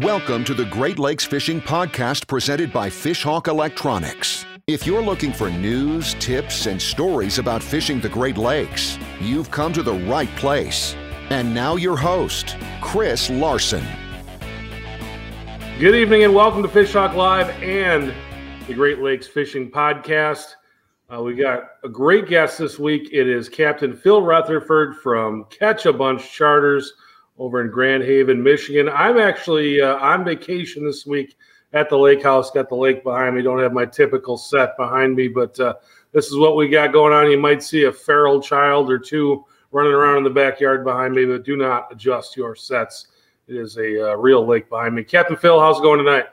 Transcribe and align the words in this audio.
Welcome 0.00 0.42
to 0.46 0.54
the 0.54 0.64
Great 0.64 0.98
Lakes 0.98 1.24
Fishing 1.24 1.60
Podcast 1.60 2.26
presented 2.26 2.72
by 2.72 2.88
Fishhawk 2.88 3.46
Electronics. 3.46 4.44
If 4.66 4.88
you're 4.88 5.00
looking 5.00 5.32
for 5.32 5.50
news, 5.50 6.14
tips, 6.14 6.66
and 6.66 6.82
stories 6.82 7.38
about 7.38 7.62
fishing 7.62 8.00
the 8.00 8.08
Great 8.08 8.36
Lakes, 8.36 8.98
you've 9.20 9.52
come 9.52 9.72
to 9.72 9.84
the 9.84 9.94
right 9.94 10.34
place. 10.34 10.96
And 11.30 11.54
now, 11.54 11.76
your 11.76 11.96
host, 11.96 12.56
Chris 12.80 13.30
Larson. 13.30 13.84
Good 15.78 15.94
evening 15.94 16.24
and 16.24 16.34
welcome 16.34 16.62
to 16.62 16.68
Fishhawk 16.68 17.14
Live 17.14 17.50
and 17.62 18.12
the 18.66 18.74
Great 18.74 18.98
Lakes 18.98 19.28
Fishing 19.28 19.70
Podcast. 19.70 20.56
Uh, 21.08 21.22
we 21.22 21.36
got 21.36 21.70
a 21.84 21.88
great 21.88 22.26
guest 22.26 22.58
this 22.58 22.80
week. 22.80 23.10
It 23.12 23.28
is 23.28 23.48
Captain 23.48 23.94
Phil 23.94 24.22
Rutherford 24.22 24.96
from 24.96 25.44
Catch 25.50 25.86
a 25.86 25.92
Bunch 25.92 26.32
Charters 26.32 26.94
over 27.38 27.60
in 27.60 27.70
Grand 27.70 28.02
Haven, 28.02 28.42
Michigan. 28.42 28.88
I'm 28.88 29.18
actually 29.18 29.80
uh, 29.80 29.96
on 29.96 30.24
vacation 30.24 30.84
this 30.84 31.06
week 31.06 31.36
at 31.72 31.88
the 31.88 31.98
lake 31.98 32.22
house. 32.22 32.50
Got 32.50 32.68
the 32.68 32.76
lake 32.76 33.02
behind 33.02 33.34
me. 33.34 33.42
Don't 33.42 33.60
have 33.60 33.72
my 33.72 33.86
typical 33.86 34.36
set 34.36 34.76
behind 34.76 35.16
me, 35.16 35.28
but 35.28 35.58
uh, 35.58 35.74
this 36.12 36.26
is 36.26 36.36
what 36.36 36.56
we 36.56 36.68
got 36.68 36.92
going 36.92 37.12
on. 37.12 37.30
You 37.30 37.38
might 37.38 37.62
see 37.62 37.84
a 37.84 37.92
feral 37.92 38.40
child 38.40 38.90
or 38.90 38.98
two 38.98 39.44
running 39.72 39.92
around 39.92 40.18
in 40.18 40.24
the 40.24 40.30
backyard 40.30 40.84
behind 40.84 41.14
me, 41.14 41.24
but 41.24 41.44
do 41.44 41.56
not 41.56 41.88
adjust 41.90 42.36
your 42.36 42.54
sets. 42.54 43.08
It 43.48 43.56
is 43.56 43.76
a 43.76 44.12
uh, 44.12 44.14
real 44.16 44.46
lake 44.46 44.70
behind 44.70 44.94
me. 44.94 45.02
Captain 45.02 45.36
Phil, 45.36 45.60
how's 45.60 45.78
it 45.78 45.82
going 45.82 45.98
tonight? 45.98 46.26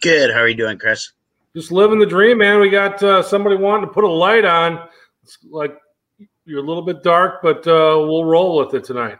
Good. 0.00 0.30
How 0.30 0.40
are 0.40 0.48
you 0.48 0.54
doing, 0.54 0.78
Chris? 0.78 1.12
Just 1.54 1.72
living 1.72 1.98
the 1.98 2.06
dream, 2.06 2.38
man. 2.38 2.60
We 2.60 2.70
got 2.70 3.02
uh, 3.02 3.22
somebody 3.22 3.56
wanting 3.56 3.86
to 3.86 3.92
put 3.92 4.04
a 4.04 4.08
light 4.08 4.44
on. 4.44 4.88
It's 5.22 5.38
like 5.50 5.76
you're 6.44 6.62
a 6.62 6.66
little 6.66 6.82
bit 6.82 7.02
dark, 7.02 7.42
but 7.42 7.66
uh, 7.66 7.96
we'll 7.98 8.24
roll 8.24 8.58
with 8.58 8.74
it 8.74 8.84
tonight. 8.84 9.18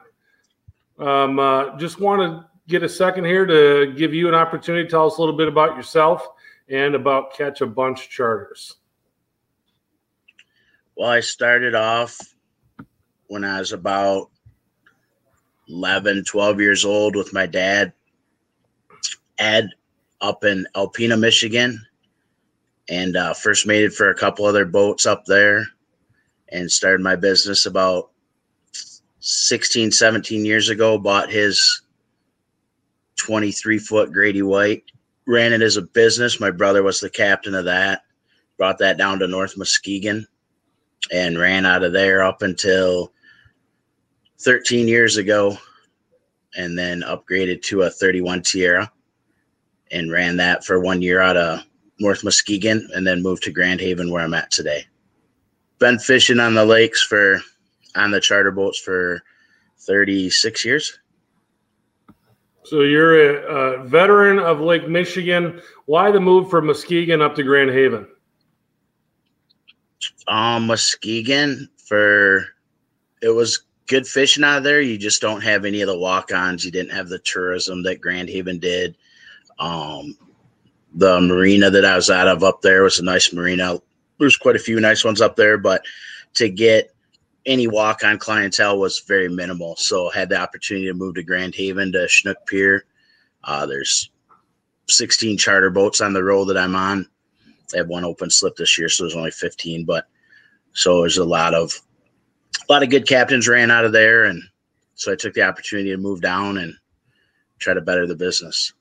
Um, 0.98 1.38
uh, 1.38 1.76
just 1.78 2.00
want 2.00 2.22
to 2.22 2.46
get 2.68 2.82
a 2.82 2.88
second 2.88 3.24
here 3.24 3.46
to 3.46 3.92
give 3.96 4.14
you 4.14 4.28
an 4.28 4.34
opportunity 4.34 4.84
to 4.84 4.90
tell 4.90 5.06
us 5.06 5.18
a 5.18 5.20
little 5.20 5.36
bit 5.36 5.48
about 5.48 5.76
yourself 5.76 6.26
and 6.68 6.94
about 6.94 7.34
Catch 7.34 7.60
a 7.60 7.66
Bunch 7.66 8.08
Charters. 8.08 8.76
Well, 10.96 11.10
I 11.10 11.20
started 11.20 11.74
off 11.74 12.18
when 13.26 13.44
I 13.44 13.58
was 13.58 13.72
about 13.72 14.30
11, 15.68 16.24
12 16.24 16.60
years 16.60 16.84
old 16.84 17.16
with 17.16 17.32
my 17.32 17.46
dad, 17.46 17.92
Ed, 19.38 19.70
up 20.20 20.44
in 20.44 20.66
Alpena, 20.74 21.18
Michigan, 21.18 21.84
and 22.88 23.16
uh, 23.16 23.34
first 23.34 23.66
mated 23.66 23.92
for 23.92 24.10
a 24.10 24.14
couple 24.14 24.46
other 24.46 24.64
boats 24.64 25.04
up 25.04 25.24
there 25.26 25.66
and 26.48 26.70
started 26.70 27.02
my 27.02 27.16
business 27.16 27.66
about 27.66 28.10
16, 29.28 29.90
17 29.90 30.44
years 30.44 30.68
ago, 30.68 30.96
bought 30.96 31.28
his 31.28 31.82
23 33.16 33.76
foot 33.76 34.12
Grady 34.12 34.42
White, 34.42 34.84
ran 35.26 35.52
it 35.52 35.62
as 35.62 35.76
a 35.76 35.82
business. 35.82 36.38
My 36.38 36.52
brother 36.52 36.84
was 36.84 37.00
the 37.00 37.10
captain 37.10 37.52
of 37.56 37.64
that, 37.64 38.02
brought 38.56 38.78
that 38.78 38.98
down 38.98 39.18
to 39.18 39.26
North 39.26 39.58
Muskegon 39.58 40.28
and 41.12 41.40
ran 41.40 41.66
out 41.66 41.82
of 41.82 41.92
there 41.92 42.22
up 42.22 42.42
until 42.42 43.12
13 44.42 44.86
years 44.86 45.16
ago 45.16 45.58
and 46.56 46.78
then 46.78 47.02
upgraded 47.02 47.62
to 47.62 47.82
a 47.82 47.90
31 47.90 48.42
Tiara 48.42 48.92
and 49.90 50.12
ran 50.12 50.36
that 50.36 50.64
for 50.64 50.78
one 50.78 51.02
year 51.02 51.20
out 51.20 51.36
of 51.36 51.64
North 51.98 52.22
Muskegon 52.22 52.88
and 52.94 53.04
then 53.04 53.24
moved 53.24 53.42
to 53.42 53.50
Grand 53.50 53.80
Haven 53.80 54.12
where 54.12 54.22
I'm 54.22 54.34
at 54.34 54.52
today. 54.52 54.86
Been 55.80 55.98
fishing 55.98 56.38
on 56.38 56.54
the 56.54 56.64
lakes 56.64 57.02
for 57.02 57.40
on 57.96 58.10
the 58.10 58.20
charter 58.20 58.50
boats 58.50 58.78
for 58.78 59.22
36 59.78 60.64
years. 60.64 60.98
So 62.64 62.80
you're 62.80 63.36
a, 63.46 63.80
a, 63.80 63.84
veteran 63.84 64.38
of 64.40 64.60
Lake 64.60 64.88
Michigan. 64.88 65.60
Why 65.84 66.10
the 66.10 66.18
move 66.18 66.50
from 66.50 66.66
Muskegon 66.66 67.22
up 67.22 67.36
to 67.36 67.44
Grand 67.44 67.70
Haven? 67.70 68.08
Um, 70.26 70.66
Muskegon 70.66 71.68
for 71.76 72.44
it 73.22 73.28
was 73.28 73.62
good 73.86 74.06
fishing 74.06 74.42
out 74.42 74.64
there. 74.64 74.80
You 74.80 74.98
just 74.98 75.22
don't 75.22 75.42
have 75.42 75.64
any 75.64 75.80
of 75.80 75.86
the 75.86 75.98
walk-ons. 75.98 76.64
You 76.64 76.72
didn't 76.72 76.90
have 76.90 77.08
the 77.08 77.20
tourism 77.20 77.84
that 77.84 78.00
Grand 78.00 78.28
Haven 78.28 78.58
did. 78.58 78.96
Um, 79.60 80.16
the 80.94 81.20
marina 81.20 81.70
that 81.70 81.84
I 81.84 81.94
was 81.94 82.10
out 82.10 82.26
of 82.26 82.42
up 82.42 82.62
there 82.62 82.82
was 82.82 82.98
a 82.98 83.04
nice 83.04 83.32
marina. 83.32 83.80
There's 84.18 84.36
quite 84.36 84.56
a 84.56 84.60
few 84.60 84.80
nice 84.80 85.04
ones 85.04 85.20
up 85.20 85.36
there, 85.36 85.56
but 85.56 85.84
to 86.34 86.48
get 86.48 86.92
any 87.46 87.68
walk 87.68 88.02
on 88.04 88.18
clientele 88.18 88.78
was 88.78 89.00
very 89.00 89.28
minimal. 89.28 89.76
So 89.76 90.10
I 90.10 90.18
had 90.18 90.28
the 90.28 90.38
opportunity 90.38 90.86
to 90.86 90.94
move 90.94 91.14
to 91.14 91.22
Grand 91.22 91.54
Haven 91.54 91.92
to 91.92 92.08
Chinook 92.08 92.38
Pier. 92.46 92.84
Uh, 93.44 93.64
there's 93.66 94.10
16 94.88 95.38
charter 95.38 95.70
boats 95.70 96.00
on 96.00 96.12
the 96.12 96.24
road 96.24 96.46
that 96.46 96.58
I'm 96.58 96.74
on. 96.74 97.08
They 97.70 97.78
have 97.78 97.88
one 97.88 98.04
open 98.04 98.30
slip 98.30 98.56
this 98.56 98.76
year, 98.78 98.88
so 98.88 99.04
there's 99.04 99.16
only 99.16 99.30
15. 99.30 99.84
But 99.84 100.06
so 100.72 101.00
there's 101.00 101.18
a 101.18 101.24
lot 101.24 101.54
of 101.54 101.80
a 102.68 102.72
lot 102.72 102.82
of 102.82 102.90
good 102.90 103.06
captains 103.06 103.48
ran 103.48 103.70
out 103.70 103.84
of 103.84 103.92
there, 103.92 104.24
and 104.24 104.42
so 104.94 105.12
I 105.12 105.16
took 105.16 105.34
the 105.34 105.42
opportunity 105.42 105.90
to 105.90 105.96
move 105.96 106.20
down 106.20 106.58
and 106.58 106.74
try 107.58 107.74
to 107.74 107.80
better 107.80 108.06
the 108.06 108.16
business. 108.16 108.72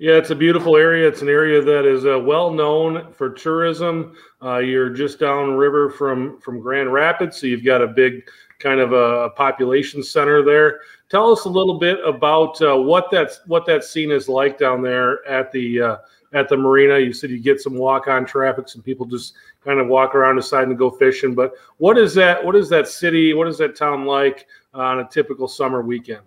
Yeah, 0.00 0.14
it's 0.14 0.30
a 0.30 0.34
beautiful 0.34 0.78
area. 0.78 1.06
It's 1.06 1.20
an 1.20 1.28
area 1.28 1.60
that 1.60 1.84
is 1.84 2.06
uh, 2.06 2.18
well 2.18 2.50
known 2.50 3.12
for 3.12 3.28
tourism. 3.28 4.16
Uh, 4.42 4.56
you're 4.56 4.88
just 4.88 5.18
downriver 5.18 5.90
from 5.90 6.40
from 6.40 6.58
Grand 6.58 6.90
Rapids, 6.90 7.36
so 7.36 7.46
you've 7.46 7.66
got 7.66 7.82
a 7.82 7.86
big 7.86 8.26
kind 8.60 8.80
of 8.80 8.94
a 8.94 9.28
population 9.36 10.02
center 10.02 10.42
there. 10.42 10.80
Tell 11.10 11.30
us 11.30 11.44
a 11.44 11.50
little 11.50 11.78
bit 11.78 11.98
about 12.02 12.62
uh, 12.62 12.78
what 12.78 13.10
that's 13.10 13.42
what 13.46 13.66
that 13.66 13.84
scene 13.84 14.10
is 14.10 14.26
like 14.26 14.56
down 14.56 14.80
there 14.80 15.22
at 15.28 15.52
the 15.52 15.82
uh, 15.82 15.96
at 16.32 16.48
the 16.48 16.56
marina. 16.56 16.98
You 16.98 17.12
said 17.12 17.28
you 17.28 17.38
get 17.38 17.60
some 17.60 17.74
walk 17.74 18.08
on 18.08 18.24
traffic, 18.24 18.70
some 18.70 18.80
people 18.80 19.04
just 19.04 19.34
kind 19.62 19.80
of 19.80 19.88
walk 19.88 20.14
around 20.14 20.36
the 20.36 20.42
side 20.42 20.66
and 20.66 20.78
go 20.78 20.90
fishing. 20.90 21.34
But 21.34 21.52
what 21.76 21.98
is 21.98 22.14
that? 22.14 22.42
What 22.42 22.56
is 22.56 22.70
that 22.70 22.88
city? 22.88 23.34
What 23.34 23.48
is 23.48 23.58
that 23.58 23.76
town 23.76 24.06
like 24.06 24.46
on 24.72 25.00
a 25.00 25.08
typical 25.08 25.46
summer 25.46 25.82
weekend? 25.82 26.22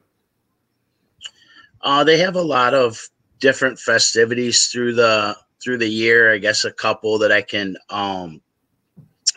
Uh, 1.82 2.04
they 2.04 2.20
have 2.20 2.36
a 2.36 2.42
lot 2.42 2.76
of 2.76 3.10
different 3.40 3.80
festivities 3.80 4.68
through 4.68 4.94
the 4.94 5.36
through 5.62 5.78
the 5.78 5.88
year. 5.88 6.34
I 6.34 6.38
guess 6.38 6.66
a 6.66 6.72
couple 6.72 7.18
that 7.20 7.32
I 7.32 7.42
can 7.42 7.78
um, 7.90 8.42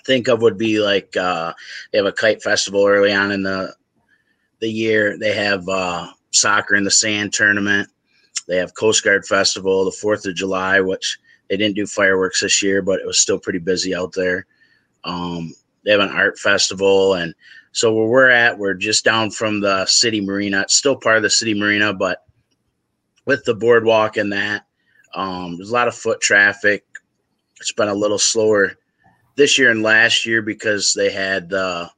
think 0.04 0.28
of 0.28 0.42
would 0.42 0.58
be 0.58 0.80
like 0.80 1.16
uh, 1.16 1.52
they 1.92 1.98
have 1.98 2.06
a 2.06 2.12
kite 2.12 2.42
festival 2.42 2.86
early 2.86 3.12
on 3.12 3.32
in 3.32 3.42
the 3.42 3.74
the 4.60 4.70
year. 4.70 5.18
They 5.18 5.34
have 5.34 5.68
uh, 5.68 6.08
soccer 6.30 6.74
in 6.74 6.84
the 6.84 6.90
sand 6.90 7.32
tournament. 7.32 7.88
They 8.48 8.56
have 8.56 8.74
Coast 8.74 9.04
Guard 9.04 9.26
Festival, 9.26 9.84
the 9.84 9.90
Fourth 9.90 10.24
of 10.26 10.34
July, 10.34 10.80
which 10.80 11.18
they 11.48 11.56
didn't 11.56 11.76
do 11.76 11.86
fireworks 11.86 12.40
this 12.40 12.62
year, 12.62 12.80
but 12.82 13.00
it 13.00 13.06
was 13.06 13.18
still 13.18 13.38
pretty 13.38 13.58
busy 13.58 13.94
out 13.94 14.12
there. 14.12 14.46
Um, 15.04 15.52
they 15.84 15.90
have 15.92 16.00
an 16.00 16.10
art 16.10 16.38
festival, 16.38 17.14
and 17.14 17.34
so 17.72 17.92
where 17.92 18.06
we're 18.06 18.30
at, 18.30 18.58
we're 18.58 18.74
just 18.74 19.04
down 19.04 19.30
from 19.30 19.60
the 19.60 19.84
city 19.86 20.20
marina. 20.20 20.62
It's 20.62 20.74
still 20.74 20.96
part 20.96 21.16
of 21.16 21.22
the 21.22 21.30
city 21.30 21.54
marina, 21.54 21.92
but 21.92 22.24
with 23.26 23.44
the 23.44 23.54
boardwalk 23.54 24.16
and 24.16 24.32
that. 24.32 24.64
Um, 25.14 25.56
there's 25.56 25.70
a 25.70 25.74
lot 25.74 25.88
of 25.88 25.94
foot 25.94 26.20
traffic. 26.20 26.84
It's 27.60 27.72
been 27.72 27.88
a 27.88 27.94
little 27.94 28.18
slower 28.18 28.76
this 29.36 29.58
year 29.58 29.70
and 29.70 29.82
last 29.82 30.24
year 30.24 30.42
because 30.42 30.94
they 30.94 31.10
had 31.10 31.52
uh, 31.52 31.88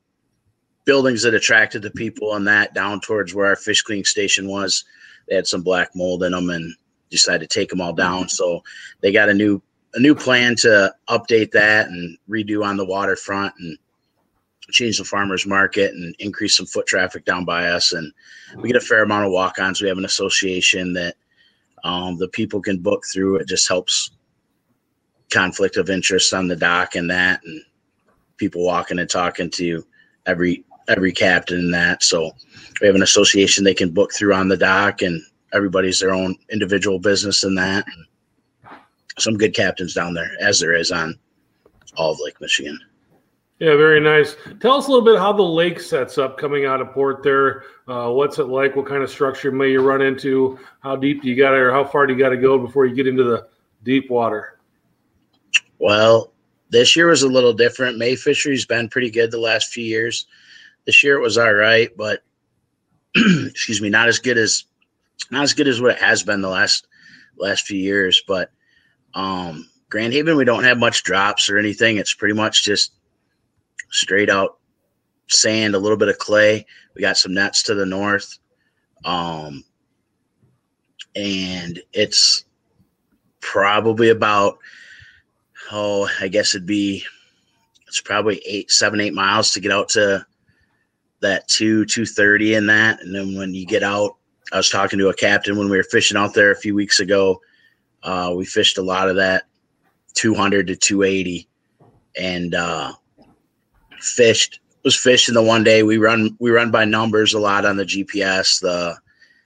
buildings 0.84 1.22
that 1.22 1.34
attracted 1.34 1.82
the 1.82 1.90
people 1.90 2.34
and 2.34 2.46
that 2.46 2.74
down 2.74 3.00
towards 3.00 3.34
where 3.34 3.46
our 3.46 3.56
fish 3.56 3.82
cleaning 3.82 4.04
station 4.04 4.48
was. 4.48 4.84
They 5.28 5.36
had 5.36 5.46
some 5.46 5.62
black 5.62 5.90
mold 5.94 6.22
in 6.22 6.32
them 6.32 6.50
and 6.50 6.74
decided 7.10 7.48
to 7.48 7.58
take 7.58 7.70
them 7.70 7.80
all 7.80 7.92
down. 7.92 8.28
So 8.28 8.62
they 9.00 9.12
got 9.12 9.28
a 9.28 9.34
new 9.34 9.62
a 9.94 10.00
new 10.00 10.14
plan 10.14 10.54
to 10.54 10.92
update 11.08 11.50
that 11.52 11.88
and 11.88 12.18
redo 12.28 12.64
on 12.64 12.76
the 12.76 12.84
waterfront 12.84 13.54
and 13.58 13.76
change 14.70 14.98
the 14.98 15.04
farmers 15.04 15.46
market 15.46 15.92
and 15.92 16.14
increase 16.18 16.56
some 16.56 16.66
foot 16.66 16.86
traffic 16.86 17.24
down 17.24 17.44
by 17.44 17.68
us. 17.68 17.92
And 17.92 18.12
we 18.56 18.68
get 18.68 18.76
a 18.76 18.80
fair 18.80 19.02
amount 19.02 19.24
of 19.24 19.32
walk-ons. 19.32 19.80
We 19.80 19.88
have 19.88 19.98
an 19.98 20.04
association 20.04 20.92
that 20.92 21.16
um, 21.84 22.16
the 22.18 22.28
people 22.28 22.60
can 22.60 22.78
book 22.78 23.04
through. 23.12 23.36
It 23.36 23.48
just 23.48 23.68
helps 23.68 24.10
conflict 25.30 25.76
of 25.76 25.90
interest 25.90 26.32
on 26.32 26.48
the 26.48 26.56
dock 26.56 26.94
and 26.94 27.10
that, 27.10 27.40
and 27.44 27.62
people 28.36 28.64
walking 28.64 28.98
and 28.98 29.10
talking 29.10 29.50
to 29.50 29.84
every 30.26 30.64
every 30.88 31.12
captain 31.12 31.58
and 31.58 31.74
that. 31.74 32.02
So 32.02 32.30
we 32.80 32.86
have 32.86 32.96
an 32.96 33.02
association 33.02 33.62
they 33.64 33.74
can 33.74 33.90
book 33.90 34.12
through 34.12 34.34
on 34.34 34.48
the 34.48 34.56
dock, 34.56 35.02
and 35.02 35.22
everybody's 35.52 36.00
their 36.00 36.14
own 36.14 36.36
individual 36.50 36.98
business 36.98 37.44
in 37.44 37.54
that. 37.56 37.84
Some 39.18 39.36
good 39.36 39.54
captains 39.54 39.94
down 39.94 40.14
there, 40.14 40.30
as 40.40 40.60
there 40.60 40.74
is 40.74 40.90
on 40.90 41.18
all 41.96 42.12
of 42.12 42.20
Lake 42.24 42.40
Michigan. 42.40 42.78
Yeah, 43.58 43.76
very 43.76 44.00
nice. 44.00 44.36
Tell 44.60 44.74
us 44.74 44.86
a 44.86 44.90
little 44.90 45.04
bit 45.04 45.18
how 45.18 45.32
the 45.32 45.42
lake 45.42 45.80
sets 45.80 46.16
up 46.16 46.38
coming 46.38 46.64
out 46.64 46.80
of 46.80 46.92
port 46.92 47.24
there. 47.24 47.64
Uh, 47.88 48.10
what's 48.10 48.38
it 48.38 48.44
like? 48.44 48.76
What 48.76 48.86
kind 48.86 49.02
of 49.02 49.10
structure 49.10 49.50
may 49.50 49.72
you 49.72 49.80
run 49.80 50.00
into? 50.00 50.58
How 50.80 50.94
deep 50.94 51.22
do 51.22 51.28
you 51.28 51.34
got 51.34 51.50
to, 51.50 51.56
or 51.56 51.72
how 51.72 51.84
far 51.84 52.06
do 52.06 52.12
you 52.12 52.18
got 52.18 52.28
to 52.28 52.36
go 52.36 52.56
before 52.56 52.86
you 52.86 52.94
get 52.94 53.08
into 53.08 53.24
the 53.24 53.48
deep 53.82 54.10
water? 54.10 54.60
Well, 55.80 56.32
this 56.70 56.94
year 56.94 57.08
was 57.08 57.22
a 57.22 57.28
little 57.28 57.52
different. 57.52 57.98
May 57.98 58.14
fishery's 58.14 58.64
been 58.64 58.88
pretty 58.88 59.10
good 59.10 59.32
the 59.32 59.40
last 59.40 59.72
few 59.72 59.84
years. 59.84 60.26
This 60.86 61.02
year 61.02 61.16
it 61.16 61.22
was 61.22 61.36
all 61.36 61.52
right, 61.52 61.90
but 61.96 62.22
excuse 63.16 63.80
me, 63.80 63.88
not 63.88 64.08
as 64.08 64.20
good 64.20 64.38
as 64.38 64.64
not 65.32 65.42
as 65.42 65.52
good 65.52 65.66
as 65.66 65.80
what 65.80 65.92
it 65.92 66.02
has 66.02 66.22
been 66.22 66.42
the 66.42 66.48
last 66.48 66.86
last 67.38 67.66
few 67.66 67.78
years. 67.78 68.22
But 68.26 68.50
um, 69.14 69.68
Grand 69.90 70.12
Haven, 70.12 70.36
we 70.36 70.44
don't 70.44 70.64
have 70.64 70.78
much 70.78 71.02
drops 71.02 71.50
or 71.50 71.58
anything. 71.58 71.96
It's 71.96 72.14
pretty 72.14 72.34
much 72.34 72.62
just 72.64 72.92
straight 73.90 74.30
out 74.30 74.58
sand, 75.28 75.74
a 75.74 75.78
little 75.78 75.96
bit 75.96 76.08
of 76.08 76.18
clay. 76.18 76.64
We 76.94 77.00
got 77.00 77.16
some 77.16 77.34
nets 77.34 77.62
to 77.64 77.74
the 77.74 77.86
north. 77.86 78.38
Um, 79.04 79.64
and 81.14 81.80
it's 81.92 82.44
probably 83.40 84.10
about 84.10 84.58
oh, 85.70 86.08
I 86.20 86.28
guess 86.28 86.54
it'd 86.54 86.66
be 86.66 87.04
it's 87.86 88.00
probably 88.00 88.40
eight, 88.46 88.70
seven, 88.70 89.00
eight 89.00 89.14
miles 89.14 89.52
to 89.52 89.60
get 89.60 89.72
out 89.72 89.88
to 89.90 90.24
that 91.20 91.48
two, 91.48 91.84
two 91.86 92.06
thirty 92.06 92.54
in 92.54 92.66
that. 92.66 93.00
And 93.02 93.14
then 93.14 93.36
when 93.36 93.54
you 93.54 93.66
get 93.66 93.82
out, 93.82 94.16
I 94.52 94.56
was 94.56 94.70
talking 94.70 94.98
to 94.98 95.08
a 95.08 95.14
captain 95.14 95.56
when 95.56 95.68
we 95.68 95.76
were 95.76 95.82
fishing 95.84 96.16
out 96.16 96.34
there 96.34 96.50
a 96.50 96.56
few 96.56 96.74
weeks 96.74 97.00
ago. 97.00 97.40
Uh, 98.02 98.32
we 98.36 98.44
fished 98.44 98.78
a 98.78 98.82
lot 98.82 99.08
of 99.08 99.16
that 99.16 99.44
200 100.14 100.68
to 100.68 100.76
280 100.76 101.48
and 102.16 102.54
uh, 102.54 102.92
fished 104.00 104.60
was 104.84 104.96
fishing 104.96 105.34
the 105.34 105.42
one 105.42 105.64
day 105.64 105.82
we 105.82 105.98
run 105.98 106.36
we 106.38 106.50
run 106.50 106.70
by 106.70 106.84
numbers 106.84 107.34
a 107.34 107.38
lot 107.38 107.64
on 107.64 107.76
the 107.76 107.84
GPS 107.84 108.60
the 108.60 108.96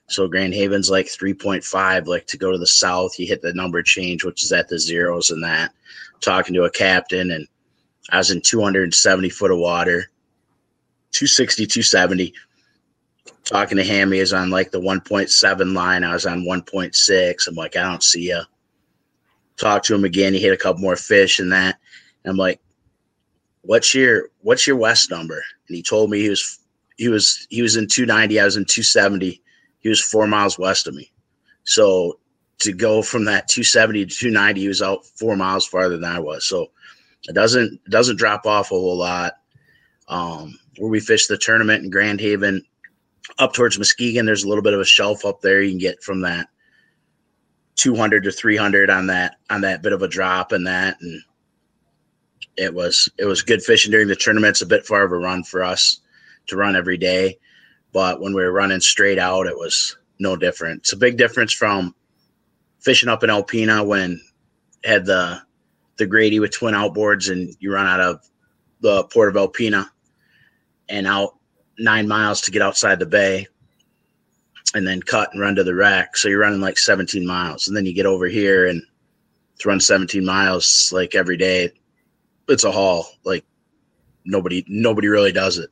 so 0.09 0.29
Grand 0.29 0.53
Haven's 0.53 0.91
like 0.91 1.07
3.5 1.07 2.07
like 2.07 2.27
to 2.27 2.37
go 2.37 2.53
to 2.53 2.59
the 2.59 2.67
south 2.67 3.19
you 3.19 3.27
hit 3.27 3.43
the 3.43 3.55
number 3.55 3.83
change 3.83 4.25
which 4.25 4.43
is 4.43 4.53
at 4.53 4.69
the 4.69 4.79
zeros 4.79 5.31
and 5.31 5.43
that 5.43 5.73
talking 6.21 6.55
to 6.55 6.65
a 6.65 6.71
captain 6.71 7.31
and 7.31 7.47
I 8.11 8.19
was 8.19 8.31
in 8.31 8.41
270 8.41 9.31
foot 9.31 9.51
of 9.51 9.59
water 9.59 10.11
260 11.13 11.67
270 11.67 12.35
talking 13.45 13.77
to 13.77 13.85
him, 13.85 14.13
he 14.13 14.21
was 14.21 14.33
on 14.33 14.51
like 14.51 14.71
the 14.71 14.81
1.7 14.81 15.75
line. 15.75 16.05
I 16.05 16.13
was 16.13 16.27
on 16.27 16.45
1.6. 16.45 17.49
I'm 17.49 17.55
like, 17.55 17.77
I 17.77 17.83
don't 17.83 18.03
see 18.03 18.29
you. 18.29 18.43
Talk 19.57 19.83
to 19.85 19.95
him 19.95 20.05
again. 20.05 20.33
He 20.33 20.41
hit 20.41 20.53
a 20.53 20.57
couple 20.57 20.81
more 20.81 20.97
fish 20.97 21.39
and 21.39 21.53
that. 21.53 21.79
And 22.25 22.31
I'm 22.31 22.37
like, 22.37 22.61
what's 23.63 23.95
your 23.95 24.29
what's 24.41 24.67
your 24.67 24.77
west 24.77 25.11
number? 25.11 25.43
And 25.69 25.77
he 25.77 25.83
told 25.83 26.11
me 26.11 26.21
he 26.21 26.29
was 26.29 26.59
he 26.97 27.09
was 27.09 27.47
he 27.51 27.63
was 27.63 27.77
in 27.77 27.89
290. 27.89 28.39
I 28.39 28.45
was 28.45 28.57
in 28.57 28.65
270. 28.65 29.43
He 29.81 29.89
was 29.89 30.01
four 30.01 30.27
miles 30.27 30.59
west 30.59 30.87
of 30.87 30.95
me. 30.95 31.11
So 31.65 32.19
to 32.61 32.73
go 32.73 33.03
from 33.03 33.25
that 33.25 33.49
270 33.49 34.07
to 34.07 34.15
290, 34.15 34.61
he 34.61 34.69
was 34.69 34.83
out 34.83 35.05
four 35.05 35.37
miles 35.37 35.67
farther 35.67 35.97
than 35.97 36.11
I 36.11 36.21
was. 36.21 36.47
So 36.47 36.71
it 37.29 37.35
doesn't 37.35 37.81
it 37.85 37.91
doesn't 37.91 38.19
drop 38.19 38.47
off 38.47 38.71
a 38.71 38.75
whole 38.75 38.99
lot. 38.99 39.35
Um, 40.09 40.59
where 40.79 40.91
we 40.91 41.01
fished 41.01 41.29
the 41.29 41.39
tournament 41.39 41.85
in 41.85 41.91
Grand 41.91 42.21
Haven, 42.21 42.63
up 43.39 43.53
towards 43.53 43.79
Muskegon, 43.79 44.27
there's 44.27 44.45
a 44.45 44.49
little 44.49 44.63
bit 44.63 44.75
of 44.75 44.81
a 44.81 44.85
shelf 44.85 45.25
up 45.25 45.41
there. 45.41 45.63
You 45.63 45.71
can 45.71 45.79
get 45.79 46.03
from 46.03 46.21
that 46.23 46.49
200 47.77 48.25
to 48.25 48.33
300 48.33 48.91
on 48.91 49.07
that 49.07 49.37
on 49.51 49.63
that 49.63 49.83
bit 49.83 49.93
of 49.93 50.03
a 50.03 50.09
drop 50.09 50.53
and 50.53 50.67
that, 50.67 50.97
and 51.01 51.23
it 52.57 52.75
was 52.75 53.09
it 53.19 53.25
was 53.25 53.43
good 53.43 53.63
fishing 53.63 53.91
during 53.91 54.09
the 54.09 54.17
tournament. 54.17 54.53
It's 54.53 54.63
a 54.63 54.67
bit 54.67 54.87
far 54.87 55.05
of 55.05 55.13
a 55.13 55.17
run 55.17 55.43
for 55.45 55.63
us 55.63 56.01
to 56.47 56.57
run 56.57 56.77
every 56.77 56.99
day, 56.99 57.39
but 57.93 58.21
when 58.21 58.35
we 58.35 58.43
were 58.43 58.53
running 58.53 58.81
straight 58.81 59.19
out, 59.19 59.47
it 59.47 59.57
was 59.57 59.97
no 60.19 60.37
different. 60.37 60.81
It's 60.81 60.93
a 60.93 60.97
big 60.97 61.17
difference 61.17 61.53
from 61.53 61.95
fishing 62.81 63.09
up 63.09 63.23
in 63.23 63.31
Alpena 63.31 63.87
when 63.87 64.21
had 64.85 65.07
the 65.07 65.41
the 65.97 66.07
Grady 66.07 66.41
with 66.41 66.53
twin 66.53 66.75
outboards 66.75 67.31
and 67.31 67.55
you 67.61 67.73
run 67.73 67.87
out 67.87 68.01
of 68.01 68.21
the 68.81 69.05
port 69.05 69.35
of 69.35 69.37
Alpena 69.37 69.89
and 70.89 71.07
out 71.07 71.37
nine 71.79 72.09
miles 72.09 72.41
to 72.43 72.51
get 72.51 72.63
outside 72.63 72.99
the 72.99 73.07
bay 73.07 73.47
and 74.75 74.87
then 74.87 75.03
cut 75.03 75.31
and 75.33 75.41
run 75.41 75.55
to 75.55 75.65
the 75.65 75.75
rack. 75.75 76.17
So 76.17 76.29
you're 76.29 76.41
running 76.41 76.61
like 76.61 76.79
17 76.79 77.27
miles. 77.27 77.69
And 77.69 77.77
then 77.77 77.87
you 77.87 77.93
get 77.93 78.07
over 78.07 78.27
here 78.27 78.67
and 78.67 78.83
to 79.59 79.69
run 79.69 79.81
17 79.81 80.25
miles 80.25 80.91
like 80.93 81.15
every 81.15 81.37
day. 81.37 81.71
It's 82.49 82.65
a 82.65 82.73
haul. 82.73 83.07
Like 83.25 83.45
nobody, 84.25 84.65
nobody 84.69 85.09
really 85.09 85.33
does 85.33 85.59
it. 85.59 85.71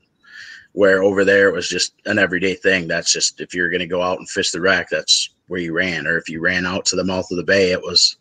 Where 0.73 1.03
over 1.03 1.25
there 1.25 1.49
it 1.49 1.55
was 1.55 1.69
just 1.69 1.95
an 2.07 2.19
everyday 2.19 2.55
thing. 2.55 2.87
That's 2.87 3.13
just 3.13 3.41
if 3.41 3.55
you're 3.55 3.71
to 3.71 3.87
go 3.87 4.03
out 4.03 4.19
and 4.19 4.29
fish 4.29 4.53
the 4.53 4.61
wreck, 4.61 4.89
that's 4.91 5.31
where 5.49 5.61
you 5.61 5.73
ran. 5.73 6.07
Or 6.07 6.17
if 6.17 6.29
you 6.29 6.41
ran 6.41 6.67
out 6.67 6.85
to 6.87 6.97
the 6.97 7.05
mouth 7.05 7.31
of 7.31 7.37
the 7.37 7.45
bay, 7.45 7.73
it 7.73 7.83
was, 7.83 8.17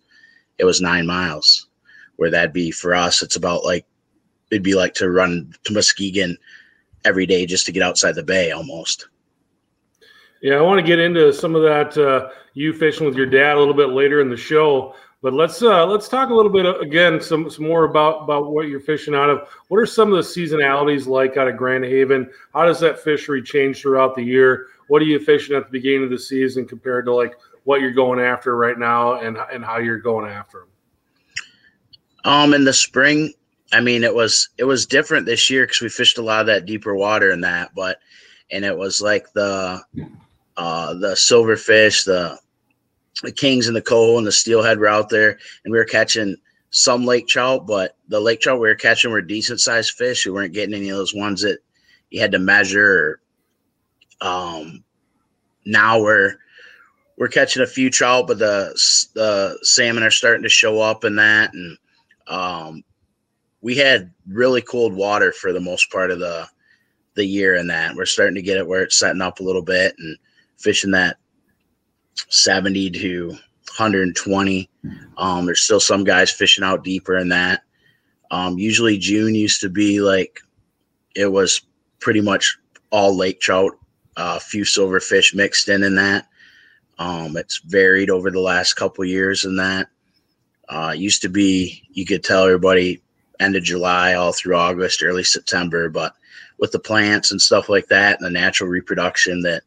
it 0.57 0.66
was 0.66 0.81
nine 0.81 1.06
miles. 1.06 1.68
Where 2.16 2.31
that'd 2.31 2.51
be 2.51 2.72
for 2.72 2.96
us, 2.96 3.22
it's 3.22 3.36
about 3.36 3.63
like, 3.63 3.86
it'd 4.51 4.63
be 4.63 4.75
like 4.75 4.94
to 4.96 5.12
run 5.12 5.54
to 5.63 5.74
Muskegon 5.74 6.38
every 7.06 7.25
day 7.25 7.46
just 7.46 7.66
to 7.68 7.72
get 7.72 7.84
outside 7.84 8.16
the 8.16 8.24
bay 8.24 8.51
almost. 8.51 9.07
Yeah, 10.42 10.56
I 10.56 10.62
want 10.62 10.80
to 10.80 10.86
get 10.86 11.00
into 11.00 11.31
some 11.34 11.56
of 11.56 11.63
that 11.63 11.98
uh, 11.98 12.30
you 12.54 12.74
fishing 12.74 13.06
with 13.06 13.16
your 13.16 13.25
dad 13.25 13.56
a 13.56 13.60
little 13.60 13.74
bit 13.74 13.90
later 13.90 14.22
in 14.22 14.30
the 14.30 14.38
show. 14.38 14.96
But 15.21 15.33
let's 15.33 15.62
uh, 15.62 15.86
let's 15.86 16.07
talk 16.07 16.30
a 16.30 16.33
little 16.33 16.51
bit 16.51 16.66
uh, 16.66 16.80
again 16.80 17.19
some, 17.19 17.50
some 17.50 17.66
more 17.66 17.83
about 17.83 18.24
about 18.24 18.51
what 18.51 18.68
you're 18.68 18.80
fishing 18.80 19.13
out 19.13 19.30
of. 19.30 19.50
What 19.68 19.77
are 19.77 19.86
some 19.86 20.13
of 20.13 20.16
the 20.16 20.24
seasonalities 20.24 21.07
like 21.07 21.36
out 21.36 21.50
of 21.50 21.57
Grand 21.57 21.83
Haven? 21.83 22.30
How 22.54 22.66
does 22.66 22.80
that 22.80 23.00
fishery 23.00 23.42
change 23.42 23.81
throughout 23.81 24.16
the 24.16 24.24
year? 24.24 24.68
What 24.88 25.01
are 25.01 25.06
you 25.06 25.19
fishing 25.19 25.56
at 25.57 25.66
the 25.66 25.71
beginning 25.71 26.06
of 26.06 26.10
the 26.10 26.19
season 26.19 26.66
compared 26.66 27.06
to 27.06 27.13
like 27.13 27.33
what 27.66 27.81
you're 27.81 27.92
going 27.92 28.19
after 28.19 28.56
right 28.56 28.80
now 28.80 29.19
and 29.19 29.38
and 29.51 29.63
how 29.63 29.77
you're 29.77 30.00
going 30.00 30.31
after 30.31 30.60
them? 30.60 30.68
Um, 32.24 32.54
in 32.54 32.63
the 32.63 32.74
spring, 32.74 33.33
I 33.74 33.81
mean, 33.81 34.06
it 34.06 34.15
was 34.15 34.50
it 34.57 34.63
was 34.63 34.86
different 34.86 35.25
this 35.25 35.50
year 35.50 35.65
because 35.65 35.81
we 35.81 35.89
fished 35.89 36.18
a 36.18 36.22
lot 36.22 36.42
of 36.42 36.48
that 36.48 36.65
deeper 36.65 36.95
water 36.95 37.31
and 37.31 37.44
that, 37.44 37.72
but 37.75 38.00
and 38.51 38.63
it 38.63 38.77
was 38.77 39.01
like 39.01 39.31
the 39.33 39.81
uh 40.56 40.94
the 40.94 41.13
silverfish, 41.15 42.06
the 42.06 42.39
the 43.24 43.31
kings 43.31 43.68
and 43.68 43.75
the 43.75 43.81
coho 43.81 44.18
and 44.18 44.25
the 44.25 44.31
steelhead 44.31 44.80
were 44.80 44.88
out 44.88 45.10
there, 45.10 45.38
and 45.63 45.71
we 45.71 45.77
were 45.77 45.86
catching 45.86 46.36
some 46.71 47.06
lake 47.06 47.27
trout, 47.27 47.66
but 47.66 47.95
the 48.07 48.19
lake 48.19 48.42
trout 48.42 48.60
we 48.60 48.68
were 48.68 48.75
catching 48.75 49.12
were 49.12 49.21
decent 49.21 49.60
sized 49.60 49.92
fish. 49.92 50.25
We 50.25 50.31
weren't 50.31 50.54
getting 50.54 50.75
any 50.75 50.89
of 50.89 50.98
those 50.98 51.16
ones 51.16 51.42
that 51.42 51.60
you 52.10 52.21
had 52.21 52.31
to 52.31 52.39
measure. 52.39 53.21
Um, 54.21 54.83
now 55.66 56.01
we're 56.01 56.36
we're 57.18 57.27
catching 57.27 57.63
a 57.63 57.68
few 57.68 57.89
trout, 57.89 58.27
but 58.27 58.39
the 58.39 58.71
the 59.13 59.60
salmon 59.63 60.04
are 60.04 60.12
starting 60.12 60.44
to 60.44 60.50
show 60.50 60.80
up 60.80 61.04
in 61.04 61.15
that, 61.18 61.54
and 61.54 61.77
um, 62.27 62.83
we 63.62 63.75
had 63.75 64.12
really 64.27 64.62
cold 64.62 64.94
water 64.94 65.31
for 65.31 65.51
the 65.51 65.60
most 65.60 65.92
part 65.92 66.12
of 66.12 66.19
the 66.19 66.48
the 67.15 67.25
year 67.25 67.56
in 67.56 67.68
that. 67.68 67.95
We're 67.95 68.06
starting 68.06 68.36
to 68.36 68.42
get 68.42 68.57
it 68.57 68.68
where 68.68 68.83
it's 68.83 68.95
setting 68.95 69.22
up 69.22 69.39
a 69.39 69.44
little 69.44 69.62
bit 69.62 69.95
and 69.98 70.17
fishing 70.58 70.91
that 70.91 71.17
70 72.16 72.92
to 72.92 73.28
120. 73.30 74.70
Um, 75.18 75.46
there's 75.46 75.62
still 75.62 75.80
some 75.80 76.04
guys 76.04 76.32
fishing 76.32 76.63
out 76.63 76.84
deeper 76.84 77.18
in 77.18 77.30
that. 77.30 77.63
Um, 78.32 78.58
usually 78.58 78.98
June 78.98 79.36
used 79.36 79.62
to 79.62 79.70
be 79.70 80.01
like 80.01 80.39
it 81.16 81.28
was 81.28 81.62
pretty 82.00 82.22
much 82.22 82.58
all 82.92 83.16
lake 83.16 83.39
trout, 83.39 83.72
a 84.18 84.22
uh, 84.22 84.39
few 84.39 84.63
silverfish 84.63 85.34
mixed 85.34 85.70
in 85.70 85.84
in 85.84 85.96
that. 85.96 86.28
Um, 86.98 87.38
it's 87.38 87.60
varied 87.60 88.10
over 88.10 88.30
the 88.30 88.39
last 88.39 88.74
couple 88.74 89.06
years 89.06 89.46
in 89.46 89.56
that. 89.56 89.88
Uh, 90.68 90.94
used 90.96 91.22
to 91.22 91.30
be 91.30 91.84
you 91.92 92.06
could 92.06 92.24
tell 92.24 92.44
everybody 92.44 93.01
end 93.39 93.56
of 93.56 93.63
July, 93.63 94.13
all 94.13 94.34
through 94.34 94.56
August, 94.56 95.01
early 95.01 95.24
September. 95.24 95.89
But 95.89 96.13
with 96.60 96.72
the 96.72 96.80
plants 96.80 97.32
and 97.32 97.42
stuff 97.42 97.70
like 97.70 97.88
that, 97.88 98.18
and 98.20 98.25
the 98.25 98.30
natural 98.30 98.70
reproduction 98.70 99.42
that 99.44 99.63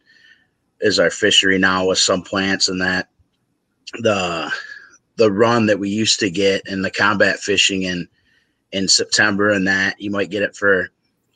is 0.83 0.99
our 0.99 1.11
fishery 1.11 1.59
now 1.59 1.87
with 1.87 1.99
some 1.99 2.23
plants 2.23 2.69
and 2.69 2.81
that, 2.81 3.09
the 4.01 4.53
the 5.17 5.31
run 5.31 5.67
that 5.67 5.79
we 5.79 5.89
used 5.89 6.19
to 6.21 6.31
get 6.31 6.63
in 6.67 6.83
the 6.83 6.91
combat 6.91 7.39
fishing 7.39 7.83
in 7.83 8.09
in 8.73 8.89
September 8.89 9.51
and 9.51 9.67
that 9.67 10.01
you 10.01 10.11
might 10.11 10.31
get 10.31 10.43
it 10.43 10.57
for 10.57 10.89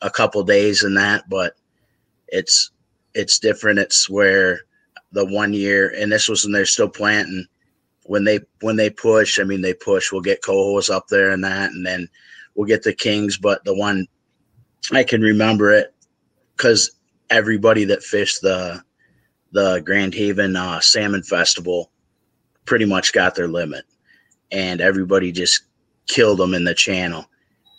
a 0.02 0.10
couple 0.10 0.42
days 0.42 0.82
and 0.82 0.96
that, 0.96 1.28
but 1.28 1.54
it's 2.28 2.70
it's 3.14 3.38
different. 3.38 3.78
It's 3.78 4.08
where 4.08 4.60
the 5.12 5.24
one 5.24 5.52
year 5.52 5.94
and 5.96 6.10
this 6.10 6.28
was 6.28 6.44
when 6.44 6.52
they're 6.52 6.66
still 6.66 6.88
planting 6.88 7.46
when 8.08 8.24
they 8.24 8.40
when 8.60 8.76
they 8.76 8.90
push, 8.90 9.38
I 9.38 9.44
mean 9.44 9.60
they 9.60 9.74
push. 9.74 10.10
We'll 10.10 10.20
get 10.22 10.42
cohos 10.42 10.90
up 10.90 11.08
there 11.08 11.30
and 11.30 11.44
that, 11.44 11.70
and 11.70 11.84
then 11.84 12.08
we'll 12.54 12.66
get 12.66 12.82
the 12.82 12.92
kings. 12.92 13.36
But 13.36 13.64
the 13.64 13.74
one 13.74 14.06
I 14.92 15.04
can 15.04 15.20
remember 15.20 15.72
it 15.72 15.94
because 16.56 16.92
everybody 17.30 17.84
that 17.84 18.02
fished 18.02 18.42
the 18.42 18.82
the 19.52 19.80
Grand 19.84 20.14
Haven 20.14 20.56
uh, 20.56 20.80
Salmon 20.80 21.22
Festival 21.22 21.90
pretty 22.64 22.84
much 22.84 23.12
got 23.12 23.34
their 23.34 23.48
limit, 23.48 23.84
and 24.50 24.80
everybody 24.80 25.32
just 25.32 25.62
killed 26.08 26.38
them 26.38 26.54
in 26.54 26.64
the 26.64 26.74
channel. 26.74 27.26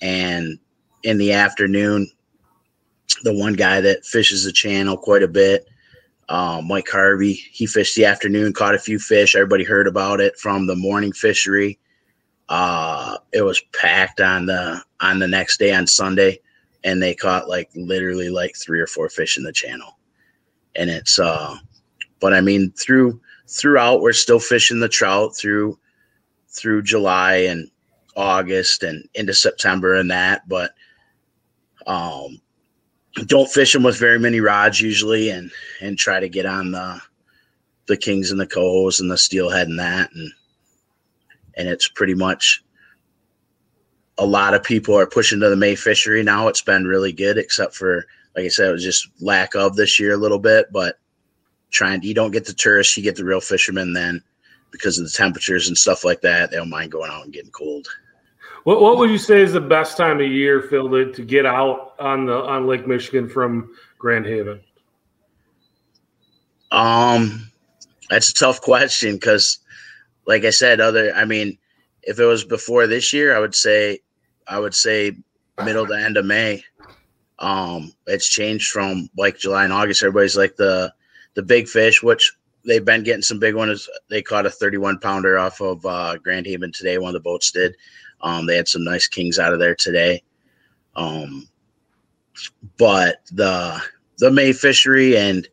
And 0.01 0.59
in 1.03 1.17
the 1.17 1.33
afternoon, 1.33 2.09
the 3.23 3.33
one 3.33 3.53
guy 3.53 3.81
that 3.81 4.05
fishes 4.05 4.43
the 4.43 4.51
channel 4.51 4.97
quite 4.97 5.23
a 5.23 5.27
bit 5.27 5.67
uh, 6.29 6.61
Mike 6.63 6.89
Harvey, 6.89 7.33
he 7.33 7.65
fished 7.65 7.95
the 7.95 8.05
afternoon, 8.05 8.53
caught 8.53 8.75
a 8.75 8.79
few 8.79 8.99
fish. 8.99 9.35
Everybody 9.35 9.63
heard 9.63 9.87
about 9.87 10.19
it 10.19 10.37
from 10.37 10.67
the 10.67 10.75
morning 10.75 11.13
fishery. 11.13 11.79
Uh, 12.49 13.17
it 13.31 13.41
was 13.41 13.61
packed 13.73 14.19
on 14.19 14.45
the 14.45 14.81
on 14.99 15.19
the 15.19 15.27
next 15.27 15.57
day 15.57 15.73
on 15.73 15.87
Sunday, 15.87 16.39
and 16.83 17.01
they 17.01 17.13
caught 17.13 17.47
like 17.47 17.69
literally 17.75 18.29
like 18.29 18.55
three 18.57 18.79
or 18.79 18.87
four 18.87 19.09
fish 19.09 19.37
in 19.37 19.43
the 19.43 19.53
channel. 19.53 19.96
And 20.77 20.89
it's 20.89 21.19
uh, 21.19 21.55
but 22.19 22.33
I 22.33 22.41
mean 22.41 22.71
through 22.71 23.19
throughout 23.47 24.01
we're 24.01 24.13
still 24.13 24.39
fishing 24.39 24.79
the 24.79 24.89
trout 24.89 25.35
through 25.35 25.77
through 26.49 26.83
July 26.83 27.35
and 27.35 27.69
August 28.15 28.83
and 28.83 29.07
into 29.13 29.33
September 29.33 29.95
and 29.95 30.11
that, 30.11 30.47
but 30.47 30.71
um 31.85 32.41
don't 33.25 33.49
fish 33.49 33.73
them 33.73 33.83
with 33.83 33.97
very 33.97 34.19
many 34.19 34.39
rods 34.39 34.79
usually 34.79 35.29
and 35.29 35.51
and 35.81 35.97
try 35.97 36.19
to 36.19 36.29
get 36.29 36.45
on 36.45 36.71
the 36.71 37.01
the 37.87 37.97
kings 37.97 38.31
and 38.31 38.39
the 38.39 38.45
cohos 38.45 38.99
and 38.99 39.09
the 39.09 39.17
steelhead 39.17 39.67
and 39.67 39.79
that 39.79 40.09
and 40.13 40.31
and 41.55 41.67
it's 41.67 41.87
pretty 41.87 42.13
much 42.13 42.63
a 44.17 44.25
lot 44.25 44.53
of 44.53 44.63
people 44.63 44.95
are 44.95 45.07
pushing 45.07 45.39
to 45.39 45.49
the 45.49 45.55
May 45.55 45.75
fishery 45.75 46.23
now. 46.23 46.47
It's 46.47 46.61
been 46.61 46.85
really 46.85 47.11
good, 47.11 47.37
except 47.37 47.75
for 47.75 48.05
like 48.37 48.45
I 48.45 48.49
said, 48.49 48.69
it 48.69 48.73
was 48.73 48.83
just 48.83 49.09
lack 49.19 49.55
of 49.55 49.75
this 49.75 49.99
year 49.99 50.13
a 50.13 50.17
little 50.17 50.37
bit. 50.37 50.71
But 50.71 50.99
trying, 51.71 52.03
you 52.03 52.13
don't 52.13 52.31
get 52.31 52.45
the 52.45 52.53
tourists, 52.53 52.95
you 52.95 53.01
get 53.01 53.15
the 53.15 53.25
real 53.25 53.41
fishermen. 53.41 53.93
Then 53.93 54.21
because 54.69 54.99
of 54.99 55.05
the 55.05 55.11
temperatures 55.11 55.67
and 55.67 55.77
stuff 55.77 56.05
like 56.05 56.21
that, 56.21 56.51
they 56.51 56.57
don't 56.57 56.69
mind 56.69 56.91
going 56.91 57.09
out 57.09 57.23
and 57.23 57.33
getting 57.33 57.49
cold. 57.49 57.87
What 58.63 58.79
What 58.79 58.97
would 58.99 59.09
you 59.09 59.17
say 59.17 59.41
is 59.41 59.53
the 59.53 59.59
best 59.59 59.97
time 59.97 60.21
of 60.21 60.27
year, 60.27 60.61
Phil, 60.61 60.87
to, 60.89 61.11
to 61.11 61.21
get 61.23 61.47
out 61.47 61.95
on 61.99 62.27
the 62.27 62.35
on 62.35 62.67
Lake 62.67 62.85
Michigan 62.85 63.27
from 63.27 63.71
Grand 63.97 64.25
Haven? 64.27 64.61
Um, 66.71 67.49
that's 68.11 68.29
a 68.29 68.33
tough 68.35 68.61
question 68.61 69.15
because, 69.15 69.59
like 70.27 70.43
I 70.43 70.51
said, 70.51 70.79
other. 70.79 71.11
I 71.15 71.25
mean, 71.25 71.57
if 72.03 72.19
it 72.19 72.25
was 72.25 72.43
before 72.43 72.85
this 72.85 73.13
year, 73.13 73.35
I 73.35 73.39
would 73.39 73.55
say 73.55 74.01
I 74.47 74.59
would 74.59 74.75
say 74.75 75.17
middle 75.63 75.87
to 75.87 75.93
end 75.93 76.17
of 76.17 76.25
May. 76.25 76.63
Um, 77.39 77.93
it's 78.07 78.27
changed 78.27 78.71
from 78.71 79.09
like 79.17 79.37
July 79.37 79.63
and 79.63 79.73
August. 79.73 80.03
Everybody's 80.03 80.37
like 80.37 80.55
the 80.55 80.93
the 81.35 81.43
big 81.43 81.67
fish, 81.67 82.01
which 82.01 82.33
they've 82.65 82.83
been 82.83 83.03
getting 83.03 83.21
some 83.21 83.39
big 83.39 83.55
ones. 83.55 83.87
They 84.09 84.21
caught 84.21 84.45
a 84.45 84.49
31 84.49 84.99
pounder 84.99 85.37
off 85.37 85.61
of 85.61 85.85
uh, 85.85 86.17
Grand 86.17 86.45
Haven 86.47 86.71
today. 86.71 86.97
One 86.97 87.09
of 87.09 87.13
the 87.13 87.19
boats 87.19 87.51
did. 87.51 87.75
Um, 88.21 88.45
they 88.45 88.55
had 88.55 88.67
some 88.67 88.83
nice 88.83 89.07
kings 89.07 89.37
out 89.39 89.53
of 89.53 89.59
there 89.59 89.75
today. 89.75 90.23
Um, 90.95 91.47
but 92.77 93.21
the 93.31 93.81
the 94.17 94.31
May 94.31 94.51
fishery 94.51 95.17
and 95.17 95.47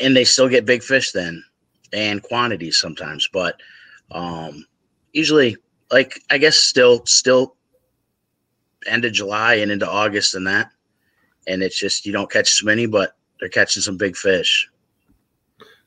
and 0.00 0.16
they 0.16 0.24
still 0.24 0.48
get 0.48 0.64
big 0.64 0.82
fish 0.82 1.12
then 1.12 1.44
and 1.92 2.22
quantities 2.22 2.78
sometimes, 2.78 3.28
but 3.32 3.60
um, 4.12 4.64
usually 5.12 5.56
like 5.90 6.20
I 6.30 6.38
guess 6.38 6.56
still 6.56 7.04
still 7.06 7.56
end 8.86 9.04
of 9.04 9.12
July 9.12 9.54
and 9.54 9.70
into 9.70 9.88
August 9.88 10.34
and 10.34 10.46
that. 10.46 10.70
And 11.46 11.62
it's 11.62 11.78
just 11.78 12.06
you 12.06 12.12
don't 12.12 12.30
catch 12.30 12.52
as 12.52 12.64
many, 12.64 12.86
but 12.86 13.16
they're 13.38 13.48
catching 13.48 13.82
some 13.82 13.96
big 13.96 14.16
fish. 14.16 14.68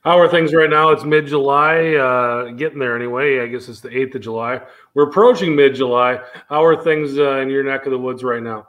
How 0.04 0.18
are 0.18 0.28
things 0.28 0.52
right 0.52 0.68
now? 0.68 0.90
It's 0.90 1.04
mid 1.04 1.26
July, 1.26 1.94
uh, 1.94 2.50
getting 2.50 2.78
there 2.78 2.94
anyway. 2.94 3.40
I 3.40 3.46
guess 3.46 3.68
it's 3.68 3.80
the 3.80 3.88
8th 3.88 4.16
of 4.16 4.20
July. 4.20 4.60
We're 4.92 5.08
approaching 5.08 5.56
mid 5.56 5.74
July. 5.74 6.20
How 6.50 6.62
are 6.62 6.82
things 6.82 7.18
uh, 7.18 7.38
in 7.38 7.48
your 7.48 7.64
neck 7.64 7.86
of 7.86 7.92
the 7.92 7.98
woods 7.98 8.22
right 8.22 8.42
now? 8.42 8.68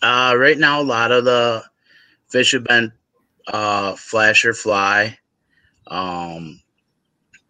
Uh, 0.00 0.34
right 0.38 0.58
now, 0.58 0.80
a 0.80 0.82
lot 0.82 1.10
of 1.10 1.24
the 1.24 1.64
fish 2.28 2.52
have 2.52 2.64
been 2.64 2.92
uh, 3.48 3.96
flasher 3.96 4.54
fly, 4.54 5.18
um, 5.88 6.60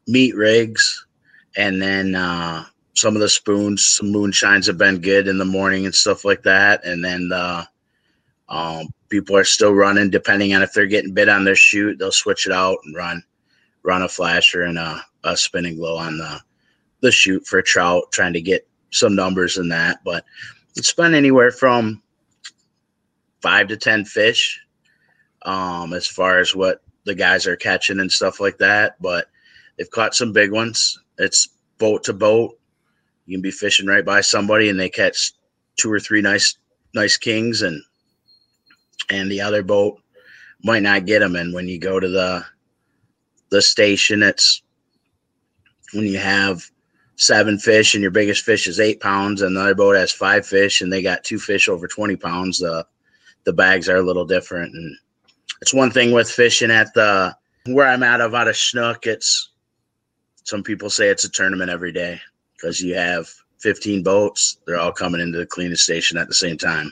meat 0.07 0.35
rigs, 0.35 1.07
and 1.57 1.81
then 1.81 2.15
uh, 2.15 2.65
some 2.95 3.17
of 3.17 3.21
the 3.21 3.29
spoons, 3.29 3.85
some 3.85 4.13
moonshines 4.13 4.67
have 4.67 4.79
been 4.79 5.01
good 5.01 5.29
in 5.29 5.39
the 5.39 5.45
morning 5.45 5.85
and 5.85 5.95
stuff 5.95 6.25
like 6.25 6.43
that. 6.45 6.85
And 6.85 7.05
then 7.05 7.29
the 7.29 7.67
um, 8.49 8.89
people 9.09 9.37
are 9.37 9.45
still 9.45 9.73
running, 9.73 10.11
depending 10.11 10.55
on 10.55 10.63
if 10.63 10.73
they're 10.73 10.87
getting 10.87 11.13
bit 11.13 11.29
on 11.29 11.45
their 11.45 11.57
chute, 11.57 11.99
they'll 11.99 12.13
switch 12.13 12.47
it 12.47 12.53
out 12.53 12.79
and 12.85 12.97
run 12.97 13.23
run 13.83 14.03
a 14.03 14.09
flasher 14.09 14.63
and 14.63 14.79
a, 14.79 15.03
a 15.25 15.37
spinning 15.37 15.77
glow 15.77 15.97
on 15.97 16.17
the 16.19 16.41
the 17.01 17.11
chute 17.13 17.47
for 17.47 17.61
trout, 17.61 18.05
trying 18.13 18.33
to 18.33 18.41
get 18.41 18.67
some 18.91 19.15
numbers 19.15 19.59
in 19.59 19.69
that. 19.69 19.99
But 20.05 20.25
it's 20.77 20.93
been 20.93 21.15
anywhere 21.15 21.51
from 21.51 22.01
five 23.43 23.69
to 23.69 23.77
ten 23.77 24.05
fish, 24.05 24.61
um, 25.43 25.93
as 25.93 26.07
far 26.07 26.39
as 26.39 26.55
what 26.55 26.83
the 27.05 27.15
guys 27.15 27.47
are 27.47 27.57
catching 27.57 28.01
and 28.01 28.11
stuff 28.11 28.41
like 28.41 28.59
that. 28.59 28.95
But 29.03 29.27
they've 29.77 29.91
caught 29.91 30.15
some 30.15 30.33
big 30.33 30.53
ones. 30.53 30.99
It's 31.19 31.49
boat 31.79 32.05
to 32.05 32.13
boat 32.13 32.57
you 33.27 33.37
can 33.37 33.43
be 33.43 33.51
fishing 33.51 33.87
right 33.87 34.05
by 34.05 34.21
somebody 34.21 34.69
and 34.69 34.79
they 34.79 34.89
catch 34.89 35.33
two 35.77 35.91
or 35.91 36.01
three 36.01 36.21
nice 36.21 36.57
nice 36.95 37.17
kings 37.17 37.63
and 37.63 37.83
and 39.11 39.31
the 39.31 39.41
other 39.41 39.63
boat 39.63 40.01
might 40.63 40.83
not 40.83 41.07
get 41.07 41.19
them 41.19 41.37
and 41.37 41.53
when 41.53 41.69
you 41.69 41.79
go 41.79 42.01
to 42.01 42.09
the 42.09 42.45
the 43.51 43.61
station 43.61 44.23
it's 44.23 44.63
when 45.93 46.05
you 46.07 46.19
have 46.19 46.63
seven 47.17 47.59
fish 47.59 47.95
and 47.95 48.03
your 48.03 48.11
biggest 48.11 48.45
fish 48.45 48.67
is 48.67 48.81
eight 48.81 49.01
pounds 49.01 49.43
and 49.43 49.57
the 49.57 49.61
other 49.61 49.75
boat 49.75 49.95
has 49.95 50.11
five 50.11 50.47
fish 50.47 50.81
and 50.81 50.93
they 50.93 51.03
got 51.03 51.23
two 51.23 51.39
fish 51.39 51.69
over 51.69 51.87
20 51.87 52.17
pounds 52.17 52.59
the 52.59 52.85
the 53.45 53.53
bags 53.53 53.89
are 53.89 53.97
a 53.97 54.03
little 54.03 54.25
different. 54.25 54.75
And 54.75 54.97
it's 55.61 55.75
one 55.75 55.91
thing 55.91 56.13
with 56.13 56.31
fishing 56.31 56.71
at 56.71 56.93
the 56.95 57.35
where 57.67 57.89
i'm 57.89 58.03
at 58.03 58.21
of 58.21 58.35
out 58.35 58.49
of 58.49 58.57
Chinook 58.57 59.07
it's 59.07 59.51
some 60.43 60.63
people 60.63 60.91
say 60.91 61.09
it's 61.09 61.25
a 61.25 61.31
tournament 61.31 61.71
every 61.71 61.93
day 61.93 62.21
because 62.65 62.81
you 62.81 62.95
have 62.95 63.29
15 63.59 64.03
boats. 64.03 64.57
They're 64.67 64.79
all 64.79 64.91
coming 64.91 65.21
into 65.21 65.37
the 65.37 65.45
cleaning 65.45 65.77
station 65.77 66.17
at 66.17 66.29
the 66.29 66.35
same 66.35 66.57
time. 66.57 66.91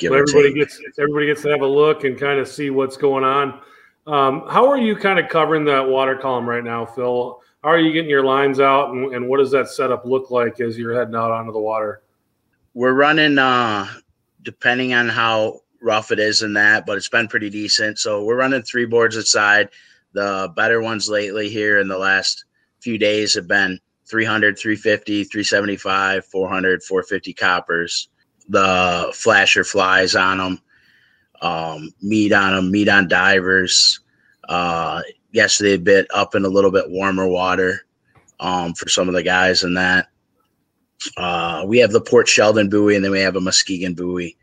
So 0.00 0.14
everybody 0.14 0.54
gets 0.54 0.80
everybody 0.98 1.26
gets 1.26 1.42
to 1.42 1.50
have 1.50 1.60
a 1.60 1.66
look 1.66 2.04
and 2.04 2.18
kind 2.18 2.38
of 2.38 2.48
see 2.48 2.70
what's 2.70 2.96
going 2.96 3.24
on. 3.24 3.60
Um, 4.06 4.44
how 4.48 4.66
are 4.68 4.78
you 4.78 4.96
kind 4.96 5.18
of 5.18 5.28
covering 5.28 5.66
that 5.66 5.86
water 5.86 6.16
column 6.16 6.48
right 6.48 6.64
now, 6.64 6.86
Phil? 6.86 7.42
How 7.62 7.70
are 7.70 7.78
you 7.78 7.92
getting 7.92 8.08
your 8.08 8.24
lines 8.24 8.58
out, 8.60 8.90
and, 8.90 9.12
and 9.12 9.28
what 9.28 9.38
does 9.38 9.50
that 9.50 9.68
setup 9.68 10.06
look 10.06 10.30
like 10.30 10.60
as 10.60 10.78
you're 10.78 10.94
heading 10.94 11.16
out 11.16 11.30
onto 11.30 11.52
the 11.52 11.58
water? 11.58 12.02
We're 12.72 12.94
running, 12.94 13.36
uh, 13.38 13.88
depending 14.42 14.94
on 14.94 15.08
how 15.08 15.60
rough 15.82 16.12
it 16.12 16.20
is 16.20 16.42
in 16.42 16.54
that, 16.54 16.86
but 16.86 16.96
it's 16.96 17.08
been 17.08 17.26
pretty 17.26 17.50
decent. 17.50 17.98
So 17.98 18.24
we're 18.24 18.36
running 18.36 18.62
three 18.62 18.86
boards 18.86 19.16
aside. 19.16 19.68
The 20.12 20.50
better 20.54 20.80
ones 20.80 21.10
lately 21.10 21.50
here 21.50 21.80
in 21.80 21.88
the 21.88 21.98
last 21.98 22.44
few 22.80 22.96
days 22.96 23.34
have 23.34 23.48
been 23.48 23.80
300, 24.08 24.58
350, 24.58 25.24
375, 25.24 26.24
400, 26.24 26.82
450 26.82 27.32
coppers. 27.34 28.08
The 28.48 29.10
flasher 29.14 29.64
flies 29.64 30.14
on 30.14 30.38
them, 30.38 30.60
um, 31.42 31.92
meat 32.02 32.32
on 32.32 32.54
them, 32.54 32.70
meat 32.70 32.88
on 32.88 33.08
divers. 33.08 34.00
Uh, 34.48 35.02
yesterday, 35.32 35.74
a 35.74 35.78
bit 35.78 36.06
up 36.14 36.34
in 36.34 36.44
a 36.44 36.48
little 36.48 36.70
bit 36.70 36.90
warmer 36.90 37.28
water 37.28 37.86
um, 38.40 38.72
for 38.74 38.88
some 38.88 39.08
of 39.08 39.14
the 39.14 39.22
guys 39.22 39.62
in 39.62 39.74
that. 39.74 40.08
Uh, 41.16 41.64
we 41.66 41.78
have 41.78 41.92
the 41.92 42.00
Port 42.00 42.26
Sheldon 42.26 42.68
buoy 42.68 42.96
and 42.96 43.04
then 43.04 43.12
we 43.12 43.20
have 43.20 43.36
a 43.36 43.40
Muskegon 43.40 43.94
buoy. 43.94 44.36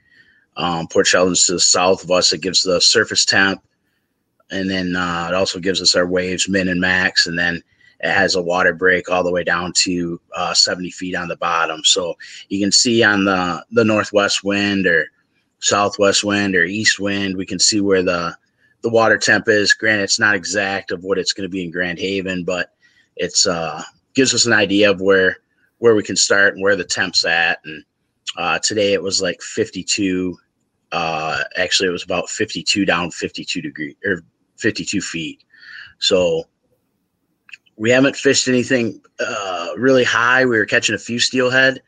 Um, 0.57 0.87
Port 0.87 1.07
Sheldon's 1.07 1.45
to 1.47 1.53
the 1.53 1.59
south 1.59 2.03
of 2.03 2.11
us. 2.11 2.31
It 2.31 2.41
gives 2.41 2.61
the 2.61 2.79
surface 2.79 3.25
temp. 3.25 3.61
And 4.51 4.69
then 4.69 4.95
uh, 4.95 5.27
it 5.29 5.33
also 5.35 5.59
gives 5.59 5.81
us 5.81 5.95
our 5.95 6.05
waves, 6.05 6.47
min 6.47 6.69
and 6.69 6.79
max. 6.79 7.27
And 7.27 7.37
then 7.37 7.63
it 8.01 8.11
has 8.11 8.35
a 8.35 8.41
water 8.41 8.73
break 8.73 9.09
all 9.09 9.23
the 9.23 9.31
way 9.31 9.43
down 9.43 9.73
to 9.73 10.19
uh, 10.35 10.53
70 10.53 10.91
feet 10.91 11.15
on 11.15 11.27
the 11.27 11.37
bottom. 11.37 11.83
So 11.83 12.15
you 12.49 12.59
can 12.59 12.71
see 12.71 13.03
on 13.03 13.25
the, 13.25 13.63
the 13.71 13.85
northwest 13.85 14.43
wind 14.43 14.85
or 14.85 15.07
southwest 15.59 16.23
wind 16.23 16.55
or 16.55 16.63
east 16.63 16.99
wind, 16.99 17.37
we 17.37 17.45
can 17.45 17.59
see 17.59 17.81
where 17.81 18.03
the, 18.03 18.35
the 18.81 18.89
water 18.89 19.17
temp 19.17 19.47
is. 19.47 19.73
Granted, 19.73 20.03
it's 20.03 20.19
not 20.19 20.35
exact 20.35 20.91
of 20.91 21.03
what 21.03 21.17
it's 21.17 21.33
going 21.33 21.49
to 21.49 21.51
be 21.51 21.63
in 21.63 21.71
Grand 21.71 21.97
Haven, 21.97 22.43
but 22.43 22.71
it's 23.15 23.47
uh, 23.47 23.81
gives 24.13 24.33
us 24.33 24.45
an 24.45 24.53
idea 24.53 24.91
of 24.91 25.01
where 25.01 25.37
where 25.79 25.95
we 25.95 26.03
can 26.03 26.15
start 26.15 26.53
and 26.53 26.63
where 26.63 26.75
the 26.75 26.83
temp's 26.83 27.25
at. 27.25 27.59
And 27.65 27.83
uh, 28.37 28.59
today 28.59 28.93
it 28.93 29.01
was 29.01 29.21
like 29.21 29.41
52. 29.41 30.37
Uh, 30.91 31.43
actually, 31.57 31.89
it 31.89 31.91
was 31.91 32.03
about 32.03 32.29
52 32.29 32.85
down 32.85 33.11
52 33.11 33.61
degree 33.61 33.97
or 34.05 34.23
52 34.57 35.01
feet. 35.01 35.43
So 35.99 36.45
we 37.77 37.89
haven't 37.89 38.15
fished 38.15 38.47
anything 38.47 39.01
uh, 39.19 39.69
really 39.77 40.03
high. 40.03 40.45
We 40.45 40.57
were 40.57 40.65
catching 40.65 40.95
a 40.95 40.99
few 40.99 41.19
steelhead, 41.19 41.81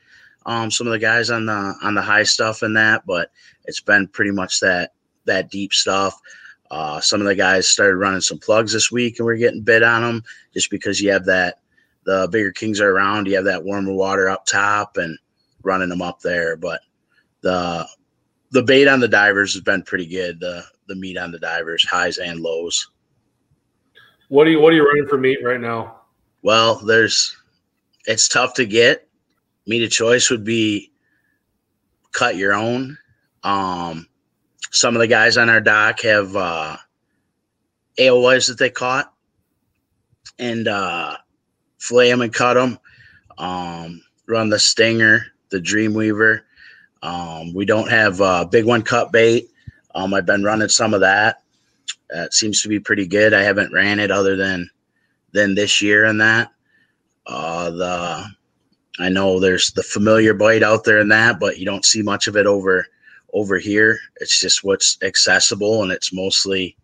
um, 0.45 0.69
some 0.69 0.87
of 0.87 0.91
the 0.91 0.99
guys 0.99 1.29
on 1.29 1.45
the 1.45 1.75
on 1.81 1.93
the 1.93 2.01
high 2.01 2.23
stuff 2.23 2.61
and 2.61 2.75
that, 2.75 3.05
but 3.05 3.31
it's 3.65 3.81
been 3.81 4.07
pretty 4.07 4.31
much 4.31 4.59
that 4.59 4.93
that 5.25 5.49
deep 5.49 5.73
stuff. 5.73 6.19
Uh, 6.69 6.99
some 6.99 7.21
of 7.21 7.27
the 7.27 7.35
guys 7.35 7.67
started 7.69 7.95
running 7.95 8.21
some 8.21 8.39
plugs 8.39 8.73
this 8.73 8.91
week, 8.91 9.19
and 9.19 9.25
we're 9.25 9.37
getting 9.37 9.61
bit 9.61 9.83
on 9.83 10.01
them 10.01 10.23
just 10.53 10.69
because 10.69 10.99
you 10.99 11.11
have 11.11 11.25
that 11.25 11.59
the 12.03 12.27
bigger 12.31 12.51
kings 12.51 12.79
are 12.79 12.91
around. 12.91 13.27
You 13.27 13.35
have 13.35 13.45
that 13.45 13.63
warmer 13.63 13.93
water 13.93 14.29
up 14.29 14.45
top 14.45 14.97
and 14.97 15.17
running 15.63 15.89
them 15.89 16.01
up 16.01 16.21
there. 16.21 16.55
But 16.55 16.81
the 17.41 17.87
the 18.51 18.63
bait 18.63 18.87
on 18.87 18.99
the 18.99 19.07
divers 19.07 19.53
has 19.53 19.61
been 19.61 19.83
pretty 19.83 20.07
good. 20.07 20.39
The 20.39 20.63
the 20.87 20.95
meat 20.95 21.17
on 21.17 21.31
the 21.31 21.39
divers, 21.39 21.85
highs 21.85 22.17
and 22.17 22.39
lows. 22.39 22.91
What 24.29 24.47
are 24.47 24.49
you 24.49 24.59
What 24.59 24.73
are 24.73 24.75
you 24.75 24.87
running 24.87 25.07
for 25.07 25.17
meat 25.17 25.39
right 25.43 25.59
now? 25.59 26.01
Well, 26.41 26.75
there's 26.75 27.35
it's 28.05 28.27
tough 28.27 28.53
to 28.55 28.65
get. 28.65 29.07
Meat 29.65 29.83
of 29.83 29.91
choice 29.91 30.29
would 30.29 30.43
be 30.43 30.91
cut 32.11 32.37
your 32.37 32.53
own. 32.53 32.97
Um, 33.43 34.07
some 34.71 34.95
of 34.95 34.99
the 34.99 35.07
guys 35.07 35.37
on 35.37 35.49
our 35.49 35.61
dock 35.61 36.01
have 36.01 36.35
uh, 36.35 36.77
alewives 37.97 38.47
that 38.47 38.57
they 38.57 38.69
caught 38.69 39.13
and 40.39 40.67
uh, 40.67 41.17
flay 41.77 42.09
them 42.09 42.21
and 42.21 42.33
cut 42.33 42.55
them. 42.55 42.79
Um, 43.37 44.01
run 44.27 44.49
the 44.49 44.59
stinger, 44.59 45.25
the 45.49 45.59
Dreamweaver. 45.59 46.41
Um, 47.01 47.53
we 47.53 47.65
don't 47.65 47.89
have 47.89 48.19
uh, 48.21 48.45
big 48.45 48.65
one 48.65 48.81
cut 48.81 49.11
bait. 49.11 49.49
Um, 49.95 50.13
I've 50.13 50.25
been 50.25 50.43
running 50.43 50.69
some 50.69 50.93
of 50.93 51.01
that. 51.01 51.43
That 52.09 52.33
seems 52.33 52.61
to 52.61 52.69
be 52.69 52.79
pretty 52.79 53.07
good. 53.07 53.33
I 53.33 53.43
haven't 53.43 53.73
ran 53.73 53.99
it 53.99 54.11
other 54.11 54.35
than 54.35 54.69
than 55.33 55.55
this 55.55 55.81
year 55.81 56.05
and 56.05 56.19
that. 56.21 56.51
Uh, 57.25 57.69
the 57.71 58.25
I 58.99 59.09
know 59.09 59.39
there's 59.39 59.71
the 59.71 59.83
familiar 59.83 60.33
bite 60.33 60.63
out 60.63 60.83
there 60.83 60.99
in 60.99 61.09
that, 61.09 61.39
but 61.39 61.59
you 61.59 61.65
don't 61.65 61.85
see 61.85 62.01
much 62.01 62.27
of 62.27 62.35
it 62.35 62.47
over 62.47 62.87
over 63.33 63.59
here. 63.59 63.99
It's 64.17 64.39
just 64.39 64.63
what's 64.63 64.97
accessible, 65.03 65.83
and 65.83 65.91
it's 65.91 66.13
mostly 66.13 66.77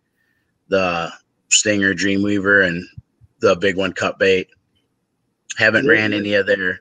the 0.68 1.12
Stinger, 1.50 1.94
Dreamweaver, 1.94 2.66
and 2.66 2.84
the 3.40 3.56
big 3.56 3.76
one 3.76 3.92
cut 3.92 4.18
bait. 4.18 4.48
Haven't 5.56 5.88
ran 5.88 6.12
any 6.12 6.34
of 6.34 6.46
their 6.46 6.80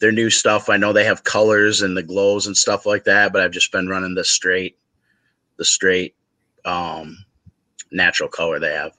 their 0.00 0.12
new 0.12 0.30
stuff. 0.30 0.68
I 0.68 0.76
know 0.76 0.92
they 0.92 1.04
have 1.04 1.24
colors 1.24 1.82
and 1.82 1.96
the 1.96 2.02
glows 2.02 2.46
and 2.46 2.56
stuff 2.56 2.86
like 2.86 3.04
that, 3.04 3.32
but 3.32 3.42
I've 3.42 3.50
just 3.50 3.72
been 3.72 3.88
running 3.88 4.14
the 4.14 4.24
straight, 4.24 4.78
the 5.56 5.64
straight, 5.64 6.14
um, 6.64 7.24
natural 7.90 8.28
color 8.28 8.58
they 8.58 8.74
have. 8.74 8.92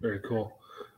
Very 0.00 0.20
cool. 0.20 0.52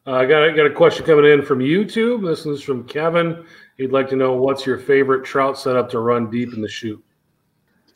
Uh, 0.07 0.13
I 0.13 0.27
got 0.27 0.43
I 0.43 0.51
got 0.51 0.67
a 0.67 0.73
question 0.73 1.05
coming 1.05 1.25
in 1.31 1.43
from 1.43 1.59
YouTube. 1.59 2.27
This 2.27 2.47
is 2.47 2.63
from 2.63 2.85
Kevin. 2.85 3.45
He'd 3.77 3.93
like 3.93 4.09
to 4.11 4.17
know 4.17 4.35
what's 4.35 4.65
your 4.65 4.79
favorite 4.79 5.25
trout 5.25 5.59
setup 5.59 5.91
to 5.91 5.99
run 5.99 6.31
deep 6.31 6.55
in 6.55 6.63
the 6.63 6.69
chute. 6.69 7.03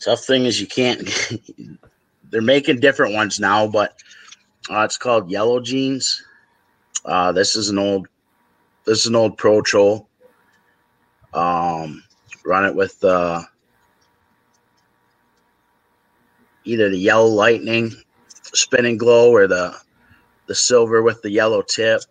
Tough 0.00 0.24
thing 0.24 0.44
is 0.44 0.60
you 0.60 0.66
can't. 0.66 1.08
they're 2.30 2.42
making 2.42 2.80
different 2.80 3.14
ones 3.14 3.38
now, 3.38 3.66
but 3.66 4.02
uh, 4.70 4.82
it's 4.82 4.96
called 4.96 5.30
Yellow 5.30 5.60
Jeans. 5.60 6.22
Uh, 7.04 7.32
this 7.32 7.54
is 7.54 7.68
an 7.68 7.78
old. 7.78 8.08
This 8.84 9.00
is 9.00 9.06
an 9.06 9.16
old 9.16 9.38
Pro 9.38 9.62
Troll. 9.62 10.08
Um, 11.32 12.02
run 12.44 12.66
it 12.66 12.74
with 12.74 12.98
the 13.00 13.46
either 16.64 16.88
the 16.88 16.98
yellow 16.98 17.26
lightning 17.26 17.92
spinning 18.52 18.96
glow 18.96 19.30
or 19.32 19.46
the 19.46 19.74
the 20.46 20.54
silver 20.54 21.02
with 21.02 21.22
the 21.22 21.30
yellow 21.30 21.62
tip. 21.62 22.02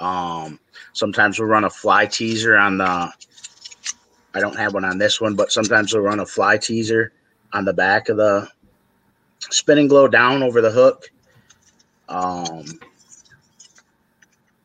Um, 0.00 0.58
sometimes 0.92 1.38
we'll 1.38 1.48
run 1.48 1.64
a 1.64 1.70
fly 1.70 2.06
teaser 2.06 2.56
on 2.56 2.78
the. 2.78 3.12
I 4.36 4.40
don't 4.40 4.56
have 4.56 4.74
one 4.74 4.84
on 4.84 4.98
this 4.98 5.20
one, 5.20 5.36
but 5.36 5.52
sometimes 5.52 5.92
we'll 5.92 6.02
run 6.02 6.20
a 6.20 6.26
fly 6.26 6.58
teaser 6.58 7.12
on 7.52 7.64
the 7.64 7.72
back 7.72 8.08
of 8.08 8.16
the 8.16 8.48
spinning 9.38 9.86
glow 9.86 10.08
down 10.08 10.42
over 10.42 10.60
the 10.60 10.70
hook. 10.70 11.10
Um, 12.08 12.64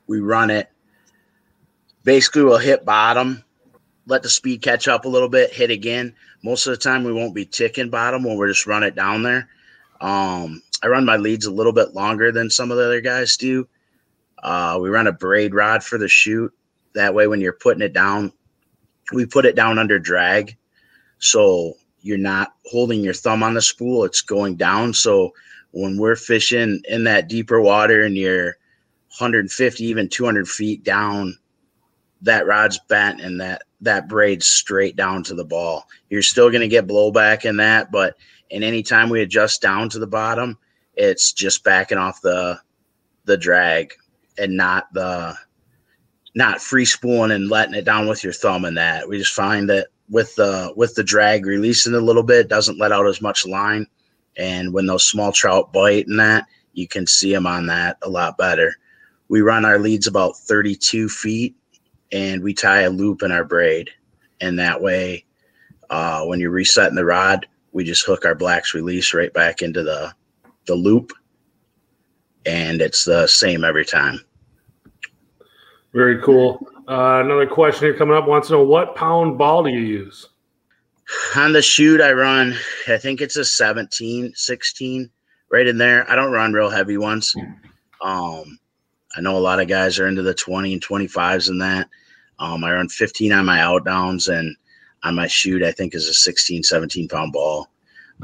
we 0.08 0.20
run 0.20 0.50
it. 0.50 0.70
Basically, 2.04 2.44
we'll 2.44 2.58
hit 2.58 2.86
bottom, 2.86 3.44
let 4.08 4.24
the 4.24 4.30
speed 4.30 4.64
catch 4.64 4.88
up 4.88 5.06
a 5.06 5.10
little 5.10 5.30
bit, 5.30 5.54
hit 5.54 5.70
again. 5.70 6.16
Most 6.42 6.66
of 6.66 6.72
the 6.72 6.78
time, 6.78 7.04
we 7.04 7.14
won't 7.14 7.36
be 7.36 7.46
ticking 7.46 7.90
bottom 7.90 8.24
when 8.24 8.38
we're 8.38 8.48
just 8.48 8.66
run 8.66 8.84
it 8.84 8.96
down 8.96 9.22
there. 9.22 9.48
Um, 10.02 10.64
I 10.82 10.88
run 10.88 11.06
my 11.06 11.18
leads 11.18 11.46
a 11.46 11.52
little 11.52 11.74
bit 11.74 11.94
longer 11.94 12.32
than 12.32 12.50
some 12.50 12.72
of 12.72 12.78
the 12.78 12.86
other 12.86 13.02
guys 13.02 13.38
do. 13.38 13.68
Uh, 14.42 14.78
we 14.82 14.90
run 14.90 15.08
a 15.08 15.12
braid 15.12 15.54
rod 15.54 15.84
for 15.84 15.98
the 15.98 16.08
chute. 16.08 16.54
That 16.94 17.14
way, 17.14 17.28
when 17.28 17.42
you're 17.42 17.54
putting 17.54 17.82
it 17.82 17.94
down, 17.94 18.32
we 19.14 19.26
put 19.26 19.46
it 19.46 19.56
down 19.56 19.78
under 19.78 20.00
drag. 20.00 20.58
So 21.20 21.74
you're 22.02 22.18
not 22.18 22.54
holding 22.66 23.02
your 23.02 23.14
thumb 23.14 23.44
on 23.44 23.54
the 23.54 23.62
spool, 23.62 24.06
it's 24.06 24.22
going 24.22 24.56
down. 24.56 24.94
So 24.94 25.34
when 25.72 25.98
we're 25.98 26.16
fishing 26.16 26.82
in 26.88 27.04
that 27.04 27.28
deeper 27.28 27.60
water 27.62 28.04
and 28.04 28.16
you're 28.16 28.58
150, 29.18 29.84
even 29.84 30.08
200 30.08 30.48
feet 30.48 30.84
down, 30.84 31.38
that 32.22 32.46
rod's 32.48 32.80
bent 32.88 33.22
and 33.22 33.40
that 33.42 33.64
that 33.82 34.10
braid's 34.10 34.48
straight 34.48 34.96
down 34.96 35.24
to 35.24 35.36
the 35.36 35.46
ball. 35.46 35.88
You're 36.10 36.22
still 36.22 36.50
going 36.50 36.62
to 36.62 36.68
get 36.68 36.88
blowback 36.88 37.46
in 37.46 37.58
that, 37.58 37.92
but 37.92 38.18
and 38.52 38.64
anytime 38.64 39.10
we 39.10 39.22
adjust 39.22 39.62
down 39.62 39.90
to 39.90 40.00
the 40.00 40.08
bottom, 40.08 40.58
it's 41.00 41.32
just 41.32 41.64
backing 41.64 41.98
off 41.98 42.22
the 42.22 42.60
the 43.24 43.38
drag 43.38 43.94
and 44.38 44.56
not 44.56 44.92
the 44.94 45.34
not 46.36 46.62
free 46.62 46.86
spooling 46.86 47.32
and 47.32 47.50
letting 47.50 47.74
it 47.74 47.86
down 47.86 48.08
with 48.08 48.24
your 48.24 48.34
thumb 48.34 48.66
and 48.66 48.78
that. 48.78 49.08
We 49.08 49.18
just 49.18 49.34
find 49.34 49.70
that 49.70 49.88
with 50.10 50.36
the 50.36 50.74
with 50.76 50.94
the 50.96 51.04
drag 51.04 51.46
releasing 51.46 51.94
a 51.94 52.00
little 52.00 52.24
bit 52.24 52.50
doesn't 52.50 52.78
let 52.78 52.92
out 52.92 53.08
as 53.08 53.22
much 53.22 53.48
line. 53.48 53.88
And 54.36 54.74
when 54.74 54.86
those 54.88 55.06
small 55.06 55.32
trout 55.32 55.72
bite 55.72 56.08
and 56.08 56.20
that 56.20 56.46
you 56.74 56.88
can 56.88 57.08
see 57.08 57.34
them 57.34 57.48
on 57.48 57.66
that 57.68 57.98
a 58.04 58.10
lot 58.10 58.38
better. 58.38 58.76
We 59.30 59.42
run 59.42 59.66
our 59.66 59.80
leads 59.80 60.08
about 60.08 60.38
32 60.38 61.08
feet 61.08 61.56
and 62.12 62.44
we 62.44 62.54
tie 62.54 62.82
a 62.82 62.90
loop 62.90 63.24
in 63.24 63.32
our 63.32 63.46
braid. 63.46 63.90
And 64.42 64.60
that 64.60 64.82
way 64.82 65.26
uh, 65.90 66.26
when 66.26 66.40
you're 66.40 66.52
resetting 66.52 66.96
the 66.96 67.06
rod 67.06 67.48
we 67.72 67.84
just 67.84 68.06
hook 68.06 68.26
our 68.26 68.36
blacks 68.36 68.74
release 68.74 69.14
right 69.14 69.34
back 69.34 69.62
into 69.62 69.84
the 69.84 70.14
the 70.70 70.76
loop 70.76 71.12
and 72.46 72.82
it's 72.82 73.04
the 73.04 73.28
same 73.28 73.64
every 73.64 73.86
time. 73.86 74.20
Very 75.94 76.22
cool. 76.22 76.66
Uh, 76.88 77.22
another 77.24 77.48
question 77.48 77.88
here 77.88 77.98
coming 77.98 78.16
up. 78.16 78.28
Wants 78.28 78.48
to 78.48 78.54
know 78.54 78.64
what 78.64 78.96
pound 78.96 79.38
ball 79.38 79.64
do 79.64 79.70
you 79.70 79.80
use? 79.80 80.30
On 81.36 81.52
the 81.54 81.62
chute, 81.62 82.02
i 82.02 82.12
run 82.12 82.56
i 82.88 82.96
think 82.96 83.20
it's 83.20 83.36
a 83.36 83.44
17 83.44 84.32
16 84.36 85.10
right 85.52 85.66
in 85.66 85.78
there. 85.80 86.10
I 86.10 86.16
don't 86.16 86.32
run 86.32 86.54
real 86.54 86.70
heavy 86.70 86.98
ones. 86.98 87.36
Um 88.02 88.60
i 89.18 89.22
know 89.22 89.36
a 89.36 89.40
lot 89.40 89.60
of 89.60 89.68
guys 89.68 89.98
are 89.98 90.08
into 90.08 90.22
the 90.22 90.36
20 90.36 90.74
and 90.74 90.86
25s 90.86 91.50
and 91.50 91.62
that. 91.62 91.90
Um 92.38 92.64
i 92.64 92.72
run 92.72 92.90
15 92.90 93.34
on 93.34 93.46
my 93.46 93.58
outdowns 93.58 94.32
and 94.32 94.56
on 95.04 95.16
my 95.16 95.26
chute, 95.26 95.64
i 95.64 95.72
think 95.72 95.96
is 95.96 96.08
a 96.08 96.14
16 96.14 96.62
17 96.62 97.08
pound 97.08 97.34
ball. 97.34 97.70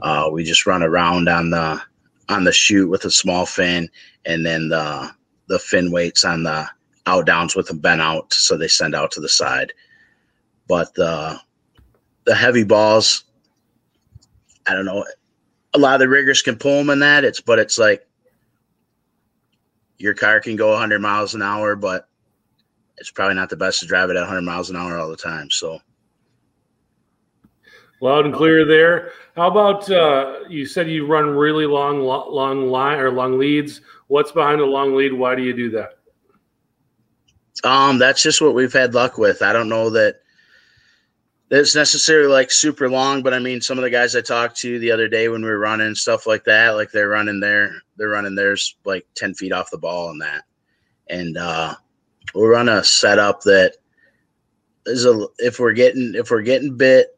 Uh 0.03 0.29
we 0.31 0.43
just 0.43 0.67
run 0.67 0.84
around 0.84 1.27
on 1.27 1.49
the 1.49 1.81
on 2.30 2.44
the 2.44 2.52
chute 2.52 2.90
with 2.90 3.06
a 3.06 3.12
small 3.12 3.46
fin 3.46 3.90
and 4.26 4.46
then 4.46 4.70
the 4.70 5.12
the 5.48 5.60
fin 5.60 5.92
weights 5.92 6.26
on 6.26 6.44
the 6.44 6.68
outdowns 7.06 7.56
with 7.56 7.68
them 7.68 7.78
bent 7.78 8.02
out 8.02 8.34
so 8.34 8.58
they 8.58 8.68
send 8.68 8.96
out 8.96 9.12
to 9.12 9.22
the 9.22 9.30
side 9.30 9.72
but 10.68 10.94
the 10.96 11.40
the 12.26 12.36
heavy 12.36 12.64
balls, 12.64 13.24
I 14.68 14.74
don't 14.74 14.86
know. 14.86 15.06
A 15.74 15.80
lot 15.80 15.96
of 15.96 16.00
the 16.00 16.10
riggers 16.10 16.42
can 16.42 16.56
pull 16.56 16.78
them 16.78 16.90
in 16.90 17.00
that. 17.00 17.24
It's 17.24 17.40
but 17.40 17.60
it's 17.60 17.78
like 17.78 18.06
your 19.98 20.14
car 20.14 20.40
can 20.40 20.56
go 20.56 20.72
100 20.72 21.02
miles 21.02 21.36
an 21.36 21.42
hour, 21.42 21.76
but 21.76 22.10
it's 22.98 23.12
probably 23.12 23.36
not 23.36 23.50
the 23.50 23.56
best 23.56 23.80
to 23.80 23.86
drive 23.86 24.10
it 24.10 24.18
at 24.18 24.22
100 24.22 24.42
miles 24.42 24.70
an 24.70 24.76
hour 24.76 24.98
all 24.98 25.10
the 25.10 25.16
time. 25.16 25.50
So 25.52 25.80
loud 28.01 28.25
and 28.25 28.34
clear 28.34 28.65
there. 28.65 29.12
How 29.36 29.49
about 29.49 29.89
uh, 29.89 30.39
you 30.49 30.65
said 30.65 30.89
you 30.89 31.05
run 31.05 31.29
really 31.29 31.65
long, 31.65 31.99
long 32.01 32.69
line 32.69 32.99
or 32.99 33.12
long 33.12 33.38
leads? 33.38 33.81
What's 34.08 34.31
behind 34.31 34.62
the 34.62 34.65
long 34.65 34.95
lead? 34.95 35.13
Why 35.13 35.36
do 35.36 35.43
you 35.43 35.53
do 35.53 35.69
that? 35.71 35.99
Um, 37.63 37.97
that's 37.97 38.21
just 38.21 38.41
what 38.41 38.53
we've 38.53 38.73
had 38.73 38.93
luck 38.93 39.17
with. 39.17 39.41
I 39.41 39.53
don't 39.53 39.69
know 39.69 39.89
that 39.91 40.21
it's 41.51 41.75
necessarily 41.75 42.27
like 42.27 42.51
super 42.51 42.89
long, 42.89 43.23
but 43.23 43.34
I 43.34 43.39
mean, 43.39 43.62
some 43.62 43.77
of 43.77 43.84
the 43.84 43.89
guys 43.89 44.15
I 44.15 44.21
talked 44.21 44.58
to 44.58 44.79
the 44.79 44.91
other 44.91 45.08
day 45.08 45.29
when 45.29 45.41
we 45.41 45.47
were 45.47 45.60
running 45.60 45.95
stuff 45.95 46.27
like 46.27 46.43
that, 46.45 46.71
like 46.71 46.91
they're 46.91 47.10
running 47.10 47.39
there, 47.39 47.71
they're 47.97 48.10
running 48.10 48.36
theirs 48.36 48.75
like 48.84 49.05
10 49.15 49.36
feet 49.36 49.53
off 49.53 49.71
the 49.71 49.77
ball 49.77 50.10
and 50.10 50.21
that. 50.21 50.43
And, 51.10 51.38
uh, 51.38 51.75
we'll 52.34 52.47
run 52.47 52.67
a 52.67 52.84
setup 52.84 53.41
that 53.41 53.75
is 54.86 55.05
a, 55.05 55.27
if 55.38 55.60
we're 55.60 55.73
getting, 55.73 56.13
if 56.15 56.31
we're 56.31 56.41
getting 56.41 56.75
bit 56.75 57.17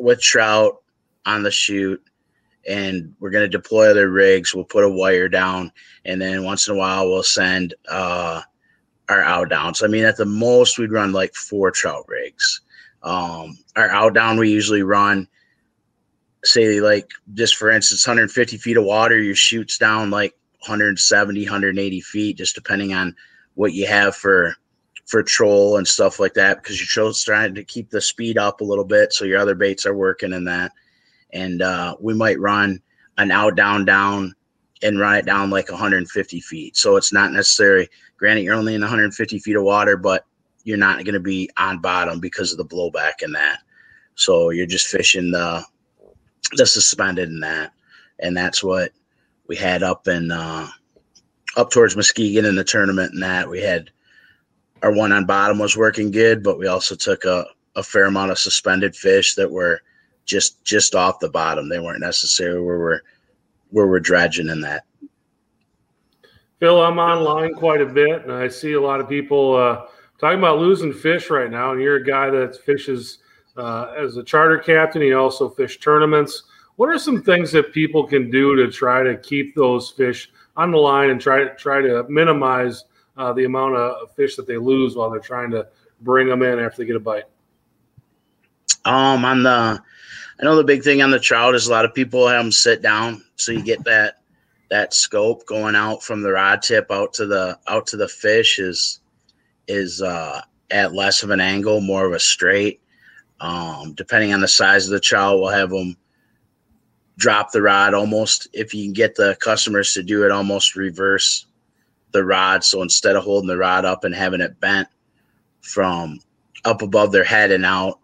with 0.00 0.20
trout 0.20 0.82
on 1.26 1.42
the 1.42 1.50
chute 1.50 2.02
and 2.68 3.14
we're 3.20 3.30
going 3.30 3.44
to 3.44 3.48
deploy 3.48 3.90
other 3.90 4.10
rigs, 4.10 4.54
we'll 4.54 4.64
put 4.64 4.84
a 4.84 4.90
wire 4.90 5.28
down. 5.28 5.72
And 6.04 6.20
then 6.20 6.44
once 6.44 6.68
in 6.68 6.74
a 6.74 6.78
while, 6.78 7.08
we'll 7.08 7.22
send, 7.22 7.74
uh, 7.88 8.42
our 9.08 9.22
out 9.22 9.48
downs. 9.48 9.82
I 9.82 9.88
mean, 9.88 10.04
at 10.04 10.16
the 10.16 10.24
most, 10.24 10.78
we'd 10.78 10.92
run 10.92 11.12
like 11.12 11.34
four 11.34 11.70
trout 11.70 12.04
rigs 12.08 12.60
um, 13.02 13.58
our 13.76 13.88
out 13.90 14.14
down, 14.14 14.38
we 14.38 14.50
usually 14.50 14.82
run, 14.82 15.26
say, 16.44 16.80
like 16.80 17.10
just 17.34 17.56
for 17.56 17.70
instance, 17.70 18.06
150 18.06 18.56
feet 18.58 18.76
of 18.76 18.84
water, 18.84 19.18
your 19.18 19.34
shoots 19.34 19.78
down 19.78 20.10
like 20.10 20.34
170, 20.66 21.44
180 21.44 22.00
feet, 22.00 22.36
just 22.36 22.54
depending 22.54 22.92
on 22.92 23.16
what 23.54 23.72
you 23.72 23.86
have 23.86 24.14
for 24.14 24.54
for 25.10 25.22
troll 25.22 25.76
and 25.76 25.86
stuff 25.86 26.20
like 26.20 26.34
that, 26.34 26.62
because 26.62 26.78
your 26.78 26.86
troll's 26.86 27.24
trying 27.24 27.54
to 27.54 27.64
keep 27.64 27.90
the 27.90 28.00
speed 28.00 28.38
up 28.38 28.60
a 28.60 28.64
little 28.64 28.84
bit, 28.84 29.12
so 29.12 29.24
your 29.24 29.40
other 29.40 29.54
baits 29.56 29.84
are 29.84 29.94
working 29.94 30.32
in 30.32 30.44
that. 30.44 30.72
And 31.32 31.62
uh, 31.62 31.96
we 32.00 32.14
might 32.14 32.38
run 32.38 32.80
an 33.18 33.30
out, 33.30 33.56
down, 33.56 33.84
down, 33.84 34.34
and 34.82 34.98
run 34.98 35.16
it 35.16 35.26
down 35.26 35.50
like 35.50 35.70
150 35.70 36.40
feet. 36.40 36.76
So 36.76 36.96
it's 36.96 37.12
not 37.12 37.32
necessary. 37.32 37.88
Granted, 38.16 38.44
you're 38.44 38.54
only 38.54 38.74
in 38.74 38.80
150 38.80 39.38
feet 39.40 39.56
of 39.56 39.64
water, 39.64 39.96
but 39.96 40.24
you're 40.64 40.78
not 40.78 41.04
going 41.04 41.14
to 41.14 41.20
be 41.20 41.50
on 41.56 41.80
bottom 41.80 42.20
because 42.20 42.52
of 42.52 42.58
the 42.58 42.64
blowback 42.64 43.22
in 43.22 43.32
that. 43.32 43.60
So 44.14 44.50
you're 44.50 44.66
just 44.66 44.86
fishing 44.86 45.30
the 45.30 45.64
the 46.52 46.66
suspended 46.66 47.28
in 47.28 47.40
that, 47.40 47.72
and 48.18 48.36
that's 48.36 48.62
what 48.62 48.92
we 49.46 49.56
had 49.56 49.82
up 49.82 50.08
in 50.08 50.30
uh, 50.30 50.68
up 51.56 51.70
towards 51.70 51.96
Muskegon 51.96 52.44
in 52.44 52.56
the 52.56 52.64
tournament 52.64 53.12
and 53.12 53.22
that 53.22 53.48
we 53.48 53.60
had 53.60 53.90
our 54.82 54.92
one 54.92 55.12
on 55.12 55.26
bottom 55.26 55.58
was 55.58 55.76
working 55.76 56.10
good, 56.10 56.42
but 56.42 56.58
we 56.58 56.66
also 56.66 56.94
took 56.94 57.24
a, 57.24 57.46
a 57.76 57.82
fair 57.82 58.06
amount 58.06 58.30
of 58.30 58.38
suspended 58.38 58.96
fish 58.96 59.34
that 59.34 59.50
were 59.50 59.82
just 60.24 60.62
just 60.64 60.94
off 60.94 61.18
the 61.18 61.28
bottom. 61.28 61.68
They 61.68 61.80
weren't 61.80 62.00
necessarily 62.00 62.60
where 62.60 62.78
we're 62.78 63.00
where 63.70 63.86
we're 63.86 64.00
dredging 64.00 64.48
in 64.48 64.60
that. 64.62 64.84
Phil, 66.58 66.82
I'm 66.82 66.98
online 66.98 67.54
quite 67.54 67.80
a 67.80 67.86
bit, 67.86 68.22
and 68.22 68.32
I 68.32 68.48
see 68.48 68.74
a 68.74 68.80
lot 68.80 69.00
of 69.00 69.08
people 69.08 69.56
uh, 69.56 69.86
talking 70.18 70.38
about 70.38 70.58
losing 70.58 70.92
fish 70.92 71.30
right 71.30 71.50
now. 71.50 71.72
And 71.72 71.80
you're 71.80 71.96
a 71.96 72.04
guy 72.04 72.28
that 72.30 72.56
fishes 72.64 73.18
uh, 73.56 73.94
as 73.96 74.16
a 74.16 74.22
charter 74.22 74.58
captain. 74.58 75.02
You 75.02 75.18
also 75.18 75.48
fish 75.48 75.80
tournaments. 75.80 76.42
What 76.76 76.88
are 76.88 76.98
some 76.98 77.22
things 77.22 77.50
that 77.52 77.72
people 77.72 78.06
can 78.06 78.30
do 78.30 78.56
to 78.56 78.70
try 78.70 79.02
to 79.02 79.16
keep 79.16 79.54
those 79.54 79.90
fish 79.90 80.30
on 80.56 80.70
the 80.70 80.78
line 80.78 81.10
and 81.10 81.20
try 81.20 81.44
to 81.44 81.54
try 81.56 81.80
to 81.80 82.04
minimize 82.08 82.84
uh, 83.20 83.32
the 83.34 83.44
amount 83.44 83.76
of 83.76 84.10
fish 84.14 84.34
that 84.36 84.46
they 84.46 84.56
lose 84.56 84.96
while 84.96 85.10
they're 85.10 85.20
trying 85.20 85.50
to 85.50 85.66
bring 86.00 86.26
them 86.26 86.42
in 86.42 86.58
after 86.58 86.78
they 86.78 86.86
get 86.86 86.96
a 86.96 87.00
bite? 87.00 87.24
Um, 88.86 89.24
on 89.26 89.42
the, 89.42 89.50
I 90.40 90.42
know 90.42 90.56
the 90.56 90.64
big 90.64 90.82
thing 90.82 91.02
on 91.02 91.10
the 91.10 91.20
trout 91.20 91.54
is 91.54 91.66
a 91.66 91.70
lot 91.70 91.84
of 91.84 91.94
people 91.94 92.26
have 92.26 92.42
them 92.42 92.50
sit 92.50 92.80
down, 92.80 93.22
so 93.36 93.52
you 93.52 93.62
get 93.62 93.84
that 93.84 94.16
that 94.70 94.94
scope 94.94 95.44
going 95.46 95.74
out 95.74 96.00
from 96.00 96.22
the 96.22 96.30
rod 96.30 96.62
tip 96.62 96.86
out 96.90 97.12
to 97.12 97.26
the 97.26 97.58
out 97.68 97.88
to 97.88 97.96
the 97.96 98.06
fish 98.08 98.60
is 98.60 99.00
is 99.66 100.00
uh, 100.00 100.40
at 100.70 100.94
less 100.94 101.22
of 101.22 101.30
an 101.30 101.40
angle, 101.40 101.80
more 101.80 102.06
of 102.06 102.12
a 102.12 102.18
straight. 102.18 102.80
Um, 103.40 103.94
depending 103.94 104.32
on 104.32 104.40
the 104.40 104.48
size 104.48 104.86
of 104.86 104.92
the 104.92 105.00
trout, 105.00 105.40
we'll 105.40 105.50
have 105.50 105.70
them 105.70 105.96
drop 107.18 107.52
the 107.52 107.60
rod 107.60 107.92
almost. 107.92 108.48
If 108.54 108.72
you 108.72 108.84
can 108.84 108.94
get 108.94 109.14
the 109.14 109.36
customers 109.40 109.92
to 109.92 110.02
do 110.02 110.24
it, 110.24 110.30
almost 110.30 110.76
reverse 110.76 111.46
the 112.12 112.24
rod. 112.24 112.64
So 112.64 112.82
instead 112.82 113.16
of 113.16 113.24
holding 113.24 113.48
the 113.48 113.56
rod 113.56 113.84
up 113.84 114.04
and 114.04 114.14
having 114.14 114.40
it 114.40 114.58
bent 114.60 114.88
from 115.60 116.20
up 116.64 116.82
above 116.82 117.12
their 117.12 117.24
head 117.24 117.50
and 117.50 117.64
out, 117.64 117.98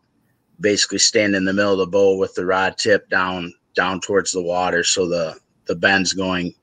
basically 0.61 0.99
stand 0.99 1.35
in 1.35 1.45
the 1.45 1.53
middle 1.53 1.73
of 1.73 1.79
the 1.79 1.87
bowl 1.87 2.19
with 2.19 2.35
the 2.35 2.47
rod 2.47 2.79
tip 2.79 3.09
down 3.11 3.53
down 3.75 4.01
towards 4.01 4.33
the 4.33 4.43
water. 4.43 4.83
So 4.83 5.09
the 5.09 5.39
the 5.67 5.75
bend's 5.75 6.13
going 6.13 6.55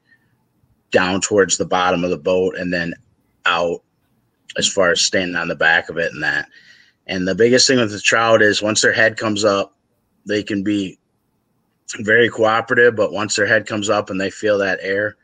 down 0.91 1.21
towards 1.21 1.57
the 1.57 1.65
bottom 1.65 2.03
of 2.03 2.09
the 2.09 2.17
boat 2.17 2.55
and 2.57 2.71
then 2.71 2.93
out 3.45 3.81
as 4.57 4.67
far 4.67 4.91
as 4.91 5.01
standing 5.01 5.35
on 5.35 5.47
the 5.47 5.55
back 5.55 5.89
of 5.89 5.97
it 5.97 6.13
and 6.13 6.23
that. 6.23 6.47
And 7.07 7.27
the 7.27 7.35
biggest 7.35 7.67
thing 7.67 7.79
with 7.79 7.91
the 7.91 7.99
trout 7.99 8.41
is 8.41 8.61
once 8.61 8.81
their 8.81 8.93
head 8.93 9.17
comes 9.17 9.43
up, 9.43 9.75
they 10.25 10.41
can 10.41 10.63
be 10.63 10.97
very 11.99 12.29
cooperative, 12.29 12.95
but 12.95 13.11
once 13.11 13.35
their 13.35 13.45
head 13.45 13.67
comes 13.67 13.89
up 13.89 14.09
and 14.09 14.19
they 14.19 14.29
feel 14.29 14.57
that 14.59 14.79
air, 14.81 15.17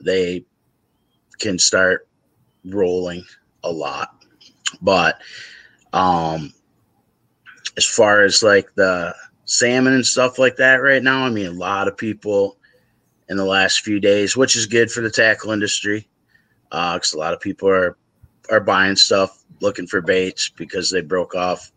they 0.00 0.44
can 1.38 1.58
start 1.58 2.08
rolling 2.64 3.24
a 3.62 3.70
lot. 3.70 4.24
But 4.80 5.20
um 5.92 6.52
as 7.76 7.86
far 7.86 8.22
as 8.22 8.42
like 8.42 8.72
the 8.74 9.14
salmon 9.44 9.94
and 9.94 10.06
stuff 10.06 10.38
like 10.38 10.56
that 10.56 10.76
right 10.76 11.02
now, 11.02 11.24
I 11.24 11.30
mean 11.30 11.46
a 11.46 11.50
lot 11.50 11.88
of 11.88 11.96
people 11.96 12.56
in 13.28 13.36
the 13.36 13.44
last 13.44 13.80
few 13.80 14.00
days, 14.00 14.36
which 14.36 14.56
is 14.56 14.66
good 14.66 14.90
for 14.90 15.00
the 15.00 15.10
tackle 15.10 15.50
industry. 15.50 16.08
Uh, 16.70 16.98
cause 16.98 17.14
a 17.14 17.18
lot 17.18 17.32
of 17.32 17.40
people 17.40 17.68
are 17.68 17.96
are 18.50 18.60
buying 18.60 18.96
stuff 18.96 19.44
looking 19.60 19.86
for 19.86 20.00
baits 20.00 20.50
because 20.50 20.90
they 20.90 21.00
broke 21.00 21.34
off 21.34 21.72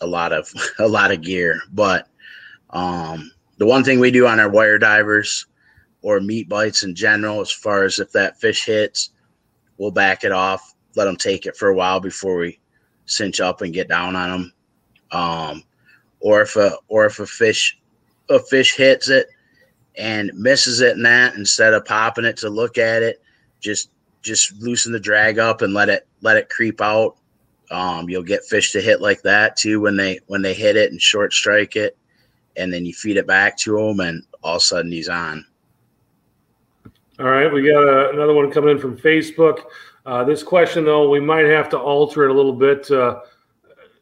a 0.00 0.06
lot 0.06 0.32
of 0.32 0.52
a 0.78 0.88
lot 0.88 1.10
of 1.10 1.22
gear. 1.22 1.60
But 1.72 2.08
um 2.70 3.30
the 3.58 3.66
one 3.66 3.84
thing 3.84 4.00
we 4.00 4.10
do 4.10 4.26
on 4.26 4.40
our 4.40 4.50
wire 4.50 4.78
divers 4.78 5.46
or 6.06 6.20
meat 6.20 6.48
bites 6.48 6.84
in 6.84 6.94
general, 6.94 7.40
as 7.40 7.50
far 7.50 7.82
as 7.82 7.98
if 7.98 8.12
that 8.12 8.38
fish 8.38 8.64
hits, 8.64 9.10
we'll 9.76 9.90
back 9.90 10.22
it 10.22 10.30
off, 10.30 10.76
let 10.94 11.06
them 11.06 11.16
take 11.16 11.46
it 11.46 11.56
for 11.56 11.68
a 11.68 11.74
while 11.74 11.98
before 11.98 12.36
we 12.36 12.60
cinch 13.06 13.40
up 13.40 13.60
and 13.60 13.74
get 13.74 13.88
down 13.88 14.14
on 14.14 14.30
them. 14.30 14.52
Um, 15.10 15.64
or 16.20 16.42
if 16.42 16.54
a 16.54 16.76
or 16.86 17.06
if 17.06 17.18
a 17.18 17.26
fish 17.26 17.76
a 18.30 18.38
fish 18.38 18.76
hits 18.76 19.08
it 19.08 19.26
and 19.96 20.30
misses 20.32 20.80
it 20.80 20.96
in 20.96 21.02
that, 21.02 21.34
instead 21.34 21.74
of 21.74 21.84
popping 21.84 22.24
it 22.24 22.36
to 22.36 22.50
look 22.50 22.78
at 22.78 23.02
it, 23.02 23.20
just 23.60 23.90
just 24.22 24.54
loosen 24.62 24.92
the 24.92 25.00
drag 25.00 25.40
up 25.40 25.60
and 25.60 25.74
let 25.74 25.88
it 25.88 26.06
let 26.20 26.36
it 26.36 26.48
creep 26.50 26.80
out. 26.80 27.16
Um, 27.72 28.08
you'll 28.08 28.22
get 28.22 28.44
fish 28.44 28.70
to 28.72 28.80
hit 28.80 29.00
like 29.00 29.22
that 29.22 29.56
too 29.56 29.80
when 29.80 29.96
they 29.96 30.20
when 30.28 30.40
they 30.40 30.54
hit 30.54 30.76
it 30.76 30.92
and 30.92 31.02
short 31.02 31.32
strike 31.32 31.74
it, 31.74 31.98
and 32.56 32.72
then 32.72 32.86
you 32.86 32.94
feed 32.94 33.16
it 33.16 33.26
back 33.26 33.58
to 33.58 33.76
him, 33.76 33.98
and 33.98 34.22
all 34.44 34.54
of 34.54 34.58
a 34.58 34.64
sudden 34.64 34.92
he's 34.92 35.08
on. 35.08 35.44
All 37.18 37.30
right, 37.30 37.50
we 37.50 37.62
got 37.62 37.82
a, 37.82 38.10
another 38.10 38.34
one 38.34 38.50
coming 38.50 38.70
in 38.70 38.78
from 38.78 38.96
Facebook. 38.96 39.62
Uh, 40.04 40.22
this 40.22 40.42
question, 40.42 40.84
though, 40.84 41.08
we 41.08 41.18
might 41.18 41.46
have 41.46 41.70
to 41.70 41.78
alter 41.78 42.24
it 42.24 42.30
a 42.30 42.34
little 42.34 42.52
bit. 42.52 42.90
Uh, 42.90 43.20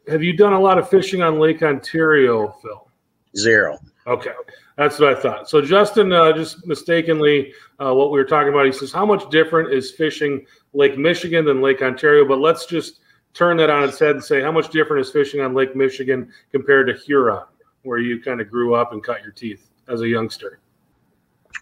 have 0.08 0.20
you 0.22 0.36
done 0.36 0.52
a 0.52 0.60
lot 0.60 0.78
of 0.78 0.88
fishing 0.88 1.22
on 1.22 1.38
Lake 1.38 1.62
Ontario, 1.62 2.56
Phil? 2.60 2.90
Zero. 3.36 3.78
Okay, 4.08 4.32
that's 4.76 4.98
what 4.98 5.16
I 5.16 5.20
thought. 5.20 5.48
So 5.48 5.62
Justin, 5.62 6.12
uh, 6.12 6.32
just 6.32 6.66
mistakenly, 6.66 7.54
uh, 7.78 7.94
what 7.94 8.10
we 8.10 8.18
were 8.18 8.24
talking 8.24 8.52
about, 8.52 8.66
he 8.66 8.72
says, 8.72 8.90
how 8.90 9.06
much 9.06 9.30
different 9.30 9.72
is 9.72 9.92
fishing 9.92 10.44
Lake 10.72 10.98
Michigan 10.98 11.44
than 11.44 11.62
Lake 11.62 11.82
Ontario? 11.82 12.26
But 12.26 12.40
let's 12.40 12.66
just 12.66 12.98
turn 13.32 13.56
that 13.58 13.70
on 13.70 13.88
its 13.88 13.98
head 14.00 14.16
and 14.16 14.24
say, 14.24 14.42
how 14.42 14.52
much 14.52 14.70
different 14.70 15.06
is 15.06 15.12
fishing 15.12 15.40
on 15.40 15.54
Lake 15.54 15.76
Michigan 15.76 16.32
compared 16.50 16.88
to 16.88 16.94
Huron, 16.94 17.44
where 17.84 17.98
you 17.98 18.20
kind 18.20 18.40
of 18.40 18.50
grew 18.50 18.74
up 18.74 18.92
and 18.92 19.04
cut 19.04 19.22
your 19.22 19.32
teeth 19.32 19.70
as 19.88 20.00
a 20.00 20.08
youngster? 20.08 20.58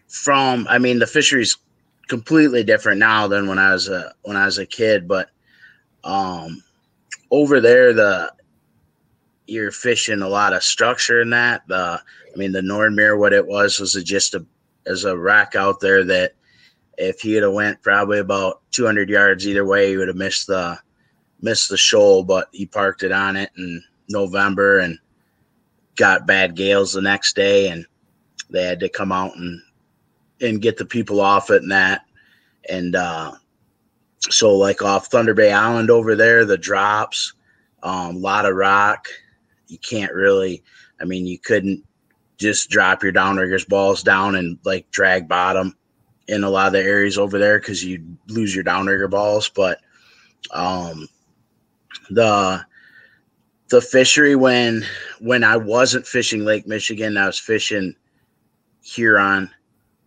From, 0.09 0.67
I 0.69 0.79
mean, 0.79 0.99
the 0.99 1.07
fishery's 1.07 1.57
completely 2.09 2.63
different 2.63 2.99
now 2.99 3.27
than 3.27 3.47
when 3.47 3.59
I 3.59 3.73
was 3.73 3.89
a 3.89 4.13
when 4.23 4.37
I 4.37 4.45
was 4.45 4.59
a 4.59 4.67
kid, 4.67 5.09
but 5.09 5.31
um, 6.05 6.63
over 7.31 7.61
there, 7.61 7.93
the 7.93 8.33
you're 9.47 9.71
fishing 9.71 10.23
a 10.23 10.29
lot 10.29 10.53
of 10.53 10.63
structure 10.63 11.21
in 11.21 11.31
that. 11.31 11.67
The 11.69 12.01
I 12.03 12.37
mean, 12.37 12.53
the 12.53 12.61
Nordmeer, 12.61 13.19
what 13.19 13.33
it 13.33 13.47
was 13.47 13.81
was 13.81 13.97
a, 13.97 14.03
just 14.03 14.35
a 14.35 14.45
as 14.87 15.05
a 15.05 15.17
rack 15.17 15.55
out 15.55 15.81
there 15.81 16.05
that 16.05 16.35
if 16.99 17.21
he'd 17.21 17.43
have 17.43 17.53
went 17.53 17.83
probably 17.83 18.19
about 18.19 18.61
200 18.73 19.09
yards 19.09 19.47
either 19.47 19.65
way, 19.65 19.91
he 19.91 19.97
would 19.97 20.09
have 20.09 20.17
missed 20.17 20.47
the 20.47 20.79
missed 21.41 21.69
the 21.71 21.79
shoal. 21.79 22.25
But 22.25 22.49
he 22.53 22.67
parked 22.67 23.03
it 23.03 23.13
on 23.13 23.37
it 23.37 23.51
in 23.57 23.83
November 24.09 24.81
and 24.81 24.99
got 25.97 26.27
bad 26.27 26.55
gales 26.55 26.93
the 26.93 27.03
next 27.03 27.37
day, 27.37 27.69
and 27.69 27.87
they 28.51 28.65
had 28.65 28.81
to 28.81 28.89
come 28.89 29.13
out 29.13 29.37
and 29.37 29.63
and 30.43 30.63
get 30.63 30.77
the 30.77 30.85
people 30.85 31.21
off 31.21 31.51
it 31.51 31.63
and 31.63 31.73
that. 31.73 32.03
And 32.69 32.95
uh, 32.95 33.33
so, 34.19 34.55
like 34.55 34.83
off 34.83 35.07
Thunder 35.07 35.35
Bay 35.35 35.53
Island 35.53 35.91
over 35.91 36.15
there, 36.15 36.45
the 36.45 36.59
drops, 36.59 37.33
a 37.83 37.89
um, 37.89 38.21
lot 38.21 38.47
of 38.47 38.55
rock. 38.55 39.09
You 39.69 39.79
can't 39.79 40.13
really, 40.13 40.63
I 41.01 41.05
mean, 41.05 41.27
you 41.27 41.39
couldn't 41.39 41.85
just 42.37 42.71
drop 42.71 43.03
your 43.03 43.13
downriggers 43.13 43.67
balls 43.67 44.03
down 44.03 44.35
and 44.37 44.59
like 44.65 44.91
drag 44.91 45.29
bottom 45.29 45.77
in 46.29 46.45
a 46.45 46.51
lot 46.51 46.67
of 46.67 46.73
the 46.73 46.83
areas 46.83 47.19
over 47.19 47.39
there 47.39 47.59
because 47.59 47.85
you 47.85 48.05
lose 48.29 48.55
your 48.55 48.65
downrigger 48.65 49.11
balls. 49.11 49.49
But 49.49 49.81
um, 50.53 51.09
the 52.11 52.65
the 53.69 53.81
fishery 53.81 54.37
when 54.37 54.85
when 55.21 55.43
I 55.45 55.57
wasn't 55.57 56.07
fishing 56.07 56.45
Lake 56.45 56.67
Michigan, 56.67 57.17
I 57.17 57.27
was 57.27 57.39
fishing 57.39 57.95
Huron. 58.85 59.51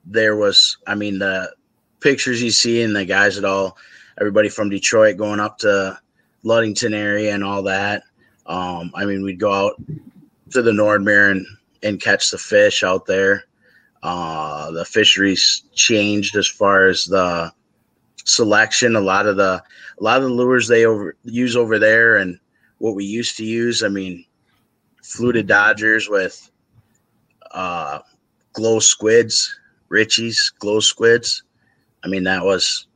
There 0.06 0.36
was, 0.36 0.78
I 0.88 0.96
mean, 0.96 1.20
the 1.20 1.54
pictures 2.00 2.42
you 2.42 2.52
see 2.52 2.82
and 2.84 2.96
the 2.96 3.06
guys 3.06 3.38
at 3.38 3.46
all, 3.46 3.78
everybody 4.20 4.50
from 4.50 4.70
Detroit 4.70 5.18
going 5.18 5.40
up 5.40 5.58
to 5.60 6.00
Ludington 6.44 6.94
area 6.94 7.34
and 7.34 7.44
all 7.44 7.64
that. 7.64 8.04
Um, 8.46 8.92
I 8.96 9.06
mean, 9.06 9.24
we'd 9.24 9.40
go 9.40 9.52
out 9.52 9.82
to 10.52 10.62
the 10.62 10.72
Nordmeer 10.72 11.32
and 11.32 11.46
and 11.84 12.02
catch 12.02 12.32
the 12.32 12.38
fish 12.38 12.84
out 12.84 13.06
there. 13.06 13.46
Uh, 14.04 14.72
the 14.72 14.86
fisheries 14.86 15.64
changed 15.74 16.36
as 16.36 16.48
far 16.48 16.88
as 16.88 17.06
the 17.06 17.52
selection. 18.24 18.96
A 18.96 19.02
lot 19.02 19.28
of 19.28 19.38
the 19.38 19.64
a 20.00 20.04
lot 20.04 20.18
of 20.18 20.24
the 20.24 20.30
lures 20.30 20.68
they 20.68 20.86
over 20.86 21.16
use 21.24 21.56
over 21.56 21.80
there 21.80 22.18
and 22.18 22.40
what 22.80 22.96
we 22.96 23.06
used 23.06 23.38
to 23.38 23.46
use. 23.46 23.84
I 23.84 23.88
mean, 23.88 24.26
fluted 25.04 25.48
dodgers 25.48 26.10
with 26.10 26.52
uh, 27.52 28.00
glow 28.54 28.80
squids, 28.80 29.60
Ritchies, 29.96 30.54
glow 30.60 30.80
squids. 30.80 31.44
I 32.04 32.08
mean, 32.08 32.24
that 32.24 32.44
was 32.44 32.88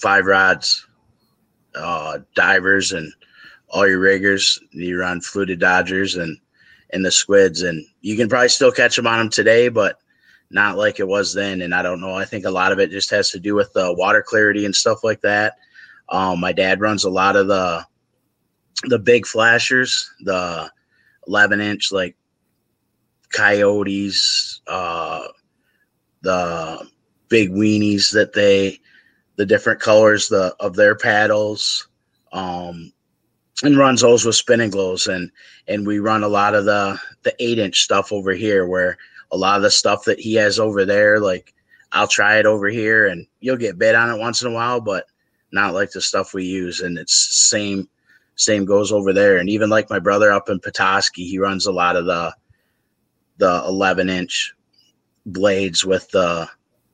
five 0.00 0.26
rods, 0.26 0.86
uh, 1.74 2.18
divers, 2.34 2.92
and 2.92 3.12
all 3.68 3.86
your 3.86 4.00
riggers. 4.00 4.58
You 4.72 4.98
run 4.98 5.20
fluted 5.20 5.60
dodgers 5.60 6.16
and 6.16 6.36
and 6.90 7.04
the 7.04 7.10
squids, 7.10 7.62
and 7.62 7.84
you 8.00 8.16
can 8.16 8.28
probably 8.28 8.48
still 8.48 8.72
catch 8.72 8.96
them 8.96 9.06
on 9.06 9.18
them 9.18 9.30
today, 9.30 9.68
but 9.68 9.98
not 10.50 10.76
like 10.76 11.00
it 11.00 11.08
was 11.08 11.32
then. 11.34 11.62
And 11.62 11.74
I 11.74 11.82
don't 11.82 12.00
know. 12.00 12.14
I 12.14 12.24
think 12.24 12.44
a 12.44 12.50
lot 12.50 12.72
of 12.72 12.78
it 12.78 12.90
just 12.90 13.10
has 13.10 13.30
to 13.30 13.40
do 13.40 13.54
with 13.54 13.72
the 13.72 13.92
water 13.94 14.22
clarity 14.22 14.64
and 14.64 14.74
stuff 14.74 15.02
like 15.02 15.20
that. 15.22 15.54
Um, 16.08 16.40
my 16.40 16.52
dad 16.52 16.80
runs 16.80 17.04
a 17.04 17.10
lot 17.10 17.36
of 17.36 17.48
the 17.48 17.84
the 18.84 18.98
big 18.98 19.26
flashers, 19.26 20.10
the 20.20 20.70
11 21.26 21.60
inch 21.60 21.90
like 21.90 22.16
coyotes, 23.30 24.60
uh, 24.66 25.26
the 26.26 26.88
big 27.28 27.50
weenies 27.50 28.12
that 28.12 28.32
they 28.32 28.80
the 29.36 29.46
different 29.46 29.80
colors 29.80 30.28
the 30.28 30.54
of 30.60 30.74
their 30.74 30.94
paddles 30.94 31.88
um 32.32 32.92
and 33.62 33.78
runs 33.78 34.02
those 34.02 34.24
with 34.24 34.34
spinning 34.34 34.70
glows 34.70 35.06
and 35.06 35.30
and 35.68 35.86
we 35.86 35.98
run 35.98 36.22
a 36.22 36.28
lot 36.28 36.54
of 36.54 36.64
the 36.64 36.98
the 37.22 37.34
eight 37.38 37.58
inch 37.58 37.82
stuff 37.82 38.12
over 38.12 38.32
here 38.32 38.66
where 38.66 38.96
a 39.32 39.36
lot 39.36 39.56
of 39.56 39.62
the 39.62 39.70
stuff 39.70 40.04
that 40.04 40.20
he 40.20 40.34
has 40.34 40.58
over 40.58 40.84
there 40.84 41.20
like 41.20 41.54
i'll 41.92 42.06
try 42.06 42.38
it 42.38 42.46
over 42.46 42.68
here 42.68 43.06
and 43.06 43.26
you'll 43.40 43.56
get 43.56 43.78
bit 43.78 43.94
on 43.94 44.10
it 44.10 44.18
once 44.18 44.42
in 44.42 44.50
a 44.50 44.54
while 44.54 44.80
but 44.80 45.06
not 45.52 45.74
like 45.74 45.90
the 45.90 46.00
stuff 46.00 46.34
we 46.34 46.44
use. 46.44 46.80
And 46.80 46.98
it's 46.98 47.14
same 47.14 47.88
same 48.36 48.64
goes 48.64 48.92
over 48.92 49.12
there. 49.12 49.38
And 49.38 49.48
even 49.48 49.70
like 49.70 49.90
my 49.90 49.98
brother 49.98 50.30
up 50.30 50.48
in 50.48 50.60
petoskey 50.60 51.26
he 51.26 51.38
runs 51.38 51.66
a 51.66 51.72
lot 51.72 51.96
of 51.96 52.06
the 52.06 52.34
the 53.38 53.62
11 53.66 54.08
inch 54.08 54.54
blades 55.26 55.84
with 55.84 56.08
the 56.10 56.48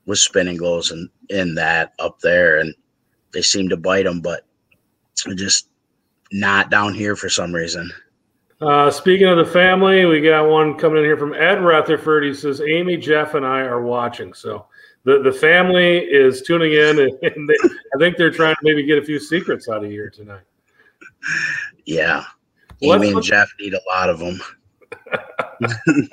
with 0.06 0.18
spinning 0.18 0.56
glows 0.56 0.90
and 0.90 1.08
in 1.28 1.54
that 1.54 1.92
up 1.98 2.18
there 2.20 2.58
and 2.58 2.74
they 3.32 3.42
seem 3.42 3.68
to 3.68 3.76
bite 3.76 4.04
them 4.04 4.20
but 4.20 4.44
just 5.36 5.68
not 6.32 6.70
down 6.70 6.94
here 6.94 7.14
for 7.14 7.28
some 7.28 7.52
reason 7.52 7.90
uh, 8.62 8.92
speaking 8.92 9.26
of 9.26 9.38
the 9.38 9.52
family, 9.52 10.04
we 10.04 10.20
got 10.20 10.48
one 10.48 10.78
coming 10.78 10.98
in 10.98 11.04
here 11.04 11.16
from 11.16 11.34
Ed 11.34 11.60
Rutherford. 11.60 12.22
He 12.22 12.32
says, 12.32 12.60
Amy, 12.60 12.96
Jeff, 12.96 13.34
and 13.34 13.44
I 13.44 13.62
are 13.62 13.82
watching. 13.82 14.32
So 14.32 14.66
the, 15.02 15.20
the 15.20 15.32
family 15.32 15.98
is 15.98 16.42
tuning 16.42 16.72
in, 16.72 17.00
and, 17.00 17.10
and 17.22 17.48
they, 17.48 17.54
I 17.64 17.98
think 17.98 18.16
they're 18.16 18.30
trying 18.30 18.54
to 18.54 18.60
maybe 18.62 18.84
get 18.84 18.98
a 18.98 19.04
few 19.04 19.18
secrets 19.18 19.68
out 19.68 19.84
of 19.84 19.90
here 19.90 20.10
tonight. 20.10 20.42
Yeah. 21.86 22.24
Amy 22.82 23.10
and 23.10 23.22
Jeff 23.22 23.50
need 23.58 23.74
a 23.74 23.80
lot 23.88 24.08
of 24.08 24.20
them. 24.20 24.40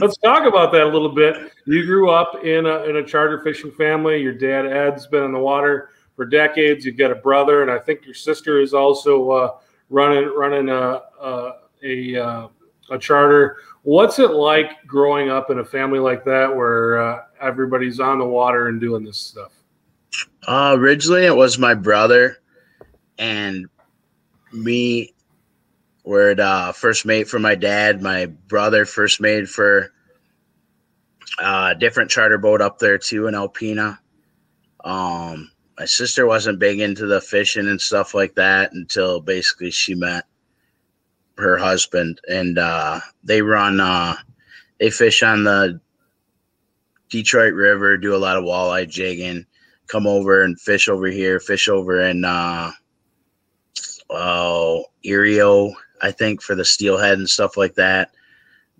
Let's 0.00 0.16
talk 0.16 0.46
about 0.46 0.72
that 0.72 0.82
a 0.82 0.88
little 0.88 1.14
bit. 1.14 1.52
You 1.66 1.84
grew 1.84 2.10
up 2.10 2.44
in 2.44 2.66
a, 2.66 2.84
in 2.84 2.96
a 2.96 3.04
charter 3.04 3.42
fishing 3.42 3.70
family. 3.72 4.20
Your 4.20 4.32
dad, 4.32 4.66
Ed's 4.66 5.06
been 5.06 5.24
in 5.24 5.32
the 5.32 5.38
water 5.38 5.90
for 6.16 6.24
decades. 6.24 6.84
You've 6.84 6.96
got 6.96 7.10
a 7.10 7.16
brother, 7.16 7.62
and 7.62 7.70
I 7.70 7.78
think 7.78 8.04
your 8.04 8.14
sister 8.14 8.60
is 8.60 8.74
also 8.74 9.30
uh, 9.30 9.56
running 9.90 10.32
running 10.34 10.68
a, 10.68 11.02
a, 11.20 11.52
a, 11.82 12.16
uh, 12.16 12.48
a, 12.90 12.98
charter. 12.98 13.58
What's 13.82 14.18
it 14.18 14.30
like 14.30 14.84
growing 14.86 15.30
up 15.30 15.50
in 15.50 15.58
a 15.58 15.64
family 15.64 15.98
like 15.98 16.24
that 16.24 16.54
where 16.54 16.98
uh, 16.98 17.22
everybody's 17.40 18.00
on 18.00 18.18
the 18.18 18.26
water 18.26 18.68
and 18.68 18.80
doing 18.80 19.04
this 19.04 19.18
stuff? 19.18 19.52
Uh, 20.46 20.76
originally, 20.78 21.24
it 21.24 21.36
was 21.36 21.58
my 21.58 21.74
brother 21.74 22.38
and 23.18 23.66
me 24.52 25.13
were 26.04 26.30
it 26.30 26.40
uh, 26.40 26.72
first 26.72 27.06
mate 27.06 27.28
for 27.28 27.38
my 27.38 27.54
dad. 27.54 28.02
My 28.02 28.26
brother 28.26 28.84
first 28.84 29.20
made 29.20 29.48
for 29.48 29.92
a 31.38 31.44
uh, 31.44 31.74
different 31.74 32.10
charter 32.10 32.38
boat 32.38 32.60
up 32.60 32.78
there 32.78 32.98
too 32.98 33.26
in 33.26 33.34
Alpena. 33.34 33.98
Um, 34.84 35.50
my 35.78 35.86
sister 35.86 36.26
wasn't 36.26 36.60
big 36.60 36.80
into 36.80 37.06
the 37.06 37.20
fishing 37.20 37.66
and 37.66 37.80
stuff 37.80 38.14
like 38.14 38.34
that 38.36 38.72
until 38.72 39.20
basically 39.20 39.70
she 39.70 39.94
met 39.94 40.24
her 41.36 41.56
husband, 41.56 42.20
and 42.28 42.58
uh, 42.58 43.00
they 43.24 43.42
run. 43.42 43.80
Uh, 43.80 44.14
they 44.78 44.90
fish 44.90 45.22
on 45.22 45.44
the 45.44 45.80
Detroit 47.08 47.54
River, 47.54 47.96
do 47.96 48.14
a 48.14 48.18
lot 48.18 48.36
of 48.36 48.44
walleye 48.44 48.88
jigging, 48.88 49.46
come 49.88 50.06
over 50.06 50.42
and 50.42 50.60
fish 50.60 50.88
over 50.88 51.06
here, 51.06 51.40
fish 51.40 51.68
over 51.68 52.00
in 52.02 52.24
uh, 52.24 52.70
oh 54.10 54.84
Erio 55.04 55.72
I 56.04 56.12
think, 56.12 56.42
for 56.42 56.54
the 56.54 56.66
steelhead 56.66 57.16
and 57.16 57.28
stuff 57.28 57.56
like 57.56 57.74
that. 57.76 58.14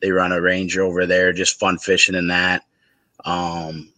They 0.02 0.10
run 0.10 0.32
a 0.32 0.42
ranger 0.42 0.82
over 0.82 1.06
there, 1.06 1.32
just 1.32 1.58
fun 1.58 1.78
fishing 1.78 2.14
in 2.14 2.28
that. 2.28 2.64
Um, 3.24 3.90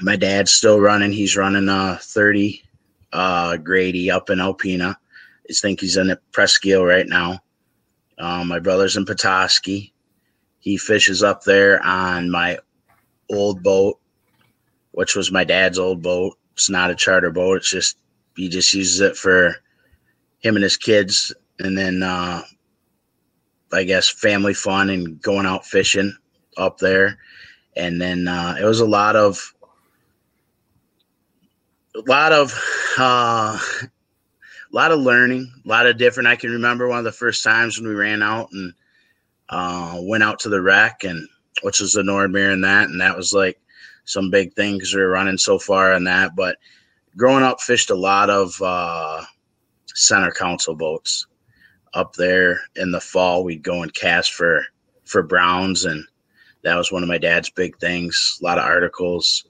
my 0.00 0.16
dad's 0.16 0.50
still 0.50 0.80
running. 0.80 1.12
He's 1.12 1.36
running 1.36 1.68
a 1.68 1.98
30 2.00 2.62
uh, 3.12 3.58
Grady 3.58 4.10
up 4.10 4.30
in 4.30 4.38
Alpena. 4.38 4.96
I 5.50 5.52
think 5.52 5.80
he's 5.80 5.98
in 5.98 6.16
Presque 6.32 6.64
right 6.64 7.06
now. 7.06 7.40
Um, 8.18 8.48
my 8.48 8.58
brother's 8.58 8.96
in 8.96 9.04
Petoskey. 9.04 9.92
He 10.60 10.78
fishes 10.78 11.22
up 11.22 11.44
there 11.44 11.84
on 11.84 12.30
my 12.30 12.58
old 13.30 13.62
boat, 13.62 13.98
which 14.92 15.14
was 15.14 15.30
my 15.30 15.44
dad's 15.44 15.78
old 15.78 16.00
boat. 16.00 16.38
It's 16.54 16.70
not 16.70 16.90
a 16.90 16.94
charter 16.94 17.30
boat. 17.30 17.58
It's 17.58 17.70
just 17.70 17.98
he 18.34 18.48
just 18.48 18.72
uses 18.72 19.00
it 19.00 19.14
for 19.14 19.56
him 20.38 20.56
and 20.56 20.62
his 20.62 20.78
kids 20.78 21.34
and 21.58 21.76
then 21.76 22.02
uh, 22.02 22.42
I 23.72 23.84
guess 23.84 24.08
family 24.08 24.54
fun 24.54 24.90
and 24.90 25.20
going 25.20 25.46
out 25.46 25.66
fishing 25.66 26.16
up 26.56 26.78
there, 26.78 27.18
and 27.76 28.00
then 28.00 28.28
uh, 28.28 28.56
it 28.60 28.64
was 28.64 28.80
a 28.80 28.86
lot 28.86 29.16
of 29.16 29.54
a 31.94 32.00
lot 32.08 32.32
of 32.32 32.52
uh, 32.98 33.58
a 33.82 33.88
lot 34.72 34.92
of 34.92 35.00
learning, 35.00 35.52
a 35.64 35.68
lot 35.68 35.86
of 35.86 35.98
different. 35.98 36.28
I 36.28 36.36
can 36.36 36.50
remember 36.50 36.88
one 36.88 36.98
of 36.98 37.04
the 37.04 37.12
first 37.12 37.42
times 37.44 37.78
when 37.78 37.88
we 37.88 37.94
ran 37.94 38.22
out 38.22 38.50
and 38.52 38.72
uh, 39.48 39.98
went 40.02 40.22
out 40.24 40.40
to 40.40 40.48
the 40.48 40.62
wreck, 40.62 41.04
and 41.04 41.28
which 41.62 41.80
was 41.80 41.92
the 41.92 42.02
Nordmeer 42.02 42.52
and 42.52 42.64
that, 42.64 42.88
and 42.88 43.00
that 43.00 43.16
was 43.16 43.32
like 43.32 43.60
some 44.04 44.30
big 44.30 44.52
thing 44.54 44.74
because 44.74 44.94
we 44.94 45.00
were 45.00 45.08
running 45.08 45.38
so 45.38 45.58
far 45.58 45.92
on 45.92 46.04
that. 46.04 46.36
But 46.36 46.58
growing 47.16 47.44
up, 47.44 47.60
fished 47.60 47.90
a 47.90 47.94
lot 47.94 48.30
of 48.30 48.60
uh, 48.60 49.22
center 49.86 50.30
console 50.30 50.74
boats 50.74 51.26
up 51.94 52.14
there 52.14 52.60
in 52.76 52.90
the 52.90 53.00
fall, 53.00 53.44
we'd 53.44 53.62
go 53.62 53.82
and 53.82 53.94
cast 53.94 54.32
for 54.32 54.64
for 55.04 55.22
browns, 55.22 55.84
and 55.84 56.04
that 56.62 56.76
was 56.76 56.90
one 56.90 57.02
of 57.02 57.08
my 57.08 57.18
dad's 57.18 57.50
big 57.50 57.78
things. 57.78 58.38
A 58.40 58.44
lot 58.44 58.58
of 58.58 58.64
articles, 58.64 59.44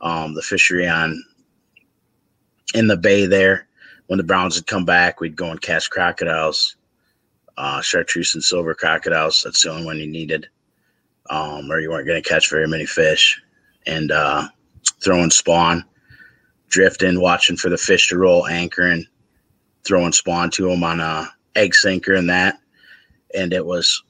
um, 0.00 0.34
the 0.34 0.42
fishery 0.42 0.88
on 0.88 1.22
in 2.74 2.86
the 2.86 2.96
bay 2.96 3.26
there. 3.26 3.66
When 4.06 4.16
the 4.16 4.24
browns 4.24 4.56
would 4.56 4.66
come 4.66 4.84
back, 4.84 5.20
we'd 5.20 5.36
go 5.36 5.50
and 5.50 5.60
cast 5.60 5.90
crocodiles, 5.90 6.76
uh, 7.56 7.80
chartreuse 7.80 8.34
and 8.34 8.42
silver 8.42 8.74
crocodiles. 8.74 9.42
That's 9.44 9.62
the 9.62 9.70
only 9.70 9.84
one 9.84 9.98
you 9.98 10.06
needed, 10.06 10.48
um, 11.28 11.70
or 11.70 11.80
you 11.80 11.90
weren't 11.90 12.06
going 12.06 12.20
to 12.20 12.28
catch 12.28 12.50
very 12.50 12.66
many 12.66 12.86
fish. 12.86 13.40
And 13.86 14.10
uh, 14.10 14.48
throwing 15.02 15.30
spawn, 15.30 15.84
drifting, 16.68 17.20
watching 17.20 17.56
for 17.56 17.68
the 17.68 17.78
fish 17.78 18.08
to 18.08 18.18
roll, 18.18 18.46
anchoring, 18.46 19.06
throwing 19.84 20.12
spawn 20.12 20.50
to 20.50 20.68
them 20.68 20.82
on 20.82 21.00
a 21.00 21.28
egg 21.56 21.74
sinker 21.74 22.14
in 22.14 22.26
that, 22.28 22.58
and 23.34 23.52
it 23.52 23.64
was 23.64 24.02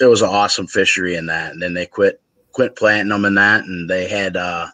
it 0.00 0.06
was 0.06 0.22
an 0.22 0.28
awesome 0.28 0.66
fishery 0.66 1.16
in 1.16 1.26
that. 1.26 1.52
And 1.52 1.62
then 1.62 1.74
they 1.74 1.86
quit 1.86 2.20
quit 2.52 2.76
planting 2.76 3.10
them 3.10 3.24
in 3.24 3.34
that, 3.34 3.64
and 3.64 3.88
they 3.88 4.08
had 4.08 4.36
uh, 4.36 4.68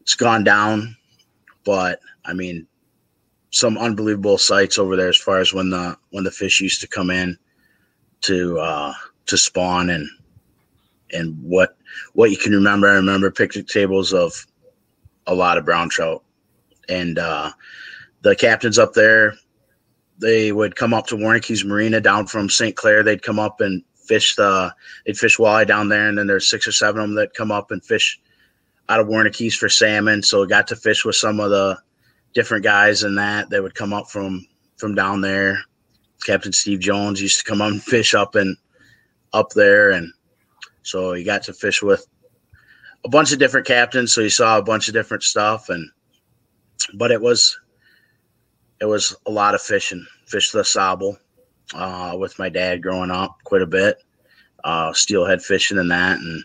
it's 0.00 0.14
gone 0.14 0.44
down, 0.44 0.96
but 1.64 2.00
I 2.24 2.32
mean 2.32 2.66
some 3.50 3.78
unbelievable 3.78 4.36
sights 4.36 4.78
over 4.78 4.96
there 4.96 5.08
as 5.08 5.16
far 5.16 5.38
as 5.38 5.52
when 5.52 5.70
the 5.70 5.96
when 6.10 6.24
the 6.24 6.30
fish 6.30 6.60
used 6.60 6.80
to 6.80 6.88
come 6.88 7.10
in 7.10 7.38
to 8.22 8.58
uh, 8.58 8.92
to 9.26 9.36
spawn 9.36 9.90
and 9.90 10.08
and 11.12 11.36
what 11.42 11.76
what 12.14 12.30
you 12.30 12.36
can 12.36 12.52
remember. 12.52 12.88
I 12.88 12.94
remember 12.94 13.30
picnic 13.30 13.68
tables 13.68 14.12
of 14.12 14.46
a 15.26 15.34
lot 15.34 15.56
of 15.56 15.64
brown 15.64 15.88
trout 15.88 16.22
and 16.88 17.18
uh, 17.18 17.50
the 18.22 18.36
captains 18.36 18.78
up 18.78 18.94
there 18.94 19.34
they 20.18 20.52
would 20.52 20.76
come 20.76 20.94
up 20.94 21.06
to 21.08 21.16
Warnke's 21.16 21.64
Marina 21.64 22.00
down 22.00 22.26
from 22.26 22.48
St. 22.48 22.76
Clair. 22.76 23.02
They'd 23.02 23.22
come 23.22 23.38
up 23.38 23.60
and 23.60 23.82
fish 23.96 24.36
the 24.36 24.74
they'd 25.04 25.18
fish 25.18 25.38
walleye 25.38 25.66
down 25.66 25.88
there, 25.88 26.08
and 26.08 26.18
then 26.18 26.26
there's 26.26 26.48
six 26.48 26.66
or 26.66 26.72
seven 26.72 27.00
of 27.00 27.08
them 27.08 27.16
that 27.16 27.34
come 27.34 27.50
up 27.50 27.70
and 27.70 27.84
fish 27.84 28.20
out 28.88 29.00
of 29.00 29.06
Warnke's 29.06 29.54
for 29.54 29.68
salmon. 29.68 30.22
So 30.22 30.44
I 30.44 30.46
got 30.46 30.66
to 30.68 30.76
fish 30.76 31.04
with 31.04 31.16
some 31.16 31.40
of 31.40 31.50
the 31.50 31.78
different 32.34 32.64
guys 32.64 33.02
in 33.02 33.14
that. 33.16 33.50
They 33.50 33.60
would 33.60 33.74
come 33.74 33.92
up 33.92 34.08
from 34.08 34.46
from 34.76 34.94
down 34.94 35.20
there. 35.20 35.58
Captain 36.24 36.52
Steve 36.52 36.80
Jones 36.80 37.20
used 37.20 37.38
to 37.38 37.44
come 37.44 37.60
up 37.60 37.70
and 37.70 37.82
fish 37.84 38.14
up 38.14 38.34
and 38.34 38.56
up 39.32 39.50
there, 39.50 39.90
and 39.90 40.12
so 40.82 41.12
he 41.12 41.24
got 41.24 41.42
to 41.44 41.52
fish 41.52 41.82
with 41.82 42.06
a 43.04 43.08
bunch 43.08 43.32
of 43.32 43.38
different 43.38 43.66
captains. 43.66 44.12
So 44.12 44.22
he 44.22 44.30
saw 44.30 44.58
a 44.58 44.62
bunch 44.62 44.88
of 44.88 44.94
different 44.94 45.22
stuff, 45.22 45.68
and 45.68 45.90
but 46.94 47.10
it 47.10 47.20
was 47.20 47.58
it 48.80 48.86
was 48.86 49.14
a 49.26 49.30
lot 49.30 49.54
of 49.54 49.62
fishing. 49.62 50.04
Fished 50.26 50.52
the 50.52 50.62
Sauble 50.62 51.16
uh, 51.74 52.16
with 52.18 52.38
my 52.38 52.48
dad 52.48 52.82
growing 52.82 53.10
up 53.10 53.38
quite 53.44 53.62
a 53.62 53.66
bit. 53.66 53.98
Uh, 54.64 54.92
steelhead 54.92 55.42
fishing 55.42 55.78
and 55.78 55.90
that, 55.90 56.18
and 56.18 56.42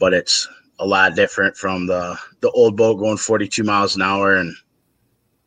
but 0.00 0.12
it's 0.12 0.48
a 0.80 0.86
lot 0.86 1.14
different 1.14 1.56
from 1.56 1.86
the 1.86 2.18
the 2.40 2.50
old 2.50 2.76
boat 2.76 2.98
going 2.98 3.16
42 3.16 3.62
miles 3.62 3.94
an 3.94 4.02
hour 4.02 4.36
and 4.36 4.54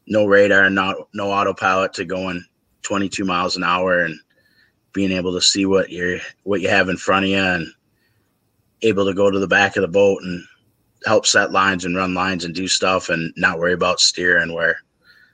no 0.08 0.26
radar, 0.26 0.70
not 0.70 0.96
no 1.14 1.32
autopilot 1.32 1.94
to 1.94 2.06
going 2.06 2.44
22 2.84 3.26
miles 3.26 3.58
an 3.58 3.64
hour 3.64 4.06
and 4.06 4.18
being 4.94 5.12
able 5.12 5.34
to 5.34 5.42
see 5.42 5.66
what 5.66 5.92
you're 5.92 6.20
what 6.44 6.62
you 6.62 6.70
have 6.70 6.90
in 6.90 6.98
front 6.98 7.26
of 7.26 7.32
you 7.32 7.38
and 7.38 7.68
able 8.84 9.06
to 9.06 9.14
go 9.14 9.30
to 9.30 9.40
the 9.40 9.48
back 9.48 9.76
of 9.76 9.82
the 9.82 9.88
boat 9.88 10.22
and 10.24 10.44
help 11.06 11.26
set 11.26 11.52
lines 11.52 11.86
and 11.86 11.96
run 11.96 12.14
lines 12.14 12.46
and 12.46 12.56
do 12.56 12.68
stuff 12.68 13.10
and 13.10 13.34
not 13.36 13.60
worry 13.60 13.74
about 13.74 14.00
steering 14.00 14.54
where 14.54 14.80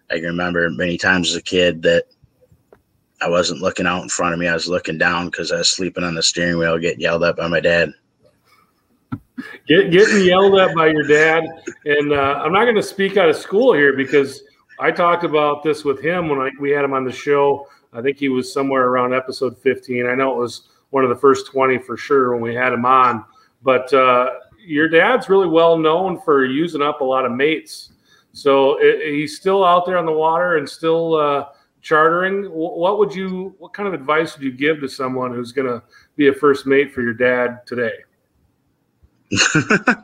I 0.09 0.15
can 0.15 0.25
remember 0.25 0.69
many 0.69 0.97
times 0.97 1.29
as 1.29 1.35
a 1.35 1.41
kid 1.41 1.81
that 1.83 2.05
I 3.21 3.29
wasn't 3.29 3.61
looking 3.61 3.87
out 3.87 4.03
in 4.03 4.09
front 4.09 4.33
of 4.33 4.39
me. 4.39 4.47
I 4.47 4.53
was 4.53 4.67
looking 4.67 4.97
down 4.97 5.27
because 5.27 5.51
I 5.51 5.57
was 5.57 5.69
sleeping 5.69 6.03
on 6.03 6.15
the 6.15 6.23
steering 6.23 6.57
wheel, 6.57 6.77
getting 6.77 6.99
yelled 6.99 7.23
at 7.23 7.37
by 7.37 7.47
my 7.47 7.59
dad. 7.59 7.93
Get, 9.67 9.91
getting 9.91 10.25
yelled 10.25 10.59
at 10.59 10.75
by 10.75 10.87
your 10.87 11.07
dad, 11.07 11.43
and 11.85 12.11
uh, 12.11 12.41
I'm 12.43 12.51
not 12.51 12.65
going 12.65 12.75
to 12.75 12.83
speak 12.83 13.17
out 13.17 13.29
of 13.29 13.35
school 13.35 13.73
here 13.73 13.95
because 13.95 14.43
I 14.79 14.91
talked 14.91 15.23
about 15.23 15.63
this 15.63 15.85
with 15.85 16.01
him 16.01 16.29
when 16.29 16.39
I, 16.39 16.51
we 16.59 16.71
had 16.71 16.83
him 16.83 16.93
on 16.93 17.05
the 17.05 17.11
show. 17.11 17.67
I 17.93 18.01
think 18.01 18.17
he 18.17 18.29
was 18.29 18.51
somewhere 18.51 18.87
around 18.87 19.13
episode 19.13 19.57
15. 19.57 20.05
I 20.05 20.15
know 20.15 20.33
it 20.33 20.37
was 20.37 20.69
one 20.89 21.03
of 21.03 21.09
the 21.09 21.15
first 21.15 21.47
20 21.47 21.79
for 21.79 21.95
sure 21.95 22.33
when 22.33 22.41
we 22.41 22.53
had 22.53 22.73
him 22.73 22.85
on. 22.85 23.23
But 23.61 23.91
uh, 23.93 24.31
your 24.59 24.89
dad's 24.89 25.29
really 25.29 25.47
well 25.47 25.77
known 25.77 26.19
for 26.19 26.45
using 26.45 26.81
up 26.81 27.01
a 27.01 27.03
lot 27.03 27.25
of 27.25 27.31
mates. 27.31 27.92
So 28.33 28.77
it, 28.81 29.13
he's 29.13 29.37
still 29.37 29.63
out 29.63 29.85
there 29.85 29.97
on 29.97 30.05
the 30.05 30.11
water 30.11 30.57
and 30.57 30.67
still 30.67 31.15
uh, 31.15 31.45
chartering. 31.81 32.45
What 32.45 32.97
would 32.97 33.13
you? 33.13 33.55
What 33.59 33.73
kind 33.73 33.87
of 33.87 33.93
advice 33.93 34.35
would 34.35 34.43
you 34.43 34.51
give 34.51 34.81
to 34.81 34.89
someone 34.89 35.33
who's 35.33 35.51
going 35.51 35.67
to 35.67 35.81
be 36.15 36.27
a 36.27 36.33
first 36.33 36.65
mate 36.65 36.91
for 36.91 37.01
your 37.01 37.13
dad 37.13 37.59
today? 37.65 37.93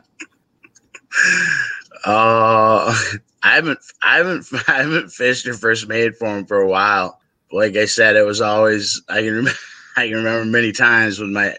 uh, 2.04 2.94
I 3.42 3.54
haven't, 3.54 3.78
I 4.02 4.16
haven't, 4.16 4.46
I 4.68 4.82
haven't 4.82 5.10
fished 5.10 5.46
or 5.46 5.54
first 5.54 5.88
mate 5.88 6.16
for 6.16 6.28
him 6.38 6.46
for 6.46 6.60
a 6.60 6.68
while. 6.68 7.20
Like 7.52 7.76
I 7.76 7.86
said, 7.86 8.14
it 8.14 8.24
was 8.24 8.40
always 8.40 9.02
I 9.08 9.22
can 9.22 9.32
remember, 9.34 9.58
I 9.96 10.06
can 10.08 10.16
remember 10.18 10.44
many 10.44 10.70
times 10.70 11.18
when 11.18 11.32
my 11.32 11.56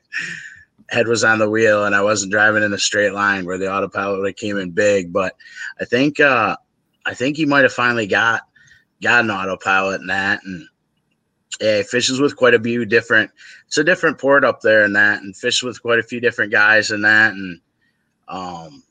head 0.92 1.08
was 1.08 1.24
on 1.24 1.40
the 1.40 1.50
wheel 1.50 1.86
and 1.86 1.96
I 1.96 2.02
wasn't 2.02 2.34
driving 2.34 2.64
in 2.64 2.74
a 2.74 2.78
straight 2.78 3.14
line 3.14 3.46
where 3.46 3.58
the 3.58 3.72
autopilot 3.72 4.36
came 4.38 4.58
in 4.58 4.72
big. 4.72 5.12
But 5.14 5.36
I 5.80 5.86
think 5.86 6.20
uh, 6.20 6.58
I 7.06 7.14
think 7.14 7.38
he 7.38 7.46
might 7.46 7.64
have 7.64 7.74
finally 7.74 8.08
got 8.08 8.42
got 9.02 9.24
an 9.24 9.32
autopilot 9.32 10.02
in 10.02 10.08
that 10.08 10.42
and 10.44 10.68
yeah, 11.60 11.78
he 11.78 11.84
fishes 11.84 12.20
with 12.20 12.36
quite 12.36 12.54
a 12.54 12.60
few 12.60 12.86
different 12.86 13.32
it's 13.68 13.78
a 13.78 13.84
different 13.84 14.18
port 14.20 14.44
up 14.44 14.62
there 14.62 14.84
in 14.84 14.94
that 14.94 15.22
and 15.22 15.36
fish 15.36 15.64
with 15.64 15.82
quite 15.82 16.00
a 16.00 16.04
few 16.04 16.20
different 16.20 16.52
guys 16.52 16.92
in 16.92 17.02
that 17.02 17.34
and 17.34 17.60
um 18.28 18.84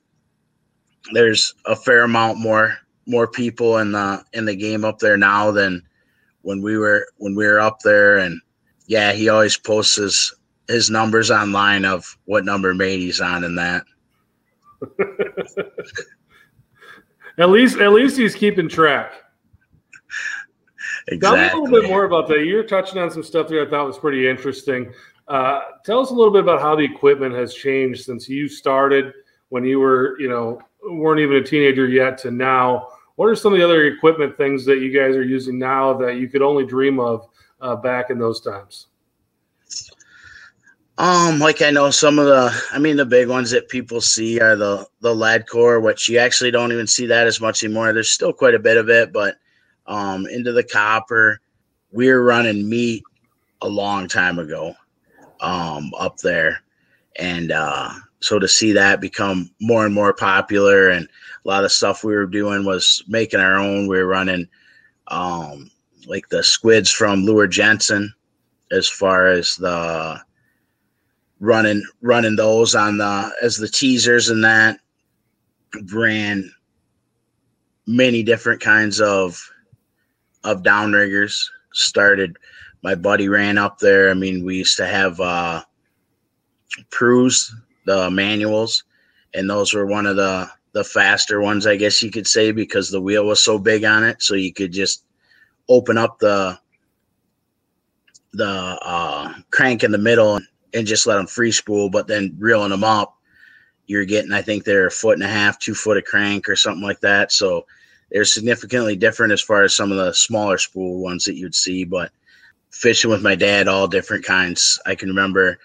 there's 1.13 1.55
a 1.67 1.77
fair 1.77 2.03
amount 2.03 2.39
more 2.39 2.77
more 3.07 3.29
people 3.29 3.79
in 3.79 3.93
the 3.93 4.25
in 4.33 4.45
the 4.45 4.55
game 4.55 4.85
up 4.85 4.99
there 4.99 5.17
now 5.17 5.51
than 5.51 5.83
when 6.43 6.61
we 6.61 6.77
were 6.77 7.07
when 7.19 7.35
we 7.35 7.47
were 7.47 7.61
up 7.61 7.81
there 7.81 8.19
and 8.19 8.41
yeah 8.87 9.13
he 9.13 9.29
always 9.29 9.57
posts 9.57 9.97
his 9.97 10.35
his 10.71 10.91
numbers 10.91 11.31
online 11.31 11.85
of 11.85 12.17
what 12.25 12.45
number 12.45 12.75
mate 12.75 13.01
he's 13.01 13.21
on 13.21 13.45
in 13.45 13.55
that. 13.57 13.85
at 17.39 17.51
least, 17.51 17.79
at 17.79 17.93
least 17.93 18.17
he's 18.17 18.35
keeping 18.35 18.69
track. 18.69 19.13
Exactly. 21.09 21.19
Tell 21.19 21.37
me 21.37 21.49
a 21.49 21.65
little 21.65 21.81
bit 21.83 21.91
more 21.91 22.05
about 22.05 22.29
that. 22.29 22.45
You're 22.45 22.63
touching 22.63 22.99
on 22.99 23.11
some 23.11 23.23
stuff 23.23 23.49
there 23.49 23.67
I 23.67 23.71
thought 23.71 23.87
was 23.87 23.99
pretty 23.99 24.29
interesting. 24.29 24.93
Uh, 25.29 25.61
tell 25.85 26.01
us 26.01 26.11
a 26.11 26.15
little 26.15 26.33
bit 26.33 26.43
about 26.43 26.61
how 26.61 26.75
the 26.75 26.85
equipment 26.85 27.35
has 27.35 27.55
changed 27.55 28.05
since 28.05 28.29
you 28.29 28.49
started 28.49 29.13
when 29.49 29.65
you 29.65 29.79
were, 29.79 30.19
you 30.21 30.29
know, 30.29 30.61
weren't 30.83 31.21
even 31.21 31.37
a 31.37 31.43
teenager 31.43 31.87
yet 31.89 32.19
to 32.19 32.31
now. 32.31 32.89
What 33.17 33.27
are 33.27 33.35
some 33.35 33.53
of 33.53 33.59
the 33.59 33.65
other 33.65 33.87
equipment 33.87 34.37
things 34.37 34.65
that 34.65 34.79
you 34.79 34.91
guys 34.93 35.15
are 35.15 35.23
using 35.23 35.59
now 35.59 35.93
that 35.95 36.17
you 36.17 36.29
could 36.29 36.43
only 36.43 36.65
dream 36.65 36.99
of 36.99 37.29
uh, 37.61 37.77
back 37.77 38.11
in 38.11 38.19
those 38.19 38.41
times? 38.41 38.87
Um, 41.01 41.39
like 41.39 41.63
I 41.63 41.71
know 41.71 41.91
some 41.91 42.19
of 42.19 42.27
the, 42.27 42.53
I 42.73 42.79
mean, 42.79 42.99
the 42.99 43.07
big 43.07 43.27
ones 43.27 43.51
that 43.53 43.71
people 43.71 44.03
see 44.03 44.39
are 44.39 44.55
the 44.55 44.87
the 45.01 45.15
lead 45.15 45.49
core, 45.49 45.81
which 45.81 46.11
you 46.11 46.19
actually 46.19 46.51
don't 46.51 46.73
even 46.73 46.87
see 46.87 47.07
that 47.07 47.27
as 47.27 47.41
much 47.41 47.65
anymore. 47.65 47.95
There's 47.95 48.11
still 48.11 48.35
quite 48.35 48.55
a 48.55 48.59
bit 48.59 48.77
of 48.77 48.91
it, 48.91 49.11
but 49.11 49.37
um, 49.87 50.27
into 50.27 50.53
the 50.53 50.63
copper, 50.63 51.41
we 51.91 52.11
were 52.11 52.23
running 52.23 52.69
meat 52.69 53.03
a 53.63 53.69
long 53.69 54.09
time 54.09 54.39
ago, 54.39 54.75
um, 55.41 55.91
up 55.99 56.19
there, 56.19 56.63
and 57.19 57.51
uh, 57.51 57.95
so 58.21 58.39
to 58.39 58.47
see 58.47 58.73
that 58.73 59.01
become 59.01 59.51
more 59.59 59.87
and 59.87 59.95
more 59.95 60.13
popular, 60.13 60.91
and 60.91 61.09
a 61.47 61.49
lot 61.49 61.65
of 61.65 61.73
stuff 61.73 62.05
we 62.05 62.15
were 62.15 62.27
doing 62.27 62.67
was 62.67 63.03
making 63.09 63.41
our 63.41 63.57
own. 63.57 63.87
We 63.87 63.97
were 63.97 64.07
running, 64.07 64.47
um, 65.09 65.71
like 66.07 66.29
the 66.29 66.43
squids 66.43 66.91
from 66.91 67.25
Luhr 67.25 67.49
Jensen, 67.49 68.13
as 68.71 68.87
far 68.87 69.29
as 69.29 69.57
the 69.57 70.21
running 71.41 71.83
running 72.03 72.37
those 72.37 72.75
on 72.75 72.99
the 72.99 73.33
as 73.43 73.57
the 73.57 73.69
teasers 73.69 74.29
and 74.29 74.45
that. 74.45 74.79
Ran 75.93 76.53
many 77.87 78.23
different 78.23 78.61
kinds 78.61 79.01
of 79.01 79.41
of 80.45 80.63
downriggers. 80.63 81.43
Started 81.73 82.37
my 82.83 82.95
buddy 82.95 83.29
ran 83.29 83.59
up 83.59 83.79
there. 83.79 84.11
I 84.11 84.15
mean 84.15 84.45
we 84.45 84.57
used 84.59 84.77
to 84.77 84.87
have 84.87 85.19
uh 85.21 85.63
Prus 86.91 87.53
the 87.87 88.11
manuals 88.11 88.85
and 89.35 89.49
those 89.49 89.73
were 89.73 89.87
one 89.87 90.07
of 90.07 90.17
the 90.17 90.49
the 90.73 90.85
faster 90.85 91.41
ones 91.41 91.67
i 91.67 91.75
guess 91.75 92.01
you 92.01 92.13
could 92.13 92.29
say 92.29 92.53
because 92.53 92.91
the 92.91 93.01
wheel 93.01 93.25
was 93.25 93.43
so 93.43 93.59
big 93.59 93.85
on 93.85 94.05
it. 94.05 94.23
So 94.23 94.35
you 94.35 94.53
could 94.53 94.73
just 94.73 95.05
open 95.69 95.99
up 95.99 96.19
the 96.19 96.59
the 98.33 98.47
uh 98.47 99.33
crank 99.51 99.83
in 99.83 99.91
the 99.91 99.99
middle 99.99 100.37
and 100.37 100.47
and 100.75 100.87
just 100.87 101.07
let 101.07 101.17
them 101.17 101.27
free 101.27 101.53
spool, 101.53 101.91
but 101.91 102.07
then 102.07 102.37
reeling 102.39 102.71
them 102.71 102.85
up, 102.85 103.17
you're 103.87 104.05
getting, 104.05 104.33
I 104.33 104.43
think 104.43 104.65
they're 104.65 104.87
a 104.87 104.91
foot 104.91 105.15
and 105.15 105.23
a 105.23 105.29
half, 105.29 105.59
two 105.59 105.75
foot 105.75 105.97
of 105.97 106.05
crank 106.05 106.49
or 106.49 106.57
something 106.57 106.83
like 106.83 107.01
that. 107.01 107.33
So 107.33 107.67
they're 108.11 108.25
significantly 108.25 108.97
different 108.97 109.33
as 109.33 109.41
far 109.41 109.63
as 109.63 109.75
some 109.75 109.91
of 109.91 109.99
the 109.99 110.13
smaller 110.13 110.59
spool 110.59 111.03
ones 111.03 111.25
that 111.25 111.37
you'd 111.37 111.55
see, 111.55 111.85
but 111.85 112.13
fishing 112.71 113.11
with 113.11 113.23
my 113.23 113.35
dad, 113.35 113.69
all 113.69 113.89
different 113.89 114.25
kinds. 114.25 114.81
I 114.87 114.95
can 114.95 115.09
remember 115.09 115.59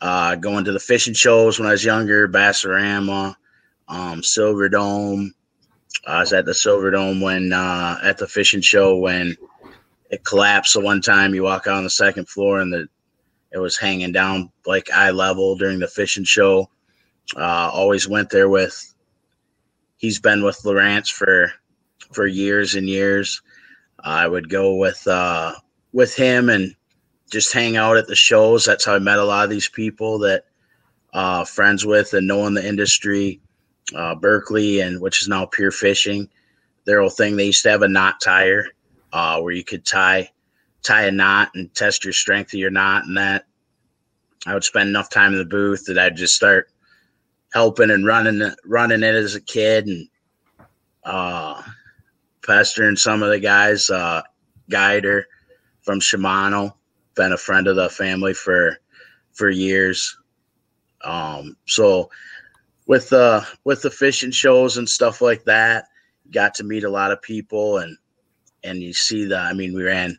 uh, 0.00 0.36
going 0.36 0.64
to 0.64 0.72
the 0.72 0.80
fishing 0.80 1.14
shows 1.14 1.58
when 1.58 1.68
I 1.68 1.72
was 1.72 1.84
younger, 1.84 2.28
Bassorama, 2.28 3.34
um, 3.88 4.20
Silverdome. 4.20 5.30
I 6.06 6.20
was 6.20 6.32
at 6.32 6.44
the 6.44 6.52
Silverdome 6.52 7.22
when 7.22 7.52
uh, 7.52 7.98
at 8.02 8.18
the 8.18 8.26
fishing 8.26 8.60
show 8.60 8.96
when 8.96 9.36
it 10.10 10.24
collapsed. 10.24 10.72
So 10.72 10.80
one 10.80 11.00
time 11.00 11.34
you 11.34 11.42
walk 11.42 11.66
out 11.66 11.78
on 11.78 11.84
the 11.84 11.90
second 11.90 12.28
floor 12.28 12.60
and 12.60 12.72
the 12.72 12.88
it 13.56 13.60
was 13.60 13.78
hanging 13.78 14.12
down 14.12 14.52
like 14.66 14.90
eye 14.92 15.10
level 15.10 15.56
during 15.56 15.78
the 15.78 15.88
fishing 15.88 16.24
show. 16.24 16.68
Uh, 17.34 17.70
always 17.72 18.06
went 18.06 18.28
there 18.28 18.50
with. 18.50 18.94
He's 19.96 20.20
been 20.20 20.44
with 20.44 20.60
Lowrance 20.62 21.10
for 21.10 21.50
for 22.12 22.26
years 22.26 22.74
and 22.74 22.86
years. 22.86 23.40
I 23.98 24.28
would 24.28 24.50
go 24.50 24.74
with 24.74 25.04
uh, 25.06 25.54
with 25.94 26.14
him 26.14 26.50
and 26.50 26.76
just 27.30 27.54
hang 27.54 27.78
out 27.78 27.96
at 27.96 28.06
the 28.06 28.14
shows. 28.14 28.66
That's 28.66 28.84
how 28.84 28.94
I 28.94 28.98
met 28.98 29.18
a 29.18 29.24
lot 29.24 29.44
of 29.44 29.50
these 29.50 29.70
people 29.70 30.18
that 30.18 30.44
uh, 31.14 31.46
friends 31.46 31.86
with 31.86 32.12
and 32.12 32.26
knowing 32.26 32.52
the 32.52 32.66
industry. 32.66 33.40
Uh, 33.94 34.16
Berkley 34.16 34.80
and 34.80 35.00
which 35.00 35.22
is 35.22 35.28
now 35.28 35.46
Pure 35.46 35.70
Fishing. 35.70 36.28
Their 36.84 37.00
old 37.00 37.16
thing. 37.16 37.36
They 37.36 37.46
used 37.46 37.62
to 37.62 37.70
have 37.70 37.82
a 37.82 37.88
knot 37.88 38.20
tire 38.20 38.66
uh, 39.14 39.40
where 39.40 39.54
you 39.54 39.64
could 39.64 39.86
tie 39.86 40.30
tie 40.82 41.04
a 41.04 41.10
knot 41.10 41.50
and 41.54 41.74
test 41.74 42.04
your 42.04 42.12
strength 42.12 42.52
of 42.52 42.60
your 42.60 42.70
knot 42.70 43.04
and 43.04 43.16
that. 43.16 43.44
I 44.46 44.54
would 44.54 44.64
spend 44.64 44.88
enough 44.88 45.10
time 45.10 45.32
in 45.32 45.38
the 45.38 45.44
booth 45.44 45.86
that 45.86 45.98
I'd 45.98 46.16
just 46.16 46.36
start 46.36 46.70
helping 47.52 47.90
and 47.90 48.06
running 48.06 48.52
running 48.64 49.02
it 49.02 49.14
as 49.14 49.34
a 49.34 49.40
kid 49.40 49.86
and 49.86 50.08
uh 51.04 51.62
pestering 52.44 52.96
some 52.96 53.22
of 53.22 53.30
the 53.30 53.40
guys 53.40 53.90
uh 53.90 54.22
guider 54.68 55.26
from 55.82 56.00
Shimano 56.00 56.74
been 57.14 57.32
a 57.32 57.38
friend 57.38 57.66
of 57.66 57.76
the 57.76 57.88
family 57.88 58.34
for 58.34 58.78
for 59.32 59.48
years. 59.48 60.16
Um 61.02 61.56
so 61.66 62.10
with 62.86 63.12
uh 63.12 63.42
with 63.64 63.82
the 63.82 63.90
fishing 63.90 64.30
shows 64.30 64.76
and 64.76 64.88
stuff 64.88 65.20
like 65.20 65.44
that 65.44 65.86
got 66.30 66.54
to 66.54 66.64
meet 66.64 66.84
a 66.84 66.90
lot 66.90 67.10
of 67.10 67.22
people 67.22 67.78
and 67.78 67.96
and 68.64 68.82
you 68.82 68.92
see 68.92 69.24
the 69.24 69.38
I 69.38 69.52
mean 69.52 69.74
we 69.74 69.82
ran 69.82 70.18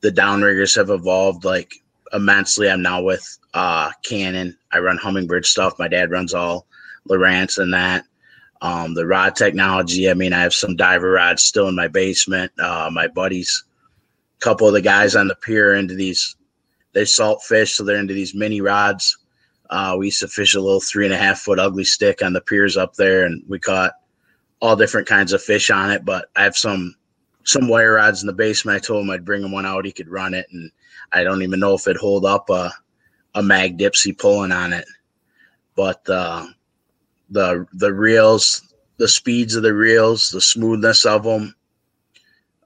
the 0.00 0.10
downriggers 0.10 0.76
have 0.76 0.90
evolved 0.90 1.44
like 1.44 1.74
immensely. 2.12 2.70
I'm 2.70 2.82
now 2.82 3.02
with 3.02 3.38
uh, 3.54 3.90
Cannon. 4.04 4.56
I 4.72 4.78
run 4.78 4.98
Humminbird 4.98 5.44
stuff. 5.44 5.78
My 5.78 5.88
dad 5.88 6.10
runs 6.10 6.34
all 6.34 6.66
Lowrance 7.08 7.58
and 7.58 7.72
that. 7.74 8.04
Um, 8.60 8.94
the 8.94 9.06
rod 9.06 9.36
technology. 9.36 10.10
I 10.10 10.14
mean, 10.14 10.32
I 10.32 10.40
have 10.40 10.54
some 10.54 10.74
diver 10.74 11.12
rods 11.12 11.44
still 11.44 11.68
in 11.68 11.76
my 11.76 11.88
basement. 11.88 12.50
Uh, 12.58 12.90
my 12.92 13.06
buddies, 13.06 13.64
a 14.40 14.44
couple 14.44 14.66
of 14.66 14.72
the 14.72 14.82
guys 14.82 15.14
on 15.14 15.28
the 15.28 15.36
pier 15.36 15.74
into 15.74 15.94
these. 15.94 16.36
They 16.92 17.04
salt 17.04 17.42
fish, 17.42 17.74
so 17.74 17.84
they're 17.84 17.98
into 17.98 18.14
these 18.14 18.34
mini 18.34 18.60
rods. 18.60 19.18
Uh, 19.70 19.94
we 19.98 20.06
used 20.06 20.20
to 20.20 20.28
fish 20.28 20.54
a 20.54 20.60
little 20.60 20.80
three 20.80 21.04
and 21.04 21.14
a 21.14 21.18
half 21.18 21.40
foot 21.40 21.58
ugly 21.58 21.84
stick 21.84 22.22
on 22.22 22.32
the 22.32 22.40
piers 22.40 22.76
up 22.76 22.94
there, 22.94 23.24
and 23.24 23.42
we 23.46 23.58
caught 23.58 23.92
all 24.60 24.74
different 24.74 25.06
kinds 25.06 25.32
of 25.32 25.42
fish 25.42 25.70
on 25.70 25.90
it. 25.92 26.04
But 26.04 26.28
I 26.34 26.42
have 26.42 26.56
some 26.56 26.96
some 27.48 27.66
wire 27.66 27.94
rods 27.94 28.22
in 28.22 28.26
the 28.26 28.32
basement. 28.32 28.76
I 28.76 28.78
told 28.78 29.04
him 29.04 29.10
I'd 29.10 29.24
bring 29.24 29.42
him 29.42 29.52
one 29.52 29.64
out. 29.64 29.86
He 29.86 29.92
could 29.92 30.08
run 30.10 30.34
it, 30.34 30.46
and 30.52 30.70
I 31.12 31.24
don't 31.24 31.42
even 31.42 31.58
know 31.58 31.74
if 31.74 31.86
it'd 31.86 31.96
hold 31.96 32.26
up 32.26 32.50
a 32.50 32.70
a 33.34 33.42
mag 33.42 33.78
dipsy 33.78 34.16
pulling 34.16 34.52
on 34.52 34.74
it. 34.74 34.84
But 35.74 36.08
uh, 36.10 36.46
the 37.30 37.66
the 37.72 37.94
reels, 37.94 38.74
the 38.98 39.08
speeds 39.08 39.56
of 39.56 39.62
the 39.62 39.72
reels, 39.72 40.30
the 40.30 40.42
smoothness 40.42 41.06
of 41.06 41.22
them, 41.24 41.54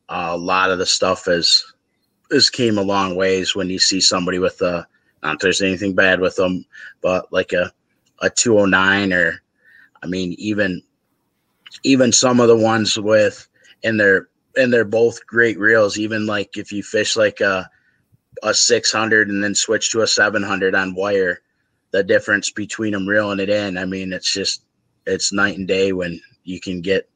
a 0.08 0.36
lot 0.36 0.70
of 0.70 0.78
the 0.78 0.86
stuff 0.86 1.28
is 1.28 1.64
is 2.32 2.50
came 2.50 2.76
a 2.76 2.82
long 2.82 3.14
ways 3.14 3.54
when 3.54 3.70
you 3.70 3.78
see 3.78 4.00
somebody 4.00 4.40
with 4.40 4.60
a 4.62 4.84
not 5.22 5.38
there's 5.38 5.62
anything 5.62 5.94
bad 5.94 6.18
with 6.18 6.34
them, 6.34 6.64
but 7.02 7.32
like 7.32 7.52
a 7.52 7.72
a 8.20 8.30
209 8.30 9.12
or 9.12 9.40
I 10.02 10.06
mean 10.08 10.34
even 10.38 10.82
even 11.84 12.10
some 12.10 12.40
of 12.40 12.48
the 12.48 12.56
ones 12.56 12.98
with 12.98 13.46
and 13.84 14.00
they're 14.00 14.28
and 14.57 14.72
they're 14.72 14.84
both 14.84 15.26
great 15.26 15.59
reels 15.59 15.98
even 15.98 16.26
like 16.26 16.57
if 16.57 16.72
you 16.72 16.82
fish 16.82 17.16
like 17.16 17.40
a 17.40 17.68
a 18.42 18.55
600 18.55 19.28
and 19.28 19.42
then 19.42 19.55
switch 19.55 19.90
to 19.90 20.00
a 20.00 20.07
700 20.07 20.74
on 20.74 20.94
wire 20.94 21.40
the 21.90 22.03
difference 22.03 22.50
between 22.50 22.92
them 22.92 23.07
reeling 23.07 23.40
it 23.40 23.50
in 23.50 23.76
I 23.76 23.84
mean 23.84 24.12
it's 24.12 24.32
just 24.32 24.64
it's 25.07 25.32
night 25.32 25.59
and 25.59 25.68
day 25.68 25.92
when 25.92 26.20
you 26.44 26.61
can 26.61 26.80
get 26.80 27.09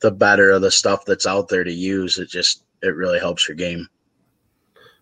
the 0.00 0.10
better 0.10 0.50
of 0.50 0.62
the 0.62 0.70
stuff 0.70 1.04
that's 1.04 1.26
out 1.26 1.48
there 1.48 1.64
to 1.64 1.72
use 1.72 2.18
it 2.18 2.28
just 2.28 2.62
it 2.82 2.94
really 2.94 3.18
helps 3.18 3.48
your 3.48 3.56
game 3.56 3.88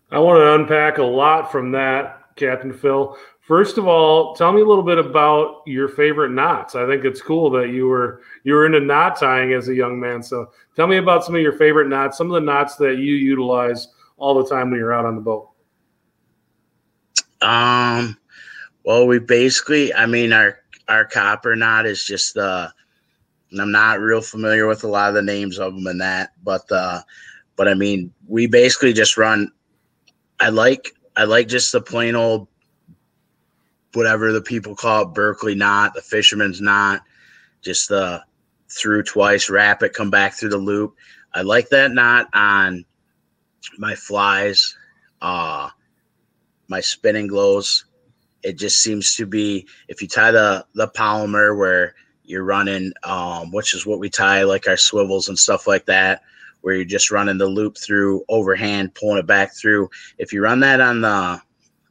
I 0.09 0.19
want 0.19 0.39
to 0.39 0.55
unpack 0.55 0.99
a 0.99 1.03
lot 1.03 1.51
from 1.51 1.71
that 1.73 2.17
Captain 2.37 2.71
Phil. 2.71 3.17
First 3.47 3.77
of 3.77 3.87
all, 3.87 4.35
tell 4.35 4.51
me 4.51 4.59
a 4.59 4.65
little 4.65 4.83
bit 4.83 4.97
about 4.97 5.61
your 5.65 5.87
favorite 5.87 6.31
knots. 6.31 6.75
I 6.75 6.85
think 6.85 7.05
it's 7.05 7.21
cool 7.21 7.49
that 7.51 7.69
you 7.69 7.87
were 7.87 8.21
you 8.43 8.53
were 8.53 8.65
into 8.65 8.81
knot 8.81 9.17
tying 9.17 9.53
as 9.53 9.69
a 9.69 9.73
young 9.73 9.97
man. 9.97 10.21
So 10.21 10.51
tell 10.75 10.85
me 10.85 10.97
about 10.97 11.23
some 11.23 11.33
of 11.33 11.39
your 11.39 11.53
favorite 11.53 11.87
knots, 11.87 12.17
some 12.17 12.27
of 12.27 12.33
the 12.33 12.41
knots 12.41 12.75
that 12.75 12.97
you 12.97 13.15
utilize 13.15 13.87
all 14.17 14.33
the 14.33 14.49
time 14.49 14.69
when 14.69 14.79
you're 14.81 14.93
out 14.93 15.05
on 15.05 15.15
the 15.15 15.21
boat. 15.21 15.49
Um, 17.41 18.17
well, 18.83 19.07
we 19.07 19.19
basically, 19.19 19.93
I 19.93 20.07
mean, 20.07 20.33
our 20.33 20.59
our 20.89 21.05
copper 21.05 21.55
knot 21.55 21.85
is 21.85 22.03
just 22.03 22.33
the. 22.33 22.69
I'm 23.57 23.71
not 23.71 24.01
real 24.01 24.19
familiar 24.19 24.67
with 24.67 24.83
a 24.83 24.89
lot 24.89 25.07
of 25.07 25.15
the 25.15 25.21
names 25.21 25.57
of 25.57 25.73
them 25.73 25.87
and 25.87 26.01
that, 26.01 26.33
but 26.43 26.69
uh, 26.69 26.99
but 27.55 27.69
I 27.69 27.75
mean, 27.75 28.13
we 28.27 28.45
basically 28.45 28.91
just 28.91 29.15
run. 29.15 29.49
I 30.41 30.49
like 30.49 30.91
I 31.15 31.23
like 31.23 31.47
just 31.47 31.71
the 31.71 31.79
plain 31.79 32.13
old 32.13 32.49
whatever 33.93 34.31
the 34.31 34.41
people 34.41 34.75
call 34.75 35.03
it, 35.03 35.13
Berkley 35.13 35.55
knot, 35.55 35.93
the 35.93 36.01
fisherman's 36.01 36.61
knot, 36.61 37.01
just 37.61 37.89
the 37.89 38.23
through 38.69 39.03
twice, 39.03 39.49
wrap 39.49 39.81
it, 39.83 39.93
come 39.93 40.09
back 40.09 40.33
through 40.33 40.49
the 40.49 40.57
loop. 40.57 40.95
I 41.33 41.41
like 41.41 41.69
that 41.69 41.91
knot 41.91 42.27
on 42.33 42.85
my 43.77 43.95
flies, 43.95 44.75
uh, 45.21 45.69
my 46.67 46.81
spinning 46.81 47.27
glows. 47.27 47.85
It 48.43 48.57
just 48.57 48.81
seems 48.81 49.15
to 49.15 49.25
be 49.25 49.67
if 49.87 50.01
you 50.01 50.07
tie 50.07 50.31
the 50.31 50.65
the 50.73 50.87
Palomar 50.87 51.55
where 51.55 51.95
you're 52.23 52.43
running, 52.43 52.91
um, 53.03 53.51
which 53.51 53.73
is 53.73 53.85
what 53.85 53.99
we 53.99 54.09
tie 54.09 54.43
like 54.43 54.67
our 54.67 54.77
swivels 54.77 55.29
and 55.29 55.39
stuff 55.39 55.65
like 55.65 55.85
that, 55.85 56.21
where 56.61 56.75
you're 56.75 56.85
just 56.85 57.11
running 57.11 57.37
the 57.37 57.47
loop 57.47 57.77
through 57.77 58.23
overhand, 58.29 58.93
pulling 58.95 59.17
it 59.17 59.25
back 59.25 59.55
through. 59.55 59.89
If 60.17 60.33
you 60.33 60.41
run 60.41 60.59
that 60.61 60.81
on 60.81 61.01
the 61.01 61.41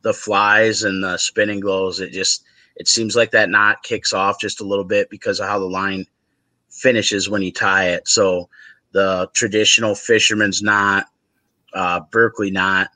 the 0.07 0.15
flies 0.15 0.85
and 0.85 1.03
the 1.03 1.17
spinning 1.17 1.59
glows, 1.59 1.99
it 1.99 2.13
just 2.13 2.45
it 2.77 2.87
seems 2.87 3.17
like 3.17 3.33
that 3.33 3.51
knot 3.51 3.83
kicks 3.83 4.13
off 4.13 4.41
just 4.41 4.61
a 4.61 4.65
little 4.65 4.85
bit 4.85 5.11
because 5.11 5.41
of 5.41 5.49
how 5.49 5.59
the 5.59 5.65
line 5.65 6.07
finishes 6.71 7.29
when 7.29 7.43
you 7.43 7.51
tie 7.51 7.89
it. 7.89 8.07
So 8.07 8.49
the 8.93 9.29
traditional 9.35 9.97
fisherman's 9.97 10.63
knot, 10.63 11.07
uh, 11.75 12.03
Berkley 12.13 12.53
knot, 12.53 12.91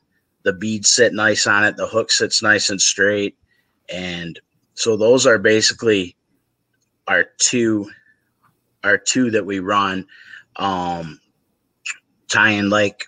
the 0.45 0.53
beads 0.53 0.89
sit 0.89 1.13
nice 1.13 1.49
on 1.49 1.65
it, 1.65 1.77
the 1.77 1.89
hook 1.89 2.13
sits 2.13 2.45
nice 2.45 2.71
and 2.71 2.81
straight, 2.81 3.37
and 3.93 4.39
so 4.75 4.97
those 4.97 5.27
are 5.27 5.39
basically 5.39 6.15
our 7.09 7.25
two 7.39 7.91
our 8.85 8.99
two 8.99 9.33
that 9.33 9.45
we 9.45 9.59
run. 9.59 10.07
Um, 10.55 11.21
tying 12.29 12.69
like 12.69 13.07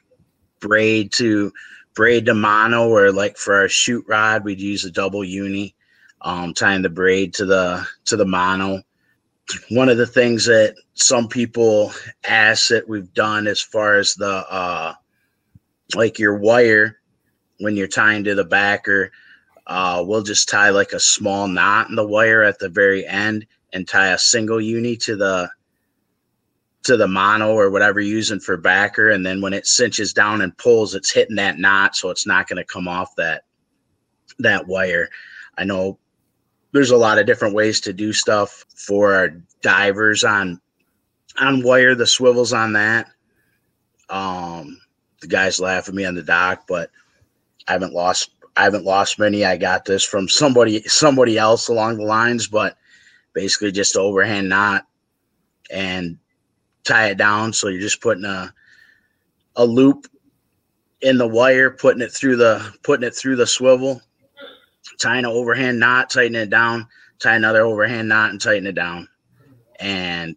braid 0.59 1.13
to 1.13 1.53
braid 1.95 2.27
to 2.27 2.35
mono 2.35 2.89
or 2.89 3.13
like 3.13 3.37
for 3.37 3.55
our 3.55 3.69
chute 3.69 4.05
rod 4.09 4.45
we'd 4.45 4.61
use 4.61 4.85
a 4.85 4.91
double 4.91 5.25
uni 5.25 5.75
um, 6.23 6.55
tying 6.55 6.83
the 6.83 6.89
braid 6.89 7.35
to 7.35 7.45
the 7.45 7.87
to 8.07 8.17
the 8.17 8.25
mono. 8.25 8.83
One 9.71 9.89
of 9.89 9.99
the 9.99 10.07
things 10.07 10.47
that 10.47 10.77
some 10.95 11.29
people 11.29 11.93
ask 12.25 12.69
that 12.69 12.89
we've 12.89 13.13
done 13.13 13.47
as 13.47 13.61
far 13.61 13.97
as 13.97 14.15
the 14.15 14.47
uh 14.51 14.95
like 15.95 16.19
your 16.19 16.37
wire 16.39 16.99
when 17.59 17.77
you're 17.77 17.89
tying 17.89 18.25
to 18.25 18.35
the 18.35 18.45
backer 18.45 19.11
uh 19.67 20.03
we'll 20.07 20.23
just 20.23 20.49
tie 20.49 20.71
like 20.71 20.93
a 20.93 21.01
small 21.01 21.49
knot 21.49 21.91
in 21.91 21.97
the 21.97 22.07
wire 22.07 22.43
at 22.43 22.59
the 22.59 22.69
very 22.69 23.05
end 23.07 23.47
and 23.73 23.87
tie 23.87 24.09
a 24.09 24.19
single 24.19 24.61
uni 24.61 24.97
to 24.97 25.17
the 25.17 25.51
to 26.85 26.97
the 26.97 27.07
mono 27.07 27.53
or 27.55 27.71
whatever 27.71 28.01
you're 28.01 28.17
using 28.17 28.41
for 28.41 28.57
backer. 28.57 29.11
And 29.11 29.25
then 29.25 29.41
when 29.41 29.53
it 29.53 29.67
cinches 29.67 30.13
down 30.13 30.41
and 30.41 30.57
pulls, 30.59 30.95
it's 30.95 31.13
hitting 31.13 31.37
that 31.37 31.59
knot. 31.59 31.95
So 31.95 32.11
it's 32.11 32.27
not 32.27 32.49
going 32.49 32.57
to 32.57 32.73
come 32.73 32.89
off 32.89 33.15
that, 33.17 33.45
that 34.39 34.67
wire. 34.67 35.09
I 35.57 35.65
know 35.65 35.99
there's 36.73 36.91
a 36.91 36.97
lot 36.97 37.19
of 37.19 37.27
different 37.27 37.55
ways 37.55 37.81
to 37.83 37.93
do 37.93 38.13
stuff 38.13 38.65
for 38.75 39.15
our 39.15 39.29
divers 39.61 40.25
on, 40.25 40.61
on 41.39 41.63
wire, 41.63 41.95
the 41.95 42.07
swivels 42.07 42.53
on 42.53 42.73
that. 42.73 43.09
Um, 44.09 44.81
the 45.21 45.29
guys 45.29 45.61
laugh 45.61 45.89
at 45.89 45.95
me 45.95 46.05
on 46.05 46.15
the 46.15 46.23
dock, 46.23 46.65
but 46.67 46.91
I 47.69 47.73
haven't 47.73 47.95
lost, 47.95 48.31
I 48.57 48.65
haven't 48.65 48.85
lost 48.85 49.19
many. 49.19 49.45
I 49.45 49.57
got 49.57 49.85
this 49.85 50.03
from 50.03 50.29
somebody, 50.29 50.83
somebody 50.83 51.39
else 51.39 51.69
along 51.69 51.99
the 51.99 52.05
lines, 52.05 52.49
but 52.49 52.77
basically 53.35 53.71
just 53.71 53.97
overhand 53.97 54.49
knot 54.49 54.87
and 55.71 56.19
tie 56.85 57.09
it 57.09 57.19
down. 57.19 57.53
So 57.53 57.69
you're 57.69 57.81
just 57.81 58.01
putting 58.01 58.25
a 58.25 58.53
a 59.57 59.65
loop 59.65 60.07
in 61.01 61.19
the 61.19 61.27
wire, 61.27 61.71
putting 61.71 62.03
it 62.03 62.13
through 62.13 62.37
the 62.37 62.73
putting 62.83 63.07
it 63.07 63.15
through 63.15 63.37
the 63.37 63.47
swivel, 63.47 64.01
tying 65.01 65.25
an 65.25 65.31
overhand 65.31 65.79
knot, 65.79 66.11
tightening 66.11 66.43
it 66.43 66.51
down, 66.51 66.87
tie 67.19 67.37
another 67.37 67.63
overhand 67.63 68.09
knot 68.09 68.31
and 68.31 68.41
tighten 68.41 68.67
it 68.67 68.75
down. 68.75 69.09
And 69.81 70.37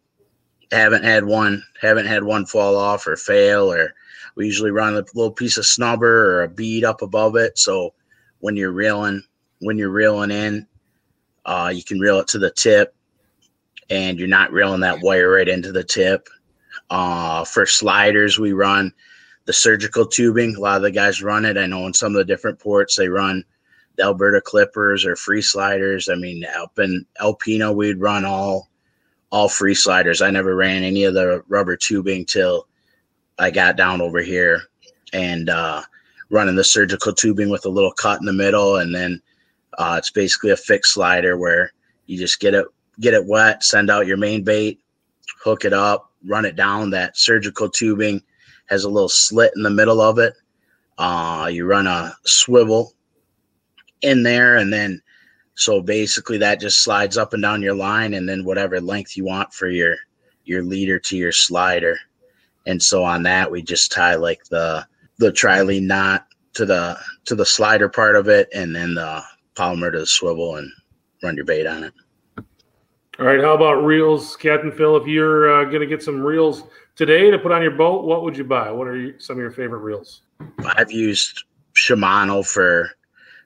haven't 0.71 1.03
had 1.03 1.23
one 1.23 1.63
haven't 1.79 2.07
had 2.07 2.23
one 2.23 2.45
fall 2.45 2.75
off 2.75 3.07
or 3.07 3.15
fail 3.15 3.71
or 3.71 3.93
we 4.35 4.45
usually 4.45 4.71
run 4.71 4.93
a 4.95 5.05
little 5.13 5.31
piece 5.31 5.57
of 5.57 5.63
snubber 5.65 6.03
or 6.03 6.43
a 6.43 6.49
bead 6.49 6.83
up 6.83 7.01
above 7.01 7.35
it. 7.35 7.57
So 7.57 7.93
when 8.39 8.55
you're 8.55 8.71
reeling 8.71 9.23
when 9.59 9.77
you're 9.77 9.89
reeling 9.89 10.31
in, 10.31 10.67
uh, 11.45 11.71
you 11.73 11.83
can 11.83 11.99
reel 11.99 12.19
it 12.19 12.27
to 12.29 12.39
the 12.39 12.51
tip 12.51 12.93
and 13.89 14.19
you're 14.19 14.27
not 14.27 14.51
reeling 14.51 14.81
that 14.81 15.01
wire 15.01 15.31
right 15.31 15.47
into 15.47 15.71
the 15.71 15.83
tip. 15.83 16.27
Uh, 16.89 17.43
for 17.45 17.65
sliders, 17.65 18.37
we 18.39 18.53
run 18.53 18.93
the 19.45 19.53
surgical 19.53 20.05
tubing. 20.05 20.55
A 20.55 20.59
lot 20.59 20.77
of 20.77 20.83
the 20.83 20.91
guys 20.91 21.21
run 21.21 21.45
it. 21.45 21.57
I 21.57 21.65
know 21.65 21.85
in 21.87 21.93
some 21.93 22.13
of 22.13 22.17
the 22.17 22.25
different 22.25 22.59
ports 22.59 22.95
they 22.95 23.09
run 23.09 23.43
the 23.95 24.03
Alberta 24.03 24.41
Clippers 24.41 25.05
or 25.05 25.15
free 25.15 25.41
sliders. 25.41 26.09
I 26.09 26.15
mean, 26.15 26.45
up 26.57 26.77
in 26.79 27.05
Alpena, 27.21 27.73
we'd 27.73 27.99
run 27.99 28.25
all 28.25 28.69
all 29.31 29.49
free 29.49 29.75
sliders. 29.75 30.21
I 30.21 30.29
never 30.29 30.55
ran 30.55 30.83
any 30.83 31.03
of 31.03 31.13
the 31.13 31.43
rubber 31.47 31.75
tubing 31.75 32.25
till 32.25 32.67
I 33.37 33.51
got 33.51 33.75
down 33.75 34.01
over 34.01 34.19
here 34.19 34.61
and 35.13 35.49
uh, 35.49 35.81
running 36.29 36.55
the 36.55 36.63
surgical 36.63 37.13
tubing 37.13 37.49
with 37.49 37.65
a 37.65 37.69
little 37.69 37.91
cut 37.91 38.19
in 38.19 38.25
the 38.25 38.33
middle, 38.33 38.77
and 38.77 38.93
then 38.93 39.21
uh, 39.77 39.95
it's 39.97 40.11
basically 40.11 40.51
a 40.51 40.57
fixed 40.57 40.93
slider 40.93 41.37
where 41.37 41.73
you 42.05 42.17
just 42.17 42.39
get 42.39 42.53
it 42.53 42.65
get 42.99 43.13
it 43.13 43.25
wet, 43.25 43.63
send 43.63 43.89
out 43.89 44.07
your 44.07 44.17
main 44.17 44.43
bait, 44.43 44.79
hook 45.43 45.65
it 45.65 45.73
up, 45.73 46.11
run 46.27 46.45
it 46.45 46.55
down. 46.55 46.89
That 46.89 47.17
surgical 47.17 47.69
tubing 47.69 48.21
has 48.67 48.83
a 48.83 48.89
little 48.89 49.09
slit 49.09 49.51
in 49.55 49.63
the 49.63 49.69
middle 49.69 50.01
of 50.01 50.19
it. 50.19 50.33
Uh, 50.97 51.49
you 51.51 51.65
run 51.65 51.87
a 51.87 52.15
swivel 52.25 52.93
in 54.01 54.23
there, 54.23 54.57
and 54.57 54.71
then 54.71 55.01
so 55.55 55.81
basically 55.81 56.37
that 56.37 56.59
just 56.59 56.83
slides 56.83 57.17
up 57.17 57.33
and 57.33 57.41
down 57.41 57.61
your 57.61 57.75
line, 57.75 58.13
and 58.13 58.27
then 58.27 58.45
whatever 58.45 58.79
length 58.79 59.15
you 59.17 59.25
want 59.25 59.53
for 59.53 59.69
your 59.69 59.95
your 60.43 60.63
leader 60.63 60.99
to 60.99 61.17
your 61.17 61.31
slider. 61.31 61.97
And 62.65 62.81
so 62.81 63.03
on 63.03 63.23
that, 63.23 63.51
we 63.51 63.61
just 63.61 63.91
tie 63.91 64.15
like 64.15 64.43
the 64.45 64.85
the 65.17 65.31
trilene 65.31 65.83
knot 65.83 66.27
to 66.53 66.65
the 66.65 66.97
to 67.25 67.35
the 67.35 67.45
slider 67.45 67.89
part 67.89 68.15
of 68.15 68.27
it, 68.29 68.49
and 68.53 68.75
then 68.75 68.95
the 68.95 69.21
Palomar 69.55 69.91
to 69.91 69.99
the 69.99 70.05
swivel, 70.05 70.57
and 70.57 70.71
run 71.23 71.35
your 71.35 71.45
bait 71.45 71.67
on 71.67 71.83
it. 71.83 71.93
All 73.17 73.25
right. 73.25 73.39
How 73.39 73.53
about 73.53 73.85
reels, 73.85 74.35
Captain 74.35 74.73
Phil? 74.73 74.97
If 74.97 75.07
you're 75.07 75.61
uh, 75.61 75.63
going 75.65 75.79
to 75.79 75.87
get 75.87 76.03
some 76.03 76.21
reels 76.21 76.63
today 76.97 77.31
to 77.31 77.39
put 77.39 77.53
on 77.53 77.61
your 77.61 77.71
boat, 77.71 78.03
what 78.03 78.23
would 78.23 78.35
you 78.35 78.43
buy? 78.43 78.69
What 78.69 78.87
are 78.87 78.97
you, 78.97 79.17
some 79.19 79.37
of 79.37 79.41
your 79.41 79.51
favorite 79.51 79.79
reels? 79.79 80.23
I've 80.75 80.91
used 80.91 81.45
Shimano 81.75 82.45
for 82.45 82.89